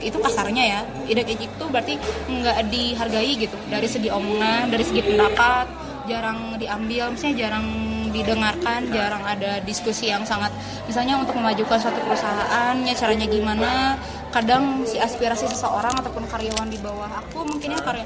Itu 0.04 0.20
kasarnya 0.20 0.64
ya. 0.64 0.82
Injek 1.08 1.40
itu 1.40 1.64
berarti 1.70 1.96
nggak 2.28 2.58
dihargai 2.68 3.32
gitu. 3.40 3.56
Dari 3.70 3.88
segi 3.88 4.10
omongan 4.12 4.72
dari 4.72 4.84
segi 4.84 5.02
pendapat 5.04 5.66
jarang 6.08 6.58
diambil. 6.60 7.14
Misalnya 7.16 7.48
jarang 7.48 7.68
didengarkan 8.14 8.94
jarang 8.94 9.26
ada 9.26 9.58
diskusi 9.66 10.14
yang 10.14 10.22
sangat 10.22 10.54
misalnya 10.86 11.18
untuk 11.18 11.34
memajukan 11.34 11.82
suatu 11.82 11.98
perusahaan 12.04 12.76
ya 12.84 12.94
caranya 12.96 13.28
gimana. 13.28 13.98
Kadang 14.34 14.82
si 14.90 14.98
aspirasi 14.98 15.46
seseorang 15.46 15.94
ataupun 16.02 16.26
karyawan 16.26 16.66
di 16.66 16.82
bawah 16.82 17.10
aku 17.22 17.46
mungkin 17.46 17.78
ya 17.78 17.82
karya 17.86 18.06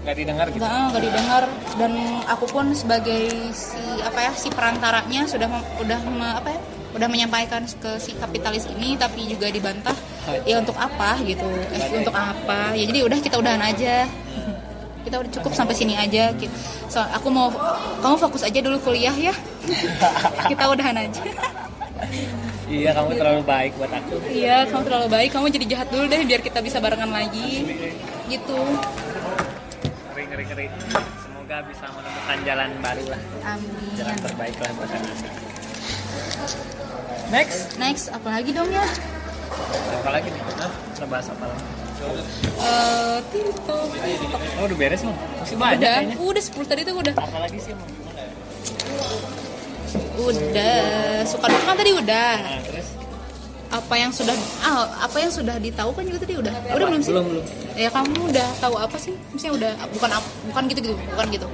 nggak 0.00 0.16
didengar 0.16 0.46
gitu. 0.48 0.60
nggak 0.64 0.72
nggak 0.90 1.02
didengar. 1.04 1.42
Dan 1.76 1.92
aku 2.24 2.44
pun 2.48 2.72
sebagai 2.72 3.52
si 3.52 3.80
apa 4.00 4.18
ya 4.24 4.32
si 4.32 4.48
perantaranya 4.48 5.28
sudah 5.28 5.48
udah 5.76 6.00
me- 6.08 6.36
apa 6.40 6.48
ya 6.56 6.60
udah 6.90 7.06
menyampaikan 7.06 7.62
ke 7.68 8.00
si 8.02 8.16
kapitalis 8.18 8.66
ini 8.66 8.98
tapi 8.98 9.22
juga 9.30 9.46
dibantah 9.52 9.94
ya 10.48 10.58
untuk 10.58 10.74
apa? 10.74 11.20
gitu. 11.22 11.46
Eh, 11.70 12.00
untuk 12.00 12.16
apa? 12.16 12.72
Ya 12.74 12.84
jadi 12.88 13.06
udah 13.06 13.18
kita 13.20 13.36
udahan 13.38 13.62
aja. 13.62 14.06
Kita 15.00 15.16
udah 15.16 15.32
cukup 15.32 15.56
sampai 15.56 15.72
sini 15.72 15.96
aja 15.96 16.28
gitu. 16.36 16.52
so 16.92 17.00
aku 17.00 17.32
mau 17.32 17.48
kamu 18.04 18.20
fokus 18.20 18.44
aja 18.44 18.60
dulu 18.60 18.76
kuliah 18.84 19.16
ya. 19.16 19.32
Kita 20.52 20.68
udahan 20.68 20.96
aja. 20.96 21.24
Iya, 22.70 22.94
kamu 22.94 23.18
terlalu 23.18 23.42
baik 23.42 23.72
buat 23.82 23.90
aku. 23.90 24.30
iya 24.30 24.62
kamu 24.62 24.82
terlalu 24.86 25.06
baik. 25.10 25.30
Kamu 25.34 25.46
jadi 25.50 25.66
jahat 25.66 25.88
dulu 25.90 26.06
deh 26.06 26.22
biar 26.22 26.38
kita 26.38 26.62
bisa 26.62 26.78
barengan 26.78 27.10
lagi. 27.10 27.66
Gitu 28.30 28.56
Ngeri, 30.20 30.44
ngeri, 30.44 30.44
ngeri. 30.52 30.66
Semoga 31.24 31.64
bisa 31.64 31.88
menemukan 31.96 32.38
jalan 32.44 32.68
baru 32.84 33.04
lah. 33.08 33.20
amin 33.40 33.72
Jalan 33.96 34.16
terbaik 34.20 34.56
lah 34.60 34.70
buat 34.76 34.90
Anasa. 34.92 35.28
Next. 37.32 37.80
next 37.80 38.04
apa 38.12 38.28
lagi 38.28 38.52
dong 38.52 38.68
ya 38.68 38.84
Apa 39.96 40.10
lagi 40.12 40.28
nih? 40.28 40.42
Hah? 40.60 40.72
Kita 40.92 41.06
bahas 41.08 41.24
apa 41.32 41.44
lagi? 41.48 41.64
Eh, 42.60 43.16
TikTok, 43.32 43.88
TikTok. 43.96 44.40
Oh, 44.60 44.64
udah 44.68 44.76
beres 44.76 45.00
loh. 45.08 45.16
Masih 45.40 45.56
banyak 45.56 45.80
udah, 45.80 45.94
kayaknya. 46.04 46.16
udah 46.20 46.42
10 46.44 46.68
tadi 46.68 46.80
tuh 46.84 46.94
udah. 47.00 47.14
Apa 47.16 47.38
lagi 47.40 47.56
sih 47.56 47.72
mau 47.72 47.88
gimana? 47.88 48.22
Udah, 50.20 50.84
suka 51.24 51.46
duka 51.48 51.64
kan 51.64 51.76
tadi 51.80 51.92
udah. 51.96 52.32
Nah, 52.44 52.60
terus 52.68 52.88
Apa 53.70 53.94
yang 53.94 54.10
sudah 54.10 54.34
ah, 54.66 54.86
apa 55.06 55.16
yang 55.22 55.30
sudah 55.30 55.56
ditahu 55.62 55.94
kan 55.94 56.02
juga 56.02 56.18
tadi 56.26 56.34
udah. 56.34 56.54
Udah 56.74 56.86
belum 56.90 57.02
sih? 57.02 57.10
belum 57.14 57.24
belum. 57.30 57.44
Ya 57.78 57.88
kamu 57.94 58.18
udah 58.34 58.48
tahu 58.58 58.74
apa 58.76 58.96
sih? 58.98 59.14
Misalnya 59.30 59.54
udah 59.56 59.72
bukan 59.94 60.10
bukan 60.50 60.62
gitu 60.74 60.80
gitu, 60.90 60.94
bukan 61.14 61.26
gitu. 61.30 61.46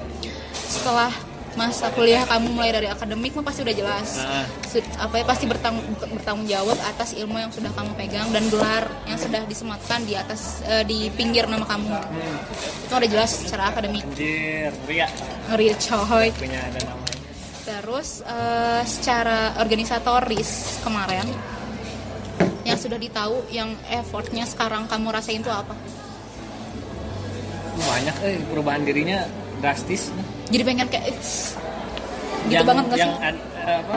Setelah 0.53 1.13
masa 1.57 1.89
kuliah 1.97 2.21
kamu 2.29 2.53
mulai 2.53 2.69
dari 2.69 2.85
akademik 2.85 3.33
mah 3.33 3.45
pasti 3.49 3.65
udah 3.65 3.75
jelas. 3.77 4.21
Nah. 4.21 4.45
Sud- 4.69 4.93
apa 5.01 5.15
ya 5.17 5.25
pasti 5.25 5.45
bertanggung 5.49 5.89
bertanggung 6.13 6.47
jawab 6.47 6.77
atas 6.85 7.17
ilmu 7.17 7.41
yang 7.41 7.49
sudah 7.49 7.73
kamu 7.73 7.97
pegang 7.97 8.29
dan 8.29 8.45
gelar 8.53 8.85
yang 9.09 9.17
sudah 9.17 9.43
disematkan 9.49 10.05
di 10.05 10.15
atas 10.17 10.61
eh, 10.69 10.85
di 10.85 11.09
pinggir 11.17 11.49
nama 11.49 11.65
kamu. 11.65 11.89
Itu 12.87 12.93
udah 12.93 13.09
jelas 13.09 13.31
secara 13.41 13.73
akademik. 13.73 14.05
Anjir, 14.05 14.73
ngeri 14.85 14.97
ya. 15.01 15.09
Ngeri 15.49 15.67
coy. 15.81 16.29
Punya 16.37 16.61
ada 16.61 16.81
namanya. 16.85 17.15
Terus 17.67 18.09
eh, 18.23 18.83
secara 18.85 19.57
organisatoris 19.57 20.81
kemarin 20.85 21.25
yang 22.67 22.79
sudah 22.83 22.99
ditahu 22.99 23.47
yang 23.55 23.71
effortnya 23.87 24.43
sekarang 24.43 24.91
kamu 24.91 25.15
rasain 25.15 25.39
itu 25.39 25.49
apa? 25.49 25.73
Banyak 27.79 28.17
eh 28.27 28.37
perubahan 28.51 28.83
dirinya 28.83 29.23
drastis. 29.63 30.11
Jadi 30.51 30.63
pengen 30.67 30.87
kayak 30.91 31.15
gitu 31.15 32.53
yang, 32.53 32.67
banget 32.67 32.85
gak 32.91 32.99
yang 32.99 33.13
sih? 33.15 33.27
an- 33.31 33.45
eh, 33.63 33.79
apa? 33.87 33.97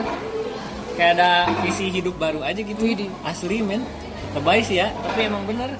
Kayak 0.94 1.12
ada 1.18 1.30
visi 1.64 1.86
hidup 1.90 2.14
baru 2.20 2.46
aja 2.46 2.60
gitu. 2.60 2.78
Widih. 2.78 3.10
Asli 3.26 3.58
men. 3.64 3.82
Lebay 4.30 4.62
sih 4.62 4.78
ya, 4.78 4.94
tapi 5.02 5.26
emang 5.26 5.42
bener. 5.42 5.74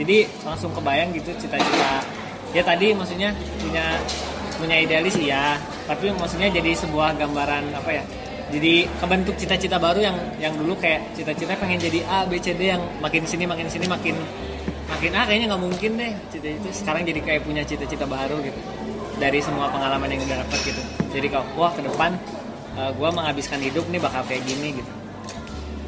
Jadi 0.00 0.24
langsung 0.42 0.72
kebayang 0.72 1.12
gitu 1.12 1.30
cita-cita. 1.36 2.00
Ya 2.56 2.62
tadi 2.64 2.96
maksudnya 2.96 3.36
punya 3.60 4.00
punya 4.56 4.76
idealis 4.80 5.18
iya, 5.18 5.58
tapi 5.84 6.14
maksudnya 6.14 6.48
jadi 6.48 6.70
sebuah 6.78 7.18
gambaran 7.18 7.74
apa 7.74 7.90
ya? 7.90 8.04
Jadi 8.54 8.86
kebentuk 9.02 9.34
cita-cita 9.34 9.76
baru 9.76 9.98
yang 9.98 10.16
yang 10.38 10.54
dulu 10.54 10.78
kayak 10.78 11.02
cita-cita 11.12 11.58
pengen 11.58 11.82
jadi 11.82 12.06
A, 12.06 12.22
B, 12.22 12.38
C, 12.38 12.54
D 12.54 12.70
yang 12.70 12.78
makin 13.02 13.26
sini 13.26 13.44
makin 13.44 13.66
sini 13.66 13.90
makin 13.90 14.14
makin 14.86 15.10
ah 15.10 15.26
kayaknya 15.26 15.50
nggak 15.50 15.62
mungkin 15.62 15.90
deh. 15.98 16.12
Cita 16.30 16.48
itu 16.54 16.68
sekarang 16.70 17.02
jadi 17.02 17.18
kayak 17.18 17.40
punya 17.42 17.66
cita-cita 17.66 18.06
baru 18.06 18.38
gitu. 18.40 18.60
Dari 19.18 19.42
semua 19.42 19.66
pengalaman 19.70 20.06
yang 20.06 20.22
udah 20.22 20.38
dapat 20.46 20.58
gitu. 20.62 20.82
Jadi 21.10 21.26
kalau 21.30 21.46
wah 21.58 21.74
ke 21.74 21.82
depan 21.82 22.14
uh, 22.78 22.90
gue 22.94 23.08
menghabiskan 23.10 23.58
hidup 23.58 23.82
nih 23.90 23.98
bakal 23.98 24.22
kayak 24.26 24.42
gini 24.46 24.78
gitu. 24.78 24.92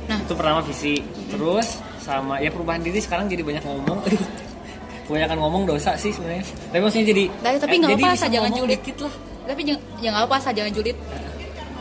Nah. 0.06 0.18
itu 0.22 0.34
pertama 0.34 0.58
visi. 0.62 1.02
Terus 1.30 1.66
sama 2.02 2.38
ya 2.38 2.50
perubahan 2.50 2.82
diri 2.82 2.98
sekarang 2.98 3.30
jadi 3.30 3.46
banyak 3.46 3.62
ngomong. 3.62 4.02
Kebanyakan 5.06 5.38
ngomong 5.38 5.62
dosa 5.70 5.94
sih 5.94 6.10
sebenarnya. 6.10 6.42
Tapi 6.74 6.82
maksudnya 6.82 7.06
jadi 7.14 7.24
Tapi- 7.30 7.58
tapi 7.62 7.74
eh, 7.74 7.78
nggak 7.78 7.90
jadi 7.94 8.02
apa, 8.02 8.10
bisa 8.10 8.18
asal 8.18 8.28
jangan 8.34 8.50
julid. 8.50 8.74
dikit 8.74 8.96
lah. 9.06 9.14
Tapi 9.46 9.60
jangan 9.62 9.82
jangan 10.02 10.18
apa 10.26 10.34
asal 10.34 10.50
jangan 10.50 10.72
julid. 10.74 10.96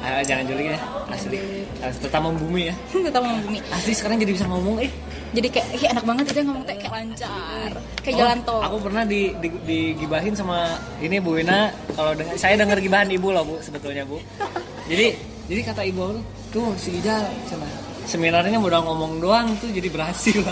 Ah, 0.05 0.21
jangan 0.21 0.45
julid 0.45 0.69
ya 0.69 0.79
asli 1.07 1.37
harus 1.75 1.97
tetap 1.97 2.21
membumi 2.21 2.69
ya 2.69 2.75
Tetap 3.05 3.19
ngomong 3.19 3.41
bumi. 3.43 3.59
asli 3.67 3.91
sekarang 3.91 4.17
jadi 4.17 4.31
bisa 4.31 4.45
ngomong 4.45 4.77
eh 4.79 4.91
Jadi 5.33 5.47
kayak 5.49 5.67
ih 5.73 5.83
enak 5.89 6.05
banget 6.05 6.23
dia 6.29 6.43
ngomong 6.43 6.63
teh 6.63 6.77
kayak 6.77 6.93
lancar. 6.93 7.71
Kayak 7.99 8.13
Oh, 8.13 8.19
jalan 8.21 8.39
tol. 8.41 8.61
Aku 8.61 8.77
pernah 8.79 9.03
di, 9.03 9.35
di, 9.35 9.49
digibahin 9.65 10.31
sama 10.31 10.71
ini 10.97 11.19
Bu 11.19 11.35
Wina. 11.35 11.67
Kalau 11.91 12.13
denger- 12.13 12.37
saya 12.37 12.55
dengar 12.55 12.79
gibahan 12.79 13.09
ibu 13.09 13.27
loh 13.29 13.43
Bu 13.43 13.55
sebetulnya 13.59 14.05
Bu. 14.05 14.15
Jadi 14.87 15.11
jadi 15.45 15.61
kata 15.65 15.81
ibu 15.83 16.01
aku 16.01 16.21
tuh 16.51 16.67
si 16.75 16.95
Ijal 16.95 17.21
cina 17.45 17.67
seminarnya 18.05 18.55
udah 18.55 18.79
ngomong 18.79 19.19
doang 19.19 19.49
tuh 19.59 19.67
jadi 19.69 19.89
berhasil 19.89 20.39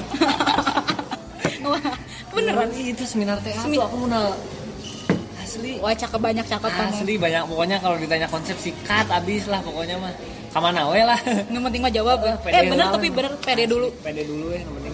Wah, 1.63 1.79
beneran 2.29 2.67
Beneran, 2.67 2.69
itu 2.75 3.03
seminar 3.03 3.37
TA 3.39 3.55
Semi- 3.57 3.77
tuh 3.77 3.85
aku 3.85 3.95
mau 4.03 4.35
asli. 5.53 5.71
Wah, 5.77 5.93
cakep 5.93 6.17
banyak 6.19 6.45
cakep 6.49 6.71
asli 6.73 7.13
banyak. 7.21 7.41
Pokoknya 7.45 7.77
kalau 7.77 7.97
ditanya 8.01 8.25
konsep 8.25 8.57
sikat 8.57 9.05
abis 9.13 9.45
lah 9.45 9.61
pokoknya 9.61 10.01
mah. 10.01 10.13
Kamana 10.53 10.85
we 10.89 11.01
lah. 11.01 11.17
Yang 11.49 11.63
penting 11.69 11.81
mah 11.81 11.93
jawab 11.93 12.17
ya. 12.25 12.33
Eh 12.57 12.63
bener 12.69 12.85
tapi 12.89 13.07
bener 13.13 13.31
pede 13.41 13.65
dulu. 13.69 13.89
pede 14.01 14.21
dulu 14.25 14.53
ya 14.53 14.61
yang 14.61 14.73
penting. 14.73 14.93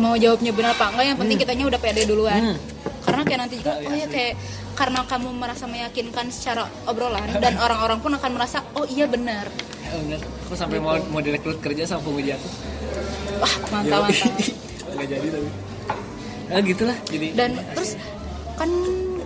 Mau 0.00 0.14
jawabnya 0.16 0.52
benar 0.56 0.72
apa 0.72 0.86
enggak 0.92 1.06
yang 1.12 1.18
penting 1.20 1.36
kitanya 1.40 1.64
udah 1.68 1.80
pede 1.80 2.02
duluan. 2.08 2.40
Hmm. 2.40 2.56
Karena 3.04 3.22
kayak 3.24 3.40
nanti 3.44 3.54
juga 3.60 3.72
oh 3.80 3.92
ya 3.92 4.08
kayak 4.08 4.32
karena 4.74 5.00
kamu 5.06 5.28
merasa 5.38 5.64
meyakinkan 5.70 6.26
secara 6.34 6.66
obrolan 6.88 7.28
dan 7.38 7.54
orang-orang 7.64 7.98
pun 8.00 8.12
akan 8.16 8.30
merasa 8.34 8.64
oh 8.76 8.84
iya 8.88 9.04
benar. 9.08 9.48
ya 9.84 9.96
bener. 10.00 10.20
Aku 10.48 10.56
sampai 10.56 10.80
mau 10.80 10.96
mau 11.08 11.20
direkrut 11.24 11.60
kerja 11.64 11.88
sama 11.88 12.04
penguji 12.04 12.32
aku. 12.36 12.48
Wah, 13.40 13.54
mantap 13.72 14.08
mantap. 14.08 14.28
nggak 14.94 15.08
jadi 15.08 15.26
tapi. 15.32 15.48
Nah, 16.44 16.60
gitulah 16.60 16.96
jadi 17.08 17.26
Dan 17.32 17.50
terus 17.72 17.96
kan 18.54 18.70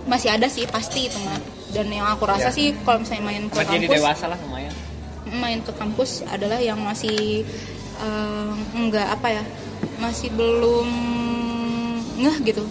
masih 0.09 0.29
ada 0.33 0.49
sih 0.49 0.65
pasti 0.65 1.07
itu 1.07 1.19
mah. 1.21 1.37
Dan 1.69 1.85
yang 1.87 2.09
aku 2.09 2.25
rasa 2.25 2.49
Ya. 2.49 2.51
sih 2.51 2.73
kalau 2.81 3.05
misalnya 3.05 3.23
main 3.23 3.43
ke 3.45 3.61
jadi 3.61 3.85
kampus 3.85 3.93
dewasa 3.93 4.25
lah 4.25 4.39
lumayan 4.41 4.73
main 5.29 5.59
ke 5.61 5.71
kampus 5.71 6.11
adalah 6.25 6.57
yang 6.57 6.81
masih 6.81 7.45
eh, 8.01 8.51
enggak 8.73 9.05
apa 9.13 9.27
ya 9.29 9.43
masih 10.01 10.33
belum 10.33 10.89
ngeh 12.17 12.37
gitu 12.43 12.65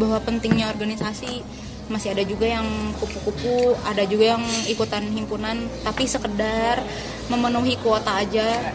bahwa 0.00 0.16
pentingnya 0.18 0.70
organisasi 0.70 1.44
masih 1.88 2.12
ada 2.12 2.20
juga 2.22 2.44
yang 2.44 2.64
kupu-kupu 2.96 3.76
ada 3.84 4.04
juga 4.04 4.36
yang 4.36 4.44
ikutan 4.66 5.04
himpunan 5.08 5.56
tapi 5.82 6.04
sekedar 6.04 6.80
memenuhi 7.28 7.76
kuota 7.80 8.24
aja. 8.24 8.72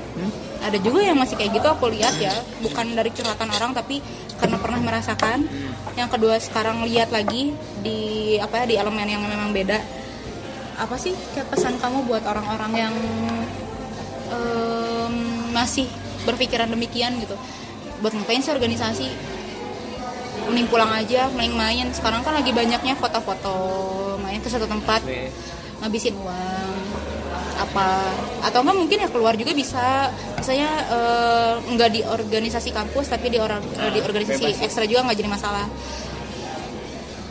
Ada 0.64 0.80
juga 0.80 1.04
yang 1.04 1.20
masih 1.20 1.36
kayak 1.36 1.60
gitu 1.60 1.68
aku 1.68 1.92
lihat 1.92 2.16
ya. 2.22 2.32
Bukan 2.64 2.96
dari 2.96 3.12
curhatan 3.12 3.50
orang 3.52 3.76
tapi 3.76 4.00
karena 4.40 4.58
pernah 4.62 4.80
merasakan. 4.80 5.46
Yang 5.94 6.10
kedua 6.18 6.36
sekarang 6.40 6.88
lihat 6.88 7.12
lagi 7.12 7.54
di 7.84 8.00
apa 8.40 8.64
ya 8.64 8.66
di 8.66 8.76
elemen 8.80 9.08
yang 9.10 9.22
memang 9.26 9.52
beda. 9.52 9.78
Apa 10.80 10.96
sih 10.98 11.14
kayak 11.36 11.52
pesan 11.54 11.78
kamu 11.78 12.08
buat 12.08 12.24
orang-orang 12.26 12.72
yang 12.74 12.96
em, 14.34 15.16
masih 15.52 15.86
berpikiran 16.24 16.72
demikian 16.72 17.20
gitu? 17.20 17.36
Buat 18.00 18.16
ngapain 18.16 18.42
sih 18.42 18.54
organisasi? 18.56 19.08
Mending 20.50 20.68
pulang 20.72 20.90
aja 20.90 21.28
mending 21.36 21.54
main. 21.60 21.88
Sekarang 21.92 22.24
kan 22.24 22.34
lagi 22.34 22.56
banyaknya 22.56 22.96
foto-foto 22.98 23.56
main 24.24 24.40
ke 24.40 24.50
satu 24.50 24.66
tempat 24.66 25.04
ngabisin 25.84 26.16
uang 26.16 26.73
apa 27.56 28.10
atau 28.42 28.60
enggak 28.60 28.78
mungkin 28.78 28.98
ya 28.98 29.08
keluar 29.08 29.34
juga 29.34 29.52
bisa 29.52 30.10
misalnya 30.36 30.70
eh, 30.90 31.52
nggak 31.68 31.90
di 31.90 32.02
organisasi 32.02 32.70
kampus 32.70 33.08
tapi 33.08 33.28
di 33.28 33.38
orang 33.38 33.62
Nah, 33.74 33.88
di 33.88 34.00
organisasi 34.00 34.44
bebas. 34.52 34.64
ekstra 34.64 34.84
juga 34.84 35.06
nggak 35.06 35.18
jadi 35.18 35.30
masalah 35.30 35.66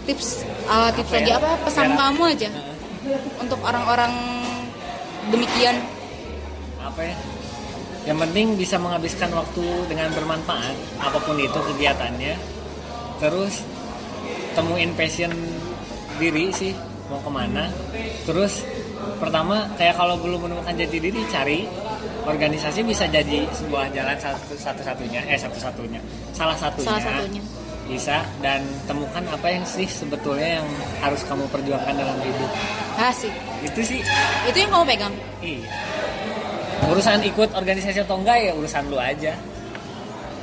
tips 0.04 0.42
ah, 0.66 0.90
tips 0.90 1.08
Apa 1.08 1.16
lagi 1.16 1.30
ya? 1.30 1.36
apa 1.38 1.50
pesan 1.62 1.86
Ya. 1.86 1.96
kamu 1.96 2.22
aja 2.28 2.48
untuk 3.36 3.58
orang-orang 3.60 4.12
demikian 5.28 5.76
apa 6.78 7.00
ya 7.02 7.16
yang 8.02 8.18
penting 8.18 8.54
bisa 8.54 8.76
menghabiskan 8.76 9.30
waktu 9.30 9.62
dengan 9.86 10.10
bermanfaat 10.10 10.74
apa 10.98 11.18
pun 11.18 11.38
itu 11.38 11.54
kegiatannya 11.54 12.34
terus 13.18 13.62
temuin 14.52 14.90
passion 14.92 15.30
diri 16.18 16.50
sih 16.50 16.74
mau 17.06 17.18
ke 17.18 17.30
mana 17.30 17.70
terus 18.24 18.66
pertama 19.18 19.66
kayak 19.78 19.94
kalau 19.98 20.18
belum 20.18 20.48
menemukan 20.48 20.74
jati 20.74 20.98
diri 20.98 21.20
cari 21.30 21.66
organisasi 22.22 22.86
bisa 22.86 23.06
jadi 23.10 23.46
sebuah 23.50 23.90
jalan 23.90 24.16
satu 24.18 24.54
satu 24.54 24.82
satunya 24.82 25.20
eh 25.26 25.38
satu 25.38 25.58
satunya 25.58 25.98
salah 26.34 26.54
satunya 26.54 26.86
salah 26.86 27.02
satunya 27.02 27.42
bisa 27.82 28.22
dan 28.38 28.62
temukan 28.86 29.26
apa 29.26 29.48
yang 29.50 29.66
sih 29.66 29.90
sebetulnya 29.90 30.62
yang 30.62 30.66
harus 31.02 31.20
kamu 31.26 31.44
perjuangkan 31.50 31.94
dalam 31.98 32.14
hidup 32.22 32.50
asik 33.10 33.34
itu 33.66 33.80
sih 33.82 34.00
itu 34.46 34.56
yang 34.62 34.70
kamu 34.70 34.84
pegang 34.86 35.14
Iya. 35.42 35.66
Urusan 36.86 37.22
ikut 37.26 37.50
organisasi 37.54 38.02
atau 38.06 38.18
enggak 38.18 38.38
ya 38.42 38.52
urusan 38.54 38.86
lu 38.90 38.98
aja. 38.98 39.34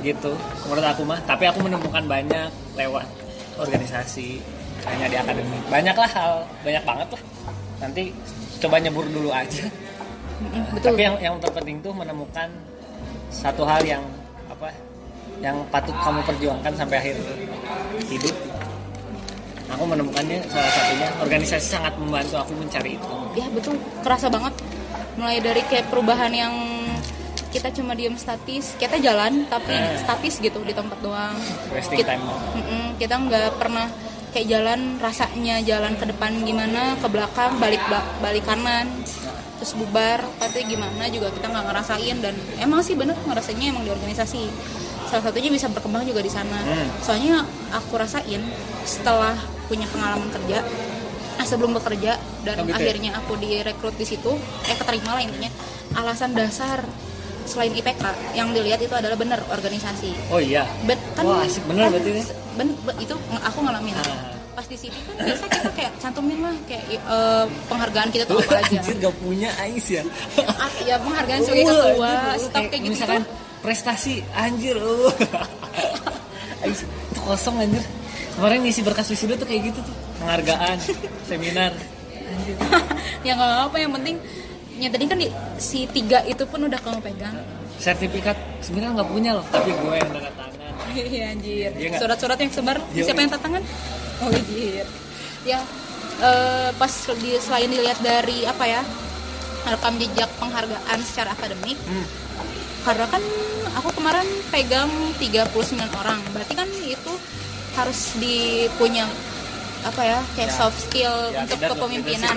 Gitu. 0.03 0.32
Menurut 0.68 0.86
aku 0.88 1.03
mah. 1.03 1.20
Tapi 1.24 1.47
aku 1.47 1.60
menemukan 1.64 2.03
banyak 2.03 2.47
lewat 2.80 3.07
organisasi, 3.60 4.39
hanya 4.88 5.07
di 5.12 5.18
akademik. 5.20 5.64
Banyak 5.68 5.95
lah 5.95 6.10
hal, 6.16 6.34
banyak 6.64 6.84
banget 6.88 7.07
lah. 7.12 7.22
Nanti 7.84 8.03
coba 8.60 8.76
nyebur 8.78 9.05
dulu 9.05 9.30
aja. 9.32 9.66
Mm, 10.39 10.64
betul 10.72 10.91
Tapi 10.93 11.01
yang 11.01 11.16
yang 11.20 11.36
terpenting 11.38 11.78
tuh 11.80 11.91
menemukan 11.91 12.47
satu 13.30 13.64
hal 13.64 13.84
yang 13.84 14.03
apa? 14.47 14.72
Yang 15.39 15.57
patut 15.68 15.95
kamu 15.97 16.20
perjuangkan 16.24 16.74
sampai 16.74 16.95
akhir 16.97 17.16
hidup. 18.05 18.36
Aku 19.70 19.84
menemukannya 19.86 20.41
salah 20.45 20.72
satunya 20.72 21.07
organisasi 21.20 21.68
sangat 21.70 21.93
membantu 21.95 22.36
aku 22.38 22.51
mencari 22.53 22.97
itu. 22.97 23.07
ya 23.32 23.45
betul 23.47 23.78
kerasa 24.01 24.26
banget 24.26 24.49
mulai 25.14 25.38
dari 25.38 25.62
kayak 25.62 25.86
perubahan 25.88 26.34
yang 26.34 26.53
kita 27.49 27.70
cuma 27.70 27.93
diem 27.93 28.14
statis 28.14 28.74
kita 28.76 28.97
jalan 28.97 29.45
tapi 29.45 29.70
Eh. 29.70 30.01
statis 30.01 30.38
gitu 30.38 30.57
di 30.62 30.74
tempat 30.74 30.97
doang 30.99 31.38
Wasting 31.70 32.01
kita, 32.01 32.18
time. 32.18 32.26
Mm-mm, 32.57 32.86
kita 32.97 33.14
nggak 33.16 33.62
pernah 33.62 33.86
kayak 34.30 34.48
jalan 34.48 34.80
rasanya 34.98 35.60
jalan 35.62 35.94
ke 35.94 36.06
depan 36.06 36.32
gimana 36.40 36.82
ke 36.96 37.08
belakang 37.08 37.58
balik 37.58 37.82
ba- 37.86 38.06
balik 38.20 38.44
kanan 38.44 38.86
terus 39.56 39.74
bubar 39.74 40.22
tapi 40.38 40.64
gimana 40.64 41.08
juga 41.08 41.28
kita 41.30 41.48
nggak 41.48 41.66
ngerasain 41.66 42.18
dan 42.20 42.32
emang 42.58 42.80
sih 42.80 42.94
bener 42.94 43.18
ngerasainnya 43.20 43.70
emang 43.70 43.84
di 43.84 43.92
organisasi 43.92 44.42
salah 45.06 45.24
satunya 45.24 45.50
bisa 45.50 45.68
berkembang 45.68 46.04
juga 46.04 46.22
di 46.22 46.30
sana 46.30 46.56
Hmm. 46.56 46.88
soalnya 47.00 47.42
aku 47.70 47.94
rasain 47.96 48.40
setelah 48.84 49.36
punya 49.66 49.84
pengalaman 49.88 50.30
kerja 50.30 50.62
ah, 51.36 51.44
sebelum 51.44 51.74
bekerja 51.74 52.16
dan 52.42 52.56
Oh, 52.56 52.64
gitu 52.64 52.78
ya? 52.78 52.88
akhirnya 52.88 53.12
aku 53.16 53.36
direkrut 53.36 53.96
di 53.96 54.06
situ 54.06 54.32
eh 54.64 54.76
keterima 54.76 55.12
lah 55.12 55.22
intinya 55.22 55.50
alasan 55.92 56.32
dasar 56.32 56.86
selain 57.44 57.72
IPK 57.72 58.04
yang 58.34 58.50
dilihat 58.50 58.78
itu 58.78 58.92
adalah 58.92 59.14
bener 59.14 59.40
organisasi 59.46 60.12
Oh 60.28 60.38
iya. 60.38 60.64
Bet, 60.84 60.98
kan, 61.14 61.24
Wah, 61.24 61.42
asik 61.42 61.64
bener 61.66 61.86
kan 61.86 61.92
berarti 61.94 62.10
ini. 62.12 62.24
ben- 62.54 62.78
be- 62.82 62.98
itu 63.00 63.14
aku 63.40 63.60
ngalamin 63.62 63.96
Ah. 63.96 64.36
pas 64.52 64.66
di 64.66 64.76
CV 64.76 64.92
kan 64.92 65.16
biasa 65.18 65.44
kita 65.48 65.70
kayak 65.72 65.92
cantumin 65.98 66.40
lah 66.42 66.56
kayak 66.66 66.84
eh, 66.92 67.46
penghargaan 67.66 68.10
kita 68.10 68.24
tuh 68.26 68.38
apa 68.38 68.60
aja 68.62 68.76
Anjir 68.78 68.96
gak 69.00 69.16
punya 69.18 69.50
Ais 69.56 69.88
ya. 69.90 70.04
Ah, 70.44 70.68
ya 70.82 70.96
penghargaan 70.98 71.40
sebagai 71.42 71.66
ketua 71.66 72.12
staff 72.36 72.66
kayak 72.68 72.82
gitu 72.82 72.94
Misalkan 72.94 73.24
prestasi 73.60 74.14
anjir. 74.34 74.76
Uh. 74.76 75.08
Ais 76.64 76.84
itu 76.84 77.20
kosong 77.22 77.56
anjir. 77.58 77.84
Kemarin 78.36 78.60
ngisi 78.62 78.82
berkas 78.82 79.08
wisuda 79.08 79.36
tuh 79.36 79.44
kayak 79.44 79.68
gitu 79.68 79.80
tuh. 79.80 79.96
Penghargaan, 80.18 80.78
seminar. 81.24 81.72
Anjir. 82.12 82.56
ya 83.28 83.32
nggak 83.34 83.52
apa 83.66 83.78
yang 83.78 83.92
penting 83.94 84.16
ya 84.80 84.90
tadi 84.90 85.04
kan 85.06 85.18
di, 85.18 85.28
si 85.58 85.84
tiga 85.88 86.24
itu 86.24 86.44
pun 86.44 86.64
udah 86.64 86.80
kamu 86.80 87.00
pegang 87.00 87.36
Sertifikat 87.76 88.36
sebenarnya 88.60 89.00
nggak 89.00 89.10
punya 89.10 89.32
loh, 89.34 89.46
tapi 89.48 89.72
gue 89.72 89.96
yang 89.96 90.12
tanda 90.12 90.32
tangan. 90.36 90.72
Iya 91.00 91.26
anjir. 91.32 91.70
Nggak? 91.72 92.00
Surat-surat 92.00 92.38
yang 92.38 92.52
sebar 92.52 92.78
Iya, 92.92 93.04
siapa 93.08 93.16
iya. 93.16 93.24
yang 93.24 93.32
tantangan? 93.40 93.64
Oh 94.20 94.28
anjir. 94.28 94.86
Ya 95.48 95.60
eh, 96.20 96.70
pas 96.76 96.92
di, 97.16 97.32
selain 97.40 97.72
dilihat 97.72 98.00
dari 98.00 98.44
apa 98.44 98.66
ya 98.66 98.82
rekam 99.64 99.96
jejak 99.96 100.28
penghargaan 100.40 101.00
secara 101.04 101.32
akademik, 101.32 101.80
Hmm. 101.84 102.04
karena 102.84 103.06
kan 103.08 103.24
aku 103.76 103.92
kemarin 103.92 104.28
pegang 104.50 104.92
39 105.16 105.48
orang, 105.96 106.20
berarti 106.32 106.54
kan 106.56 106.68
itu 106.82 107.14
harus 107.76 108.16
dipunya 108.16 109.08
apa 109.80 110.02
ya 110.04 110.20
kayak 110.36 110.52
Ya. 110.52 110.56
soft 110.58 110.80
skill 110.84 111.16
Ya, 111.32 111.44
untuk 111.44 111.60
ya. 111.60 111.68
Kepemimpinan. 111.72 112.36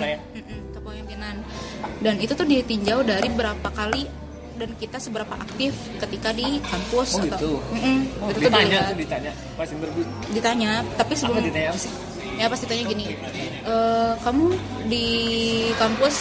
Dan 1.99 2.19
itu 2.19 2.33
tuh 2.33 2.45
ditinjau 2.45 3.03
dari 3.03 3.29
berapa 3.29 3.69
kali 3.69 4.03
dan 4.53 4.69
kita 4.75 4.99
seberapa 4.99 5.33
aktif 5.35 5.73
ketika 5.99 6.31
di 6.31 6.61
kampus 6.61 7.09
Oh, 7.13 7.21
atau 7.21 7.29
gitu. 7.33 7.53
Mm-mm, 7.73 7.99
Oh, 8.19 8.29
itu 8.29 8.41
ditanya 8.43 8.81
tuh 8.85 8.99
ditanya 9.01 9.33
pas 9.57 9.67
interview. 9.67 10.05
ditanya 10.31 10.71
tapi 10.95 11.13
Apa 11.13 11.19
sebelum 11.19 11.43
ditanya 11.43 11.69
apa 11.69 11.81
sih? 11.81 11.93
ya 12.33 12.47
pasti 12.49 12.65
tanya 12.65 12.85
gini 12.87 13.07
"E, 13.63 13.75
kamu 14.19 14.47
di 14.89 15.07
kampus 15.75 16.17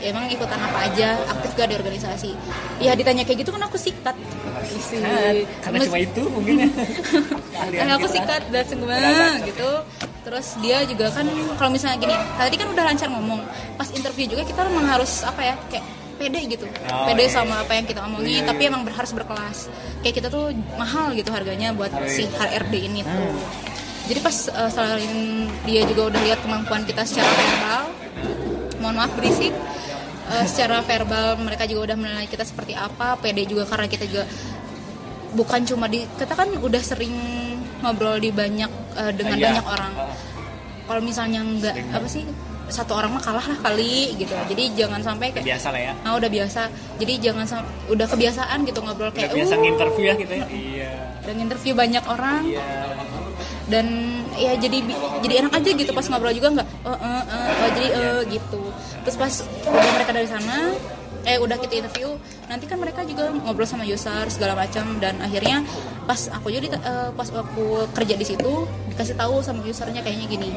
ya 0.00 0.08
emang 0.08 0.26
ikutan 0.26 0.56
apa 0.56 0.78
aja 0.82 1.08
aktif 1.28 1.50
gak 1.54 1.68
di 1.68 1.76
organisasi 1.76 2.30
ya 2.78 2.92
ditanya 2.92 3.22
kayak 3.22 3.38
gitu 3.38 3.50
kan 3.50 3.62
aku 3.62 3.76
sikat. 3.76 4.16
Kan, 4.90 5.36
karena 5.60 5.76
Mes- 5.76 5.86
cuma 5.86 5.98
itu 5.98 6.22
mungkin 6.26 6.54
ya. 6.58 6.68
Kan 7.78 7.88
aku 7.92 8.06
sikat 8.08 8.42
dan 8.48 8.64
Beragam. 8.66 9.44
gitu 9.44 9.70
terus 10.20 10.46
dia 10.58 10.84
juga 10.84 11.08
kan 11.08 11.24
kalau 11.56 11.70
misalnya 11.70 11.96
gini 11.98 12.12
tadi 12.34 12.54
kan 12.54 12.68
udah 12.68 12.84
lancar 12.84 13.08
ngomong 13.08 13.40
pas 13.74 13.88
interview 13.90 14.24
juga 14.26 14.44
kita 14.44 14.60
memang 14.64 14.86
harus 14.86 15.20
apa 15.22 15.40
ya 15.42 15.54
kayak 15.66 15.84
pede 16.16 16.40
gitu 16.46 16.66
Oh, 16.86 17.04
pede 17.06 17.24
iya. 17.24 17.32
sama 17.32 17.54
apa 17.58 17.72
yang 17.72 17.84
kita 17.84 18.00
omongin 18.02 18.28
Iya, 18.34 18.42
tapi 18.44 18.62
iya. 18.62 18.68
emang 18.68 18.84
harus 18.86 19.10
berkelas 19.10 19.58
kayak 20.00 20.14
kita 20.14 20.28
tuh 20.28 20.48
mahal 20.76 21.12
gitu 21.12 21.28
harganya 21.28 21.72
buat 21.72 21.88
Oh, 21.90 22.00
iya. 22.00 22.08
si 22.10 22.28
HRD 22.28 22.74
ini 22.82 23.00
tuh 23.00 23.10
Hmm. 23.10 23.40
jadi 24.06 24.20
pas 24.20 24.36
uh, 24.50 24.68
selain 24.68 25.12
dia 25.64 25.82
juga 25.84 26.02
udah 26.10 26.20
lihat 26.22 26.38
kemampuan 26.40 26.84
kita 26.84 27.00
secara 27.02 27.30
verbal 27.30 27.82
mohon 28.78 28.96
maaf 28.96 29.12
berisik 29.14 29.52
eh, 30.30 30.44
secara 30.46 30.80
verbal 30.80 31.36
mereka 31.36 31.66
juga 31.66 31.92
udah 31.92 31.96
menilai 31.98 32.26
kita 32.26 32.42
seperti 32.42 32.72
apa 32.72 33.18
pede 33.18 33.44
juga 33.44 33.66
karena 33.66 33.86
kita 33.86 34.06
juga 34.06 34.24
bukan 35.30 35.60
cuma 35.62 35.86
di 35.86 36.02
kita 36.18 36.34
kan 36.34 36.50
udah 36.58 36.82
sering 36.82 37.14
ngobrol 37.80 38.18
di 38.18 38.30
banyak 38.30 38.70
eh, 38.98 39.12
dengan 39.14 39.36
Iya. 39.38 39.46
banyak 39.50 39.66
orang. 39.66 39.92
Ah, 39.94 40.14
kalau 40.86 41.02
misalnya 41.02 41.40
nggak 41.42 41.74
apa 41.94 42.08
sih 42.10 42.26
satu 42.70 42.94
orang 42.94 43.10
mah 43.18 43.22
kalah 43.22 43.42
lah 43.42 43.58
kali 43.58 44.14
gitu. 44.14 44.30
Jadi 44.30 44.78
jangan 44.78 45.02
sampai 45.02 45.34
kayak 45.34 45.42
biasa 45.42 45.74
lah 45.74 45.80
ya. 45.90 45.92
Nah 46.06 46.12
udah 46.14 46.30
biasa. 46.30 46.70
Jadi 47.02 47.12
jangan 47.18 47.44
udah 47.90 48.06
kebiasaan 48.06 48.58
gitu 48.62 48.78
ngobrol 48.78 49.10
udah 49.10 49.14
kayak 49.18 49.34
biasa 49.34 49.54
"Uh," 49.54 49.60
nginterview 49.62 50.06
ya 50.06 50.14
kita 50.14 50.34
ya? 50.38 50.46
Iya. 50.46 50.92
Dan 51.26 51.34
interview 51.42 51.74
banyak 51.74 52.04
orang. 52.06 52.42
Iya. 52.46 52.66
Dan 53.70 53.86
ya 54.34 54.54
jadi 54.54 54.78
jadi 55.22 55.34
enak 55.46 55.52
aja 55.62 55.70
gitu 55.74 55.90
pas 55.90 56.06
ngobrol 56.06 56.34
juga 56.34 56.48
nggak 56.58 56.68
oh, 56.86 56.90
eh, 56.90 57.22
eh, 57.22 57.44
oh, 57.50 57.70
jadi 57.74 57.88
eh 57.92 58.20
gitu 58.30 58.62
terus 59.04 59.16
pas 59.16 59.34
udah 59.66 59.92
mereka 59.96 60.12
dari 60.12 60.28
sana 60.28 60.74
eh 61.24 61.36
udah 61.36 61.56
kita 61.60 61.84
interview 61.84 62.16
nanti 62.48 62.64
kan 62.64 62.80
mereka 62.80 63.04
juga 63.04 63.28
ngobrol 63.28 63.68
sama 63.68 63.84
user 63.84 64.24
segala 64.32 64.56
macam. 64.56 64.96
Dan 64.98 65.20
akhirnya 65.20 65.64
pas 66.08 66.32
aku 66.32 66.48
jadi 66.48 66.72
eh, 66.72 67.10
pas 67.12 67.28
aku 67.28 67.86
kerja 67.92 68.14
di 68.16 68.26
situ 68.26 68.64
dikasih 68.92 69.16
tahu 69.16 69.44
sama 69.44 69.64
usernya 69.64 70.00
kayaknya 70.00 70.26
gini. 70.28 70.50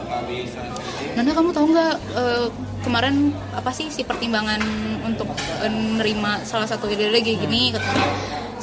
Nanda 1.20 1.32
kamu 1.36 1.52
tahu 1.52 1.66
nggak 1.72 1.96
eh, 2.16 2.48
kemarin 2.84 3.36
apa 3.56 3.72
sih 3.76 3.92
si 3.92 4.08
pertimbangan 4.08 4.60
untuk 5.04 5.28
eh, 5.64 5.72
nerima 5.72 6.42
salah 6.48 6.68
satu 6.68 6.88
ide 6.88 7.12
kayak 7.12 7.40
gini 7.44 7.72
katanya 7.76 8.08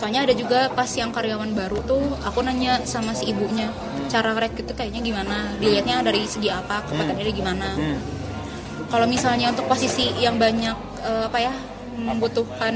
soalnya 0.00 0.24
ada 0.24 0.32
juga 0.32 0.72
pas 0.72 0.88
yang 0.96 1.12
karyawan 1.12 1.52
baru 1.52 1.84
tuh 1.84 2.00
aku 2.24 2.40
nanya 2.40 2.80
sama 2.88 3.12
si 3.12 3.28
ibunya 3.28 3.68
cara 4.08 4.32
rekrut 4.32 4.64
itu 4.64 4.72
kayaknya 4.72 5.00
gimana? 5.04 5.52
Dilihatnya 5.60 6.00
dari 6.00 6.24
segi 6.24 6.48
apa? 6.48 6.80
Kepetannya 6.88 7.32
gimana? 7.36 7.68
hmm. 7.76 8.19
Kalau 8.88 9.04
misalnya 9.04 9.52
untuk 9.52 9.66
posisi 9.66 10.08
yang 10.16 10.36
banyak 10.36 10.76
eh, 11.02 11.24
apa 11.26 11.38
ya 11.38 11.52
membutuhkan 12.00 12.72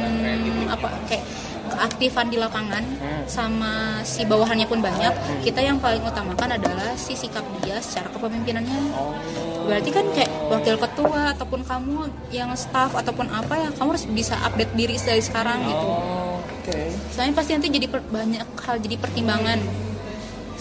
apa 0.68 0.88
kayak 1.09 1.24
keaktifan 1.64 2.28
di 2.28 2.36
lapangan 2.36 2.84
Hmm. 3.00 3.24
sama 3.24 3.72
si 4.05 4.20
bawahannya 4.22 4.68
pun 4.68 4.84
banyak 4.84 5.09
kita 5.40 5.64
yang 5.64 5.80
paling 5.80 6.05
utamakan 6.05 6.61
adalah 6.61 6.92
si 6.94 7.16
sikap 7.16 7.40
dia 7.64 7.80
secara 7.80 8.12
kepemimpinannya. 8.12 8.80
Oh. 8.92 9.16
Berarti 9.64 9.88
kan 9.88 10.05
kayak 10.12 10.28
wakil 10.52 10.76
ketua 10.76 11.32
ataupun 11.32 11.64
kamu 11.64 12.05
yang 12.28 12.52
staff 12.52 12.92
ataupun 12.92 13.32
apa 13.32 13.57
ya 13.57 13.68
kamu 13.72 13.96
harus 13.96 14.05
bisa 14.05 14.36
update 14.44 14.76
diri 14.76 15.00
dari 15.00 15.24
sekarang 15.24 15.64
gitu. 15.64 15.86
oh 15.88 16.36
oke. 16.36 16.78
Soalnya 17.16 17.32
pasti 17.32 17.50
nanti 17.57 17.68
jadi 17.72 17.86
per- 17.88 18.09
banyak 18.12 18.44
hal 18.61 18.76
jadi 18.76 18.96
pertimbangan. 19.00 19.59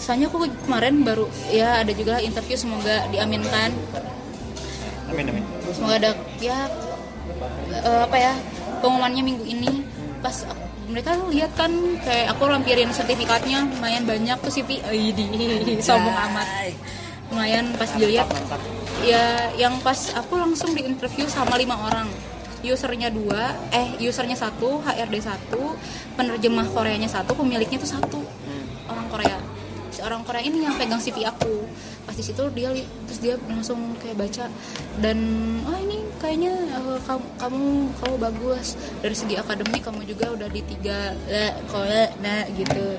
Soalnya 0.00 0.32
aku 0.32 0.48
kemarin 0.64 1.04
baru 1.04 1.28
ya 1.52 1.84
ada 1.84 1.92
juga 1.92 2.16
interview 2.18 2.56
semoga 2.56 3.04
diaminkan 3.12 3.76
amin 5.14 5.26
amin. 5.30 5.44
Semoga 5.70 5.94
ada 5.96 6.10
ya 6.38 6.58
eh, 7.70 8.00
apa 8.02 8.16
ya 8.18 8.32
pengumumannya 8.82 9.22
minggu 9.22 9.44
ini. 9.46 9.72
Pas 10.20 10.44
aku- 10.44 10.62
mereka 10.84 11.16
lihat 11.32 11.56
kan 11.56 11.72
kayak 12.04 12.36
aku 12.36 12.44
lampirin 12.44 12.92
sertifikatnya 12.92 13.64
lumayan 13.64 14.04
banyak 14.04 14.36
tuh 14.36 14.52
CV 14.52 14.84
di 14.84 15.74
sombong 15.80 16.12
amat. 16.12 16.46
Lumayan 17.32 17.72
pas 17.74 17.88
dilihat. 17.94 18.28
ya 19.04 19.52
yang 19.60 19.80
pas 19.80 20.16
aku 20.16 20.36
langsung 20.36 20.72
di 20.72 20.84
interview 20.84 21.24
sama 21.24 21.56
lima 21.56 21.76
orang. 21.78 22.08
Usernya 22.64 23.12
dua 23.12 23.52
eh 23.68 23.92
usernya 24.00 24.32
satu 24.32 24.80
HRD 24.80 25.20
satu 25.20 25.76
penerjemah 26.16 26.64
Koreanya 26.72 27.04
satu 27.06 27.36
pemiliknya 27.36 27.76
tuh 27.76 27.90
satu. 27.90 28.20
Hmm. 28.24 28.64
orang 28.88 29.06
Korea. 29.08 29.36
Si 29.88 30.00
orang 30.00 30.24
Korea 30.24 30.40
ini 30.40 30.64
yang 30.64 30.72
pegang 30.76 30.96
CV 30.96 31.24
aku 31.24 31.68
pas 32.04 32.14
di 32.14 32.24
situ 32.24 32.44
dia 32.52 32.68
terus 33.08 33.20
dia 33.20 33.34
langsung 33.48 33.96
kayak 34.00 34.16
baca 34.20 34.44
dan 35.00 35.18
oh 35.64 35.78
ini 35.80 36.04
kayaknya 36.24 36.52
eh, 36.56 36.98
kamu 37.04 37.24
kamu 37.36 37.62
kamu 38.00 38.14
bagus. 38.16 38.66
Dari 39.04 39.16
segi 39.16 39.34
akademik 39.36 39.84
kamu 39.84 40.08
juga 40.08 40.32
udah 40.32 40.48
di 40.48 40.60
tiga 40.64 41.12
eh, 41.28 41.52
Korea 41.68 42.08
nah 42.24 42.48
gitu. 42.56 42.96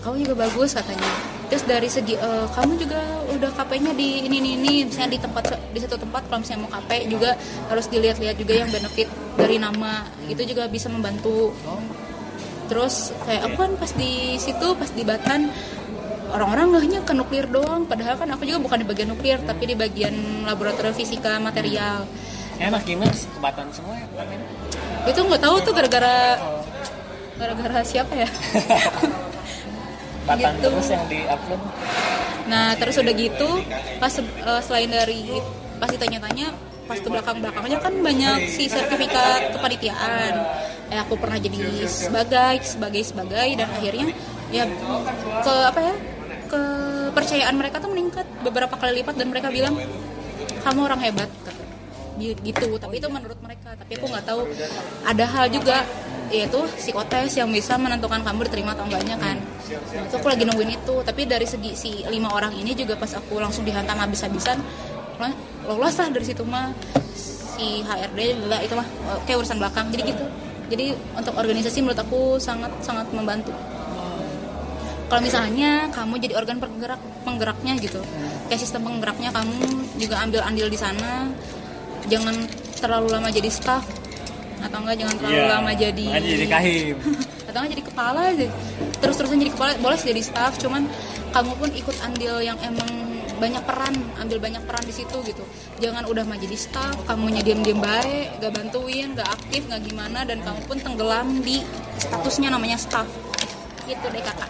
Kamu 0.00 0.16
juga 0.20 0.48
bagus 0.48 0.76
katanya. 0.76 1.08
Terus 1.48 1.64
dari 1.64 1.88
segi 1.88 2.14
eh, 2.20 2.46
kamu 2.52 2.72
juga 2.76 3.00
udah 3.32 3.50
KP-nya 3.56 3.92
di 3.96 4.28
ini 4.28 4.36
ini 4.44 4.50
ini. 4.60 4.74
Misalnya 4.84 5.16
di 5.16 5.20
tempat 5.24 5.44
di 5.72 5.78
satu 5.80 5.96
tempat 5.96 6.28
kalau 6.28 6.44
misalnya 6.44 6.68
mau 6.68 6.72
KP 6.76 6.90
juga 7.08 7.30
harus 7.72 7.86
dilihat-lihat 7.88 8.36
juga 8.36 8.52
yang 8.60 8.68
benefit 8.68 9.08
dari 9.40 9.56
nama. 9.56 10.04
Itu 10.28 10.44
juga 10.44 10.68
bisa 10.68 10.92
membantu. 10.92 11.56
Terus 12.70 13.10
kayak 13.26 13.50
aku 13.50 13.56
kan 13.66 13.72
pas 13.80 13.90
di 13.98 14.38
situ 14.38 14.68
pas 14.78 14.90
di 14.94 15.02
Batan 15.02 15.50
orang-orang 16.32 16.66
ngehnya 16.78 17.00
ke 17.02 17.12
nuklir 17.12 17.46
doang 17.50 17.84
padahal 17.84 18.14
kan 18.18 18.28
aku 18.34 18.46
juga 18.46 18.58
bukan 18.62 18.82
di 18.82 18.86
bagian 18.86 19.08
nuklir 19.10 19.38
tapi 19.42 19.70
di 19.70 19.74
bagian 19.74 20.46
laboratorium 20.46 20.94
fisika 20.94 21.38
material. 21.42 22.06
Enak 22.60 22.84
gimana 22.84 23.12
kebatan 23.12 23.72
semua 23.72 23.96
ya 23.96 24.06
itu 25.08 25.16
nggak 25.16 25.40
tahu 25.40 25.56
tuh 25.64 25.72
gara-gara 25.72 26.36
gara-gara 27.40 27.80
siapa 27.80 28.12
ya? 28.12 28.28
Batan 30.28 30.52
Gitu. 30.60 30.68
terus 30.68 30.88
yang 30.92 31.04
di 31.08 31.24
upload 31.24 31.60
Nah 32.44 32.76
terus 32.76 33.00
udah 33.00 33.14
gitu 33.16 33.48
pas 33.96 34.12
eh, 34.20 34.60
selain 34.60 34.90
dari 34.92 35.40
pas 35.80 35.88
ditanya-tanya 35.88 36.52
pas 36.84 36.98
ke 36.98 37.08
belakang-belakangnya 37.08 37.78
kan 37.78 37.94
banyak 38.02 38.50
si 38.50 38.66
sertifikat 38.66 39.54
kepanitiaan. 39.54 40.34
Eh 40.90 40.98
aku 40.98 41.14
pernah 41.16 41.38
jadi 41.38 41.86
sebagai 41.86 42.60
sebagai 42.66 43.02
sebagai 43.06 43.48
dan 43.54 43.70
akhirnya 43.70 44.10
ya 44.50 44.66
ke 45.46 45.54
apa 45.70 45.80
ya 45.80 45.94
kepercayaan 46.50 47.54
mereka 47.54 47.78
tuh 47.78 47.90
meningkat. 47.94 48.26
Beberapa 48.42 48.74
kali 48.74 49.00
lipat 49.00 49.14
dan 49.14 49.30
mereka 49.30 49.48
bilang 49.48 49.78
kamu 50.66 50.80
orang 50.84 51.00
hebat. 51.06 51.30
Gitu. 52.20 52.66
Tapi 52.76 52.94
itu 53.00 53.08
menurut 53.08 53.38
mereka. 53.40 53.72
Tapi 53.78 53.92
aku 53.96 54.06
nggak 54.10 54.24
tahu. 54.26 54.40
Ada 55.06 55.24
hal 55.24 55.46
juga 55.48 55.86
yaitu 56.30 56.62
psikotes 56.78 57.34
yang 57.34 57.50
bisa 57.50 57.74
menentukan 57.74 58.22
kamu 58.22 58.46
diterima 58.46 58.70
atau 58.74 58.86
enggaknya 58.86 59.18
kan. 59.18 59.34
Nah, 59.38 60.06
itu 60.06 60.14
aku 60.14 60.28
lagi 60.30 60.44
nungguin 60.46 60.78
itu. 60.78 60.94
Tapi 61.02 61.26
dari 61.26 61.46
segi 61.46 61.74
si 61.74 61.90
lima 62.06 62.30
orang 62.30 62.54
ini 62.54 62.74
juga 62.74 62.94
pas 62.94 63.10
aku 63.14 63.38
langsung 63.42 63.66
dihantam 63.66 63.98
habis-habisan 63.98 64.58
lo- 65.18 65.38
lolos 65.66 65.94
lah 65.98 66.08
dari 66.10 66.26
situ 66.26 66.42
mah. 66.46 66.70
Si 67.14 67.82
HRD 67.82 68.46
lah 68.46 68.62
itu 68.62 68.74
mah 68.78 68.86
kayak 69.26 69.42
urusan 69.42 69.58
belakang. 69.58 69.90
Jadi 69.90 70.02
gitu. 70.14 70.24
Jadi 70.70 70.94
untuk 71.18 71.34
organisasi 71.34 71.82
menurut 71.82 71.98
aku 71.98 72.38
sangat 72.38 72.70
sangat 72.78 73.10
membantu 73.10 73.50
kalau 75.10 75.26
misalnya 75.26 75.90
kamu 75.90 76.22
jadi 76.22 76.34
organ 76.38 76.62
penggerak 76.62 77.02
penggeraknya 77.26 77.74
gitu 77.82 77.98
kayak 78.46 78.62
sistem 78.62 78.86
penggeraknya 78.86 79.34
kamu 79.34 79.66
juga 79.98 80.22
ambil 80.22 80.40
andil 80.46 80.70
di 80.70 80.78
sana. 80.78 81.26
Jangan 82.06 82.46
terlalu 82.78 83.10
lama 83.10 83.28
jadi 83.28 83.50
staff 83.50 83.84
atau 84.60 84.78
enggak 84.86 84.96
jangan 85.02 85.14
terlalu 85.18 85.34
Iya, 85.34 85.46
lama 85.50 85.72
jadi 85.74 86.04
makanya 86.06 86.30
jadi 86.30 86.46
kahim. 86.46 86.96
Atau 87.50 87.58
enggak 87.58 87.72
jadi 87.74 87.84
kepala 87.90 88.20
aja. 88.30 88.46
Terus 89.02 89.14
terusan 89.18 89.38
jadi 89.42 89.52
kepala 89.52 89.70
boleh 89.82 89.98
jadi 89.98 90.22
staff 90.22 90.52
cuman 90.62 90.82
kamu 91.34 91.52
pun 91.58 91.68
ikut 91.74 91.96
andil 92.06 92.36
yang 92.42 92.58
emang 92.62 92.90
banyak 93.40 93.62
peran 93.64 93.94
ambil 94.20 94.38
banyak 94.38 94.62
peran 94.68 94.84
di 94.84 94.94
situ 94.94 95.16
gitu. 95.26 95.44
Jangan 95.80 96.06
udah 96.06 96.22
mah 96.22 96.38
jadi 96.38 96.54
staff 96.54 96.94
kamu 97.08 97.40
diam 97.42 97.60
diam 97.66 97.80
baik 97.82 98.38
gak 98.38 98.52
bantuin 98.52 99.08
gak 99.16 99.28
aktif 99.32 99.64
gak 99.66 99.80
gimana 99.82 100.22
dan 100.22 100.38
kamu 100.44 100.60
pun 100.68 100.76
tenggelam 100.78 101.28
di 101.40 101.64
statusnya 101.98 102.52
namanya 102.52 102.76
staff 102.76 103.08
gitu 103.90 104.06
deh 104.06 104.22
kakak 104.22 104.48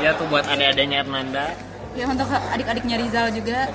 ya 0.00 0.10
tuh 0.16 0.26
buat 0.32 0.44
adik-adiknya 0.48 1.04
Hernanda 1.04 1.46
ya 1.94 2.04
untuk 2.10 2.26
adik-adiknya 2.26 2.96
Rizal 2.98 3.26
juga 3.30 3.70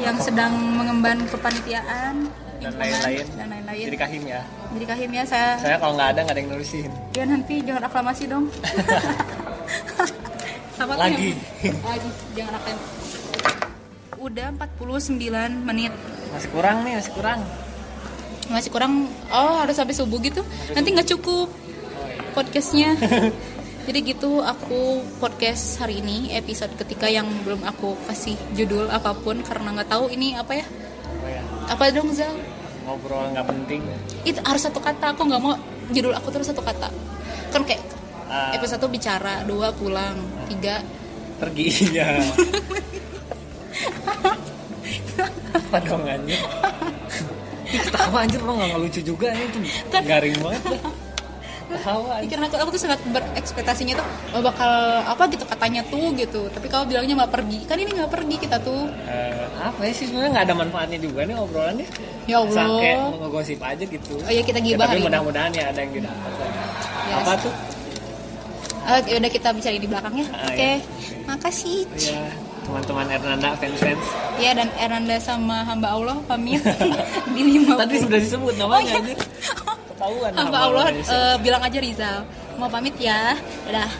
yang 0.00 0.16
sedang 0.22 0.54
mengemban 0.56 1.20
kepanitiaan 1.28 2.30
dan 2.62 2.72
lain-lain. 2.78 3.26
dan 3.34 3.48
lain-lain. 3.50 3.84
Jadi 3.90 3.98
kahim 3.98 4.22
ya. 4.22 4.40
Jadi 4.70 4.84
kahim 4.86 5.10
ya 5.10 5.24
saya 5.26 5.58
saya 5.58 5.76
kalau 5.82 5.98
nggak 5.98 6.14
ada 6.14 6.20
nggak 6.22 6.34
ada 6.38 6.40
yang 6.40 6.50
nulisin 6.54 6.90
ya 7.12 7.24
nanti 7.26 7.54
jangan 7.66 7.82
aklamasi 7.90 8.24
dong. 8.30 8.46
Tuh 10.72 10.88
Lagi. 10.98 11.30
lagi 11.62 12.10
jangan 12.34 12.54
aklamasi 12.58 12.90
udah 14.22 14.48
49 14.54 15.18
menit. 15.66 15.92
Masih 16.30 16.48
kurang 16.54 16.86
nih 16.86 16.94
masih 17.02 17.12
kurang. 17.12 17.40
Masih 18.46 18.70
kurang. 18.70 18.92
Oh 19.34 19.62
harus 19.66 19.74
sampai 19.74 19.94
subuh 19.98 20.22
gitu? 20.22 20.46
Nanti 20.72 20.88
nggak 20.94 21.10
cukup 21.18 21.50
podcastnya 22.32 22.96
jadi 23.82 23.98
gitu 24.14 24.38
aku 24.40 25.02
podcast 25.18 25.82
hari 25.82 25.98
ini 25.98 26.30
episode 26.34 26.70
ketika 26.78 27.10
yang 27.10 27.26
belum 27.42 27.66
aku 27.66 27.98
kasih 28.06 28.38
judul 28.54 28.86
apa 28.88 29.10
pun 29.14 29.42
karena 29.42 29.74
nggak 29.74 29.90
tahu 29.90 30.06
ini 30.12 30.38
apa 30.38 30.52
ya. 30.54 30.66
Oh 31.22 31.28
ya 31.28 31.42
apa 31.66 31.90
dong 31.90 32.14
Zal? 32.14 32.32
Ngobrol 32.86 33.34
nggak 33.34 33.46
penting. 33.46 33.80
Itu 34.22 34.38
harus 34.46 34.62
satu 34.62 34.78
kata 34.78 35.14
aku 35.14 35.26
nggak 35.26 35.42
mau 35.42 35.58
judul 35.90 36.14
aku 36.14 36.28
terus 36.30 36.50
satu 36.50 36.62
kata. 36.62 36.88
Kan 37.50 37.64
kayak 37.66 37.82
Ah, 38.32 38.48
episode 38.56 38.80
satu 38.80 38.88
bicara 38.88 39.44
dua 39.44 39.76
pulang 39.76 40.16
tiga. 40.48 40.80
Pergi 41.36 41.92
ya 41.92 42.16
apa 45.52 45.88
dong 45.88 46.04
anjir 46.04 46.36
ketawa 47.88 48.24
anjir 48.24 48.40
lo 48.44 48.52
nggak 48.56 48.76
lucu 48.76 49.00
juga 49.00 49.32
ini 49.32 49.46
tuh 49.52 49.60
garing 50.04 50.36
banget 50.40 50.80
aja. 51.76 52.22
pikiran 52.24 52.42
aku 52.48 52.56
aku 52.60 52.70
tuh 52.76 52.82
sangat 52.84 53.00
berekspektasinya 53.08 53.94
tuh 53.96 54.06
oh, 54.36 54.42
bakal 54.44 54.72
apa 55.04 55.22
gitu 55.32 55.44
katanya 55.48 55.80
tuh 55.88 56.12
gitu. 56.14 56.48
Tapi 56.52 56.66
kalau 56.68 56.84
bilangnya 56.84 57.24
nggak 57.24 57.32
pergi 57.32 57.58
kan 57.64 57.76
ini 57.80 57.90
nggak 57.96 58.10
pergi 58.12 58.36
kita 58.36 58.56
tuh. 58.60 58.88
Eh, 59.08 59.46
apa 59.58 59.80
ya 59.84 59.92
sih 59.94 60.06
sebenarnya? 60.08 60.30
Nggak 60.36 60.44
ada 60.50 60.54
manfaatnya 60.56 60.98
juga 61.00 61.20
nih 61.24 61.36
obrolannya. 61.38 61.86
Ya 62.28 62.36
allah. 62.42 62.68
Ngegosip 63.18 63.60
aja 63.60 63.84
gitu. 63.84 64.14
Oh 64.22 64.32
ya 64.32 64.42
kita 64.44 64.58
Ya, 64.62 64.78
gibah 64.78 64.86
tapi 64.86 64.90
hari 64.94 65.00
ini 65.02 65.06
mudah-mudahan 65.10 65.50
ya 65.54 65.64
ada 65.74 65.80
yang 65.82 65.92
lah. 66.06 66.14
Yes. 67.02 67.18
apa 67.18 67.32
tuh? 67.42 67.54
Ah, 68.82 68.98
ya 69.06 69.16
udah 69.22 69.30
kita 69.30 69.48
bicara 69.54 69.78
di 69.78 69.88
belakangnya. 69.90 70.26
Ah, 70.34 70.50
oke. 70.50 70.58
ya. 70.58 70.74
makasih. 71.26 71.86
Ya 71.98 72.22
teman-teman 72.62 73.06
Ernanda 73.10 73.58
fans 73.58 73.78
fans 73.82 74.04
ya 74.38 74.54
dan 74.54 74.70
Eranda 74.78 75.18
sama 75.18 75.66
hamba 75.66 75.92
Allah 75.92 76.16
pamit. 76.24 76.62
Di 77.34 77.42
lima 77.42 77.74
tadi 77.74 77.98
sudah 77.98 78.18
disebut 78.22 78.54
oh, 78.54 78.58
namanya 78.66 79.02
iya. 79.02 79.14
ketahuan 80.02 80.30
hamba 80.34 80.58
Allah 80.66 80.84
siapa. 80.98 81.14
eh, 81.14 81.36
bilang 81.38 81.62
aja 81.62 81.78
Rizal. 81.78 82.18
Mau 82.58 82.66
pamit 82.66 82.94
ya. 82.98 83.38
Dadah 83.64 83.90